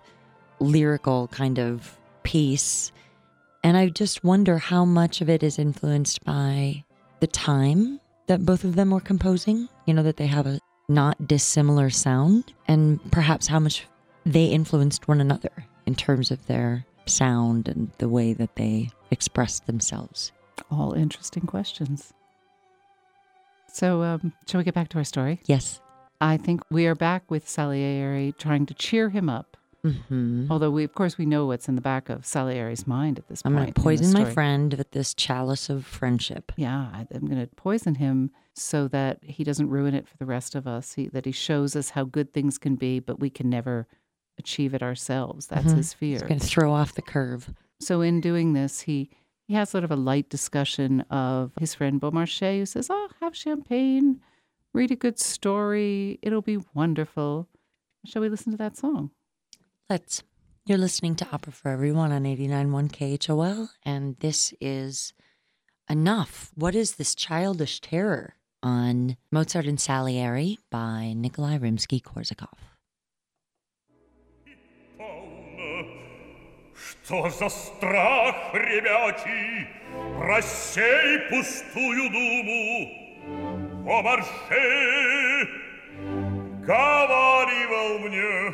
[0.60, 2.92] lyrical kind of piece.
[3.64, 6.84] And I just wonder how much of it is influenced by
[7.20, 11.28] the time that both of them were composing, you know, that they have a not
[11.28, 13.86] dissimilar sound, and perhaps how much
[14.26, 15.52] they influenced one another
[15.86, 20.32] in terms of their sound and the way that they expressed themselves.
[20.72, 22.14] All interesting questions.
[23.68, 25.42] So, um, shall we get back to our story?
[25.46, 25.80] Yes.
[26.20, 29.58] I think we are back with Salieri trying to cheer him up.
[29.84, 30.52] Mm-hmm.
[30.52, 33.42] Although we, of course, we know what's in the back of Salieri's mind at this
[33.42, 33.56] point.
[33.56, 36.52] I'm going to poison my friend with this chalice of friendship.
[36.56, 40.26] Yeah, I- I'm going to poison him so that he doesn't ruin it for the
[40.28, 40.94] rest of us.
[40.94, 43.88] He, that he shows us how good things can be, but we can never
[44.38, 45.48] achieve it ourselves.
[45.48, 45.78] That's Mhm.
[45.78, 46.16] his fear.
[46.18, 47.52] It's going to throw off the curve.
[47.82, 49.10] So in doing this, he
[49.48, 53.36] he has sort of a light discussion of his friend Beaumarchais, who says, "Oh, have
[53.36, 54.22] champagne,
[54.74, 56.20] read a good story.
[56.22, 57.48] It'll be wonderful."
[58.06, 59.12] Shall we listen to that song?
[59.90, 60.24] Let's.
[60.66, 65.14] You're listening to Opera for Everyone on 89.1 KHOL, and this is
[65.90, 66.52] Enough.
[66.56, 72.71] What is this childish terror on Mozart and Salieri by Nikolai Rimsky-Korsakov?
[76.90, 79.68] Что за страх, ребячий,
[80.20, 83.02] Рассей пустую думу.
[83.88, 85.48] О марше
[86.66, 88.54] говоривал мне,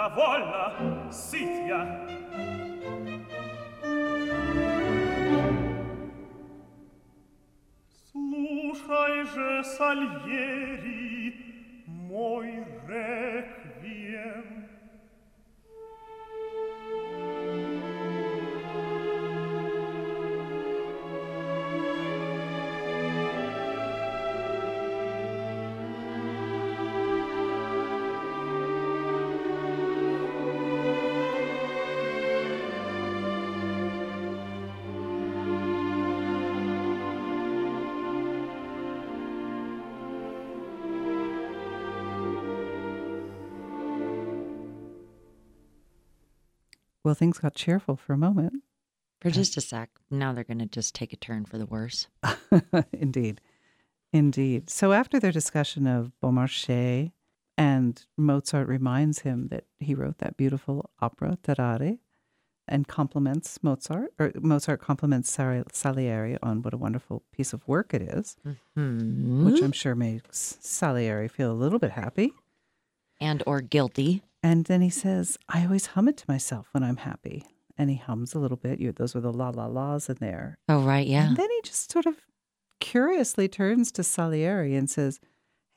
[0.00, 2.06] Довольно, сыт я.
[8.12, 11.34] Слушай же, Сальери,
[11.86, 14.59] мой реквием.
[47.11, 48.63] Well, things got cheerful for a moment.
[49.19, 49.89] For just a sec.
[50.09, 52.07] Now they're going to just take a turn for the worse.
[52.93, 53.41] Indeed.
[54.13, 54.69] Indeed.
[54.69, 57.11] So after their discussion of Beaumarchais,
[57.57, 61.97] and Mozart reminds him that he wrote that beautiful opera, Tarare,
[62.65, 65.29] and compliments Mozart, or Mozart compliments
[65.73, 68.37] Salieri on what a wonderful piece of work it is,
[68.75, 69.43] Hmm.
[69.43, 72.31] which I'm sure makes Salieri feel a little bit happy.
[73.19, 74.23] And or guilty.
[74.43, 77.45] And then he says, I always hum it to myself when I'm happy.
[77.77, 78.79] And he hums a little bit.
[78.79, 80.57] You, those were the la la la's in there.
[80.67, 81.05] Oh, right.
[81.05, 81.27] Yeah.
[81.27, 82.15] And then he just sort of
[82.79, 85.19] curiously turns to Salieri and says,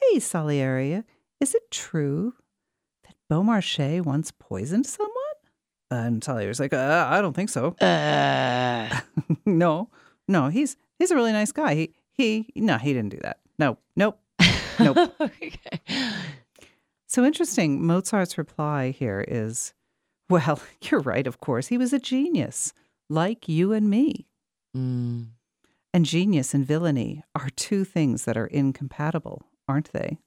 [0.00, 1.04] Hey, Salieri,
[1.40, 2.34] is it true
[3.04, 5.12] that Beaumarchais once poisoned someone?
[5.90, 7.76] And Salieri's like, uh, I don't think so.
[7.80, 9.00] Uh,
[9.46, 9.90] no,
[10.26, 11.74] no, he's he's a really nice guy.
[11.74, 13.38] He he no, he didn't do that.
[13.58, 14.18] No, nope,
[14.80, 15.14] nope.
[15.20, 15.60] okay.
[17.14, 17.86] So interesting.
[17.86, 19.72] Mozart's reply here is,
[20.28, 21.68] well, you're right, of course.
[21.68, 22.72] He was a genius,
[23.08, 24.26] like you and me.
[24.76, 25.28] Mm.
[25.92, 30.18] And genius and villainy are two things that are incompatible, aren't they?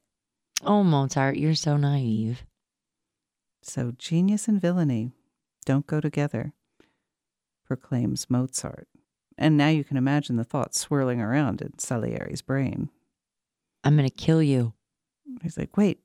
[0.62, 2.46] Oh, Mozart, you're so naive.
[3.60, 5.12] So genius and villainy
[5.66, 6.54] don't go together,
[7.66, 8.88] proclaims Mozart.
[9.36, 12.88] And now you can imagine the thoughts swirling around in Salieri's brain.
[13.84, 14.72] I'm going to kill you.
[15.42, 16.00] He's like, wait,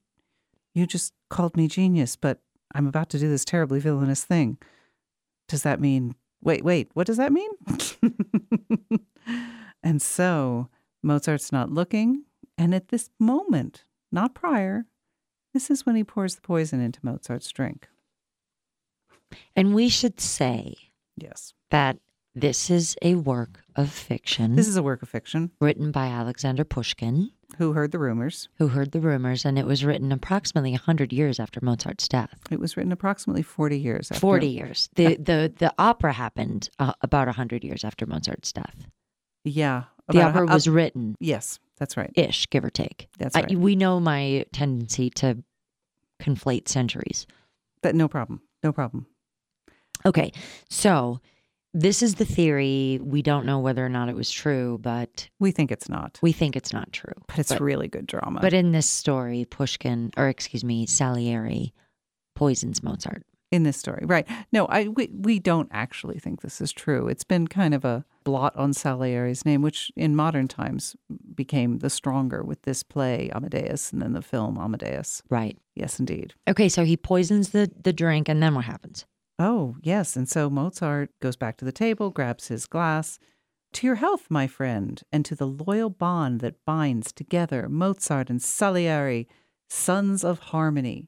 [0.73, 2.39] you just called me genius, but
[2.75, 4.57] I'm about to do this terribly villainous thing.
[5.47, 7.51] Does that mean, wait, wait, what does that mean?
[9.83, 10.69] and so
[11.03, 12.23] Mozart's not looking.
[12.57, 14.85] And at this moment, not prior,
[15.53, 17.87] this is when he pours the poison into Mozart's drink.
[19.55, 20.75] And we should say
[21.17, 21.53] Yes.
[21.71, 21.97] that
[22.35, 25.51] this is a work of fiction This is a work of fiction.
[25.59, 28.49] written by Alexander Pushkin, Who heard the rumors?
[28.57, 32.39] who heard the rumors, and it was written approximately 100 years after Mozart's death.
[32.51, 34.19] It was written approximately 40 years after.
[34.19, 34.89] 40 years.
[34.95, 38.75] The, the, the opera happened uh, about 100 years after Mozart's death.
[39.43, 39.83] Yeah.
[40.09, 42.11] The about a- opera was written yes, that's right.
[42.15, 43.07] ish, give or take.
[43.17, 43.57] That's I- right.
[43.57, 45.43] we know my tendency to
[46.21, 47.25] conflate centuries.
[47.83, 48.41] That, no problem.
[48.63, 49.05] No problem.
[50.05, 50.31] Okay,
[50.69, 51.21] so
[51.73, 52.99] this is the theory.
[53.01, 56.31] We don't know whether or not it was true, but We think it's not, we
[56.31, 57.13] think it's not true.
[57.27, 58.39] but it's really good drama.
[58.41, 61.73] But in this story, Pushkin, or excuse me, Salieri
[62.35, 63.23] poisons Mozart.
[63.51, 64.27] in this story, right?
[64.51, 67.07] No, I we, we don't actually think this is true.
[67.07, 70.95] It's been kind of a blot on Salieri's name, which in modern times
[71.35, 75.21] became the stronger with this play Amadeus and then the film Amadeus.
[75.29, 75.57] Right.
[75.75, 76.33] Yes, indeed.
[76.47, 79.05] Okay, so he poisons the, the drink, and then what happens?
[79.39, 80.15] Oh, yes.
[80.15, 83.19] And so Mozart goes back to the table, grabs his glass.
[83.73, 88.41] To your health, my friend, and to the loyal bond that binds together Mozart and
[88.41, 89.27] Salieri,
[89.67, 91.07] sons of harmony.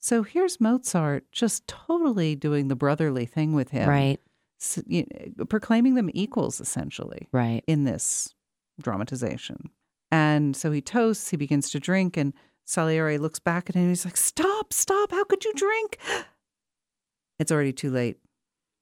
[0.00, 3.88] So here's Mozart just totally doing the brotherly thing with him.
[3.88, 4.20] Right,
[4.60, 7.62] S- you uh, know, proclaiming them equals, essentially, right.
[7.68, 8.34] in this
[8.82, 9.70] dramatization.
[10.10, 12.34] And so he toasts, he begins to drink, and
[12.64, 15.98] Salieri looks back at him and he's like, Stop, stop, how could you drink?
[17.42, 18.18] It's already too late.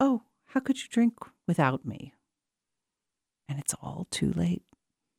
[0.00, 1.14] Oh, how could you drink
[1.48, 2.12] without me?
[3.48, 4.62] And it's all too late.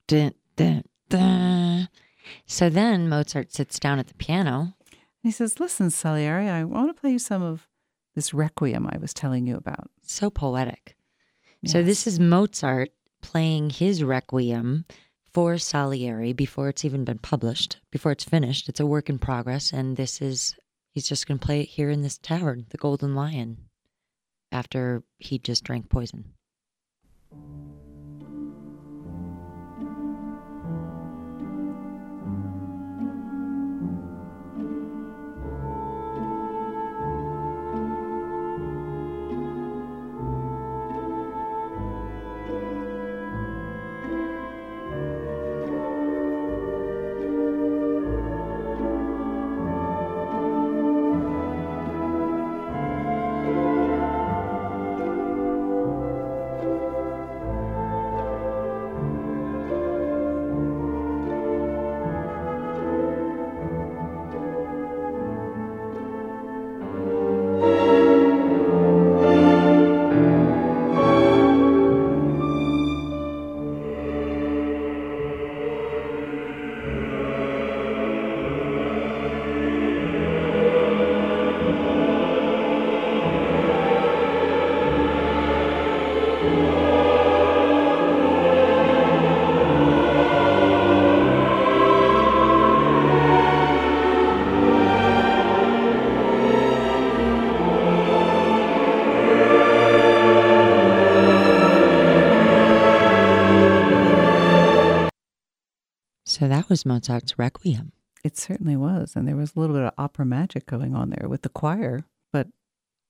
[0.06, 1.90] Dun, dun, dun.
[2.46, 4.76] So then Mozart sits down at the piano.
[4.92, 7.68] And he says, Listen, Salieri, I want to play you some of
[8.14, 9.90] this requiem I was telling you about.
[10.04, 10.96] So poetic.
[11.66, 12.92] So this is Mozart
[13.24, 14.86] playing his requiem
[15.34, 18.70] for Salieri before it's even been published, before it's finished.
[18.70, 20.56] It's a work in progress, and this is
[20.92, 23.58] he's just going to play it here in this tavern, the Golden Lion,
[24.52, 26.34] after he just drank poison.
[106.72, 107.92] Was Mozart's Requiem.
[108.24, 109.14] It certainly was.
[109.16, 112.06] And there was a little bit of opera magic going on there with the choir.
[112.32, 112.48] But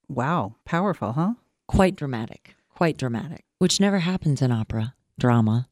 [0.09, 1.35] wow, powerful, huh?
[1.67, 5.69] Quite dramatic, quite dramatic, which never happens in opera drama.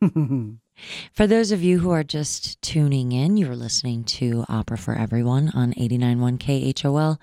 [1.12, 5.50] For those of you who are just tuning in, you're listening to Opera for Everyone
[5.54, 6.38] on 89.1
[6.74, 7.18] KHOL.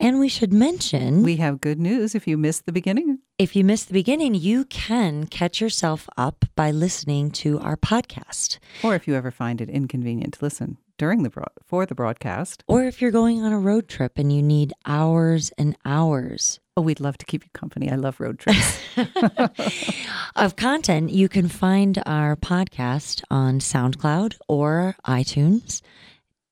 [0.00, 3.18] And we should mention we have good news if you missed the beginning.
[3.38, 8.58] if you missed the beginning, you can catch yourself up by listening to our podcast.
[8.82, 12.62] Or if you ever find it inconvenient to listen during the broad- for the broadcast.
[12.68, 16.82] Or if you're going on a road trip and you need hours and hours Oh,
[16.82, 17.88] we'd love to keep you company.
[17.90, 18.80] I love road trips.
[20.36, 25.82] of content, you can find our podcast on SoundCloud or iTunes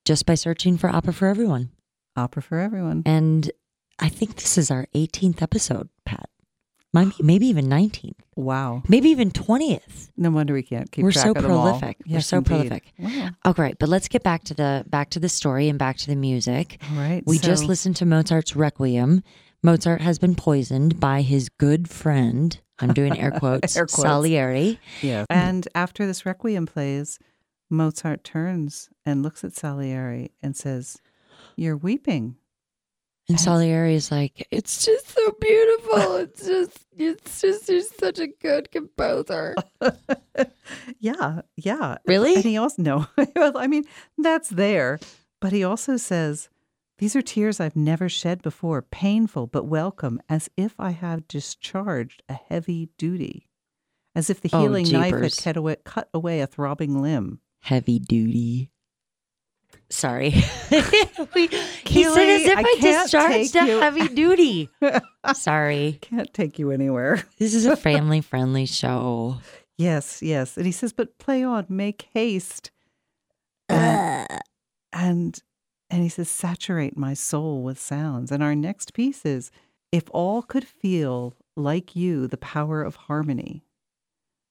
[0.04, 1.70] just by searching for Opera for Everyone.
[2.16, 3.02] Opera for everyone.
[3.06, 3.50] And
[3.98, 6.28] I think this is our 18th episode, Pat.
[6.92, 8.18] Maybe, maybe even 19th.
[8.36, 8.82] Wow.
[8.86, 10.10] Maybe even 20th.
[10.18, 11.62] No wonder we can't keep We're so of them all.
[11.78, 11.96] prolific.
[12.06, 12.48] We're Yes, so indeed.
[12.48, 12.92] prolific.
[12.98, 13.30] Wow.
[13.46, 13.78] Oh, great.
[13.78, 16.78] But let's get back to the back to the story and back to the music.
[16.90, 17.22] All right.
[17.26, 19.22] We just listened to Mozart's Requiem.
[19.62, 22.58] Mozart has been poisoned by his good friend.
[22.80, 23.76] I'm doing air quotes.
[23.76, 24.02] Air quotes.
[24.02, 24.80] Salieri.
[25.02, 25.24] Yeah.
[25.30, 27.18] And after this requiem plays,
[27.70, 30.98] Mozart turns and looks at Salieri and says,
[31.56, 32.36] "You're weeping."
[33.28, 36.16] And Salieri is like, it's just so beautiful.
[36.22, 39.54] It's just, it's just, you're such a good composer.
[40.98, 41.98] yeah, yeah.
[42.06, 42.34] Really?
[42.34, 43.06] And he also no.
[43.38, 43.84] I mean,
[44.18, 44.98] that's there,
[45.40, 46.48] but he also says,
[47.02, 52.22] "These are tears I've never shed before, painful but welcome, as if I have discharged
[52.28, 53.48] a heavy duty,
[54.14, 57.98] as if the Oh, healing knife had cut away, cut away a throbbing limb." Heavy
[57.98, 58.70] duty.
[59.90, 60.28] Sorry.
[61.34, 63.80] we, he said as if I I, discharged a you.
[63.80, 64.70] heavy duty.
[65.34, 65.98] Sorry.
[66.02, 67.24] Can't take you anywhere.
[67.36, 69.38] This is a family friendly show.
[69.76, 70.56] Yes, yes.
[70.56, 72.70] And he says, "But play on, make haste."
[73.68, 74.28] And,
[74.92, 75.42] and
[75.92, 79.52] and he says, "Saturate my soul with sounds." And our next piece is,
[79.92, 83.64] "If all could feel like you the power of harmony."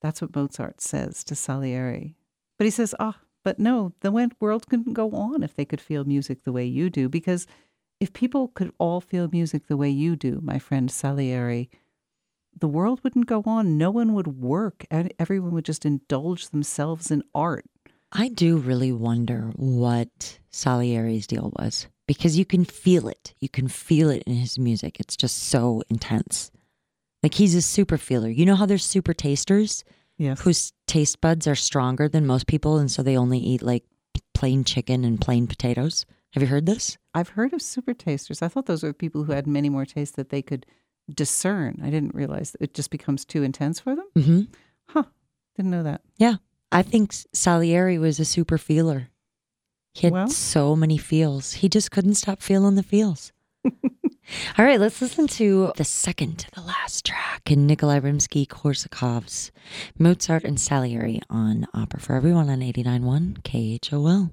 [0.02, 2.16] That's what Mozart says to Salieri.
[2.58, 6.06] But he says, "Ah, but no, the world couldn't go on if they could feel
[6.06, 7.48] music the way you do, because
[8.00, 11.70] if people could all feel music the way you do, my friend Salieri."
[12.60, 13.78] the world wouldn't go on.
[13.78, 14.86] No one would work.
[14.92, 17.66] Everyone would just indulge themselves in art.
[18.12, 23.34] I do really wonder what Salieri's deal was because you can feel it.
[23.40, 25.00] You can feel it in his music.
[25.00, 26.52] It's just so intense.
[27.24, 28.30] Like he's a super feeler.
[28.30, 29.84] You know how there's super tasters
[30.18, 30.42] Yes.
[30.42, 33.84] whose taste buds are stronger than most people and so they only eat like
[34.34, 36.06] plain chicken and plain potatoes?
[36.34, 36.98] Have you heard this?
[37.14, 38.42] I've heard of super tasters.
[38.42, 40.66] I thought those were people who had many more tastes that they could
[41.14, 41.80] discern.
[41.84, 44.08] I didn't realize it just becomes too intense for them.
[44.16, 44.48] Mhm.
[44.90, 45.04] Huh.
[45.56, 46.02] Didn't know that.
[46.18, 46.36] Yeah.
[46.72, 49.10] I think Salieri was a super feeler.
[49.94, 51.54] He had Well- so many feels.
[51.54, 53.32] He just couldn't stop feeling the feels.
[54.58, 59.52] All right, let's listen to the second to the last track in Nikolai Rimsky Korsakov's
[60.00, 64.32] Mozart and Salieri on Opera for Everyone on 89.1 KHOL.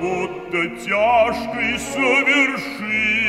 [0.00, 3.28] Будто тяжкий совершил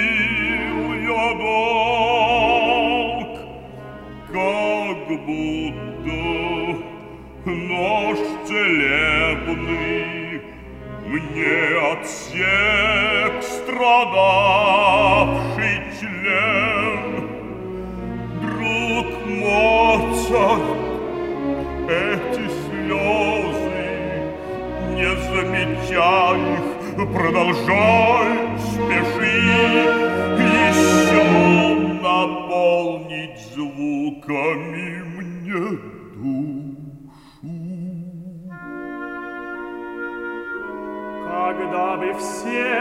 [1.01, 3.33] я долг,
[4.31, 6.19] Как будто
[7.45, 10.09] нож целебный
[11.09, 11.59] мне
[11.91, 14.57] отсек страдавший
[15.99, 17.29] член.
[18.41, 20.78] Друг Моцарт,
[25.33, 26.67] замечай их,
[27.13, 28.29] продолжай,
[28.59, 29.37] спеши
[30.37, 31.23] еще
[32.01, 34.87] наполнить звуками
[35.17, 35.59] мне
[36.15, 36.89] душу.
[41.25, 42.73] Когда бы все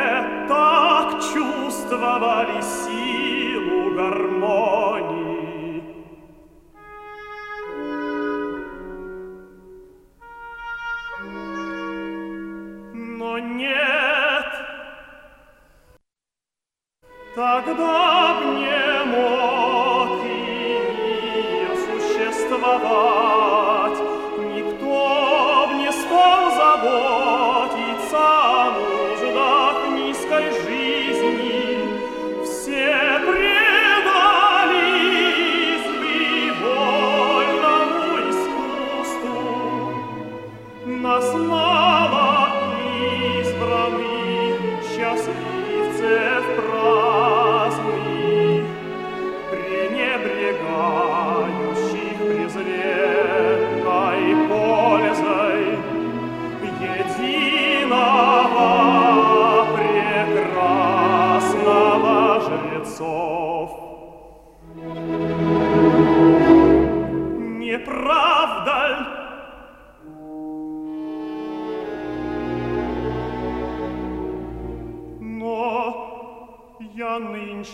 [0.49, 5.18] так чувствовали силу гармонии,
[17.39, 20.27] тогда б не мог и
[20.99, 23.38] мир существовать,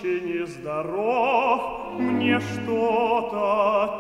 [0.03, 3.94] нынче нездоров, мне что-то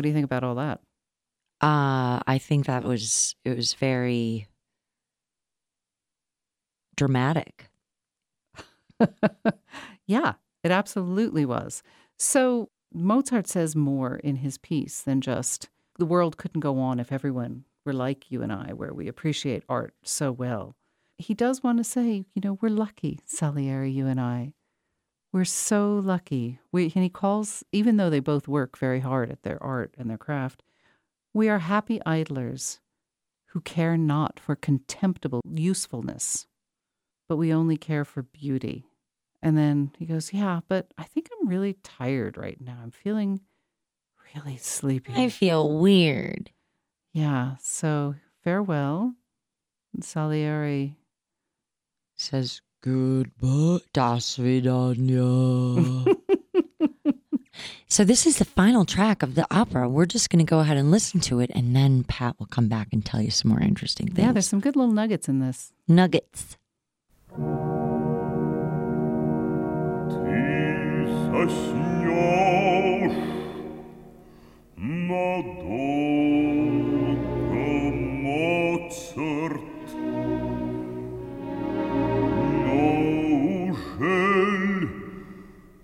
[0.00, 0.80] what do you think about all that?
[1.60, 4.48] Uh, I think that was it was very
[6.96, 7.68] dramatic.
[10.06, 10.32] yeah,
[10.64, 11.82] it absolutely was.
[12.18, 15.68] So Mozart says more in his piece than just
[15.98, 19.64] the world couldn't go on if everyone were like you and I, where we appreciate
[19.68, 20.76] art so well.
[21.18, 24.54] He does want to say, you know, we're lucky, Salieri, you and I.
[25.32, 26.58] We're so lucky.
[26.72, 30.10] We, and he calls, even though they both work very hard at their art and
[30.10, 30.62] their craft,
[31.32, 32.80] we are happy idlers
[33.46, 36.46] who care not for contemptible usefulness,
[37.28, 38.86] but we only care for beauty.
[39.42, 42.78] And then he goes, Yeah, but I think I'm really tired right now.
[42.82, 43.40] I'm feeling
[44.34, 45.12] really sleepy.
[45.16, 46.50] I feel weird.
[47.12, 49.14] yeah, so farewell.
[49.94, 50.96] And Salieri
[52.16, 53.80] Says Goodbye.
[53.92, 56.04] Das Vidania.
[57.88, 59.86] so, this is the final track of the opera.
[59.86, 62.68] We're just going to go ahead and listen to it, and then Pat will come
[62.68, 64.24] back and tell you some more interesting things.
[64.24, 65.74] Yeah, there's some good little nuggets in this.
[65.86, 66.56] Nuggets.
[74.76, 75.60] Madonna,
[78.22, 79.69] Mozart.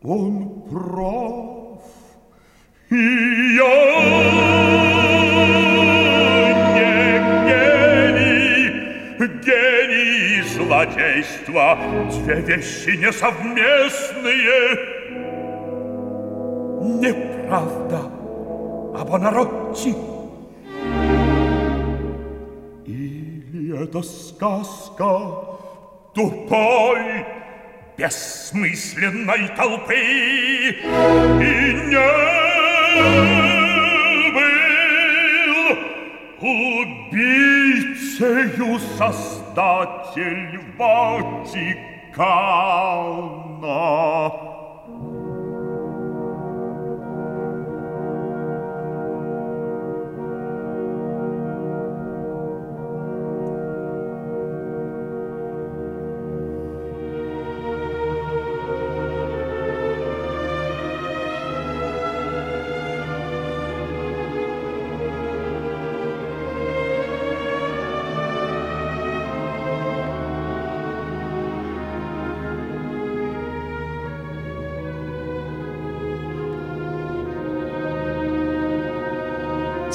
[0.05, 1.81] он прав?
[2.89, 3.75] И я
[6.75, 8.63] не гений,
[9.45, 11.77] гений и злодейство
[12.11, 14.57] Две вещи несовместные
[16.99, 17.99] Неправда
[18.99, 19.95] об Анаротти
[22.85, 25.07] Или это сказка
[26.13, 27.25] тупой
[27.97, 30.74] Бессмысленной толпы И
[31.86, 32.12] не
[34.32, 35.78] был
[37.56, 42.27] убийцею создатель Ватикана.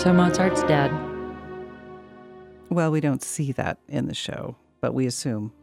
[0.01, 0.91] So Mozart's dead.
[2.69, 5.53] Well, we don't see that in the show, but we assume.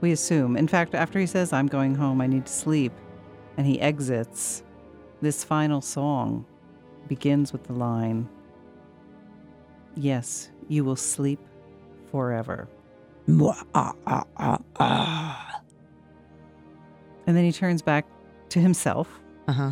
[0.00, 0.56] We assume.
[0.56, 2.92] In fact, after he says, I'm going home, I need to sleep,
[3.58, 4.62] and he exits,
[5.20, 6.46] this final song
[7.08, 8.26] begins with the line,
[9.94, 11.40] Yes, you will sleep
[12.10, 12.68] forever.
[13.26, 13.52] And
[17.36, 18.06] then he turns back
[18.48, 19.70] to himself Uh huh.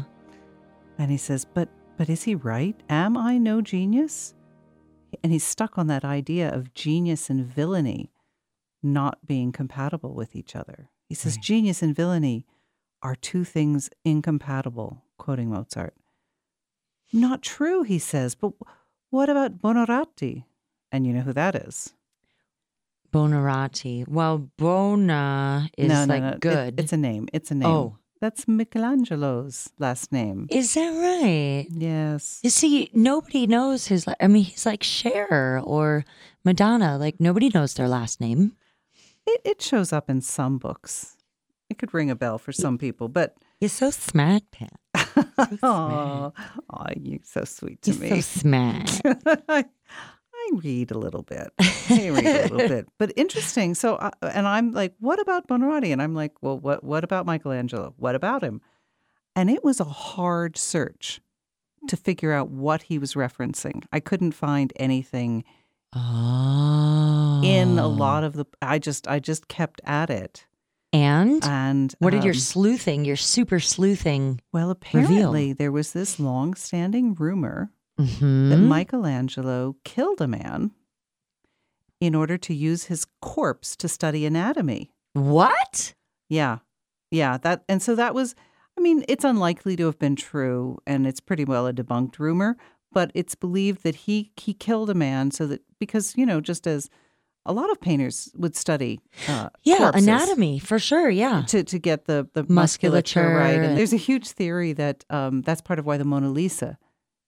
[0.98, 2.76] and he says, But but is he right?
[2.88, 4.34] Am I no genius?
[5.22, 8.10] And he's stuck on that idea of genius and villainy
[8.82, 10.90] not being compatible with each other.
[11.08, 12.44] He says, Genius and villainy
[13.02, 15.94] are two things incompatible, quoting Mozart.
[17.12, 18.52] Not true, he says, but
[19.10, 20.44] what about Buonarroti?
[20.92, 21.94] And you know who that is.
[23.12, 24.06] Bonarati.
[24.06, 26.28] Well, Bona is no, no, like no.
[26.30, 26.80] it- good.
[26.80, 27.28] it's a name.
[27.32, 27.68] It's a name.
[27.68, 27.96] Oh.
[28.20, 30.46] That's Michelangelo's last name.
[30.50, 31.66] Is that right?
[31.70, 32.40] Yes.
[32.42, 34.06] You see, nobody knows his.
[34.06, 36.04] la- I mean, he's like Cher or
[36.44, 36.96] Madonna.
[36.98, 38.52] Like nobody knows their last name.
[39.26, 41.16] It, it shows up in some books.
[41.68, 44.78] It could ring a bell for some people, but You're so smart, Pat.
[45.62, 46.32] oh,
[46.96, 48.20] you're so sweet to You're me.
[48.20, 49.00] so smart.
[50.52, 51.52] I, read a little bit.
[51.58, 53.74] I read a little bit, but interesting.
[53.74, 55.92] So, uh, and I'm like, what about Bonarotti?
[55.92, 57.94] And I'm like, well, what what about Michelangelo?
[57.96, 58.60] What about him?
[59.34, 61.20] And it was a hard search
[61.88, 63.84] to figure out what he was referencing.
[63.92, 65.44] I couldn't find anything
[65.94, 67.42] oh.
[67.44, 68.46] in a lot of the.
[68.62, 70.46] I just I just kept at it.
[70.92, 74.40] And And what did your um, sleuthing, your super sleuthing?
[74.52, 74.68] well?
[74.68, 75.04] reveal?
[75.04, 78.68] Apparently, there was this long-standing rumor that Mhm.
[78.68, 80.72] Michelangelo killed a man
[82.00, 84.90] in order to use his corpse to study anatomy.
[85.14, 85.94] What?
[86.28, 86.58] Yeah.
[87.10, 88.34] Yeah, that and so that was
[88.78, 92.58] I mean, it's unlikely to have been true and it's pretty well a debunked rumor,
[92.92, 96.66] but it's believed that he he killed a man so that because, you know, just
[96.66, 96.90] as
[97.46, 101.08] a lot of painters would study uh Yeah, anatomy for sure.
[101.08, 101.42] Yeah.
[101.46, 103.58] to to get the the musculature, right.
[103.58, 106.76] And there's a huge theory that um that's part of why the Mona Lisa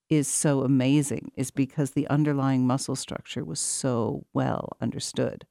[0.08, 5.46] is so amazing is because the underlying muscle structure was so well understood.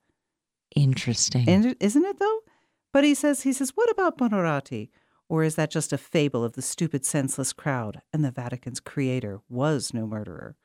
[0.76, 1.48] Interesting.
[1.48, 2.40] And isn't it though?
[2.94, 4.90] But he says, he says, what about Buonarroti?
[5.30, 9.42] Or is that just a fable of the stupid, senseless crowd and the Vatican's creator
[9.50, 10.56] was no murderer?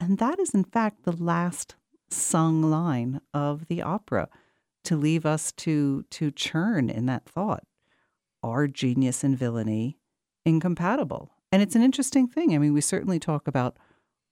[0.00, 1.76] And that is, in fact, the last
[2.10, 4.28] sung line of the opera
[4.84, 7.64] to leave us to, to churn in that thought.
[8.42, 9.98] Are genius and villainy
[10.44, 11.31] incompatible?
[11.52, 12.54] And it's an interesting thing.
[12.54, 13.76] I mean, we certainly talk about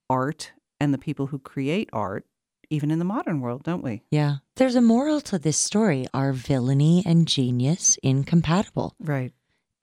[0.09, 2.25] art and the people who create art,
[2.71, 4.03] even in the modern world, don't we?
[4.11, 4.37] yeah.
[4.57, 6.07] There's a moral to this story.
[6.13, 8.95] Are villainy and genius incompatible?
[9.01, 9.33] Right.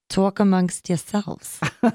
[0.08, 1.60] Talk amongst yourselves.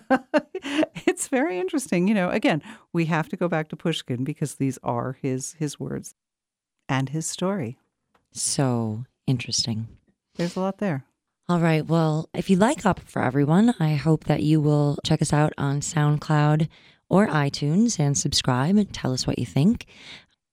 [1.07, 2.09] it's very interesting.
[2.09, 2.61] You know, again,
[2.93, 6.15] we have to go back to Pushkin because these are his his words
[6.89, 7.79] and his story.
[8.33, 9.87] so interesting.
[10.35, 11.05] There's a lot there.
[11.53, 11.85] All right.
[11.87, 15.53] Well, if you like Opera for Everyone, I hope that you will check us out
[15.59, 16.67] on SoundCloud
[17.11, 19.85] or iTunes and subscribe and tell us what you think.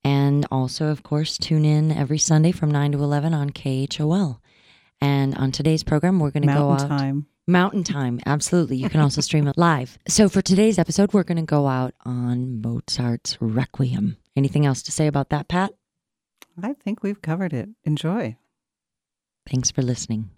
[0.03, 4.41] And also, of course, tune in every Sunday from 9 to 11 on KHOL.
[4.99, 6.99] And on today's program, we're going to go Mountain out.
[6.99, 7.27] time.
[7.47, 8.19] Mountain Time.
[8.25, 8.75] Absolutely.
[8.75, 9.97] You can also stream it live.
[10.09, 14.17] So for today's episode, we're going to go out on Mozart's Requiem.
[14.35, 15.71] Anything else to say about that, Pat?
[16.61, 17.69] I think we've covered it.
[17.85, 18.35] Enjoy.
[19.49, 20.31] Thanks for listening.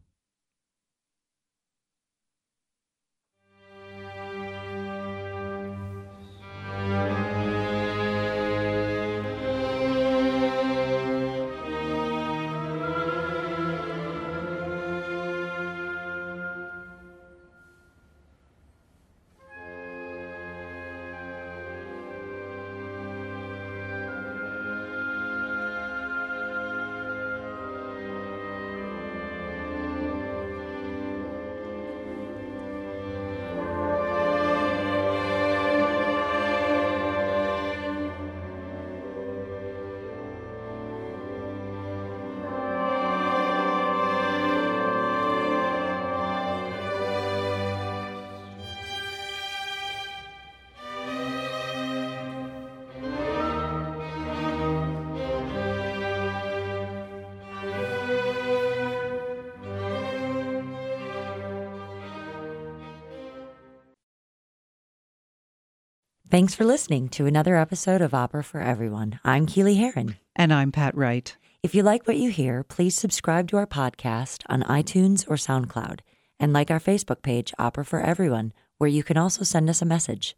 [66.31, 69.19] Thanks for listening to another episode of Opera for Everyone.
[69.25, 70.15] I'm Keely Heron.
[70.33, 71.35] And I'm Pat Wright.
[71.61, 75.99] If you like what you hear, please subscribe to our podcast on iTunes or SoundCloud
[76.39, 79.85] and like our Facebook page, Opera for Everyone, where you can also send us a
[79.85, 80.37] message.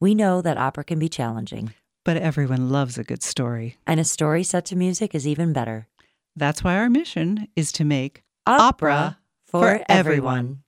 [0.00, 3.76] We know that opera can be challenging, But everyone loves a good story.
[3.86, 5.88] and a story set to music is even better.
[6.34, 10.63] That's why our mission is to make Opera for, for everyone.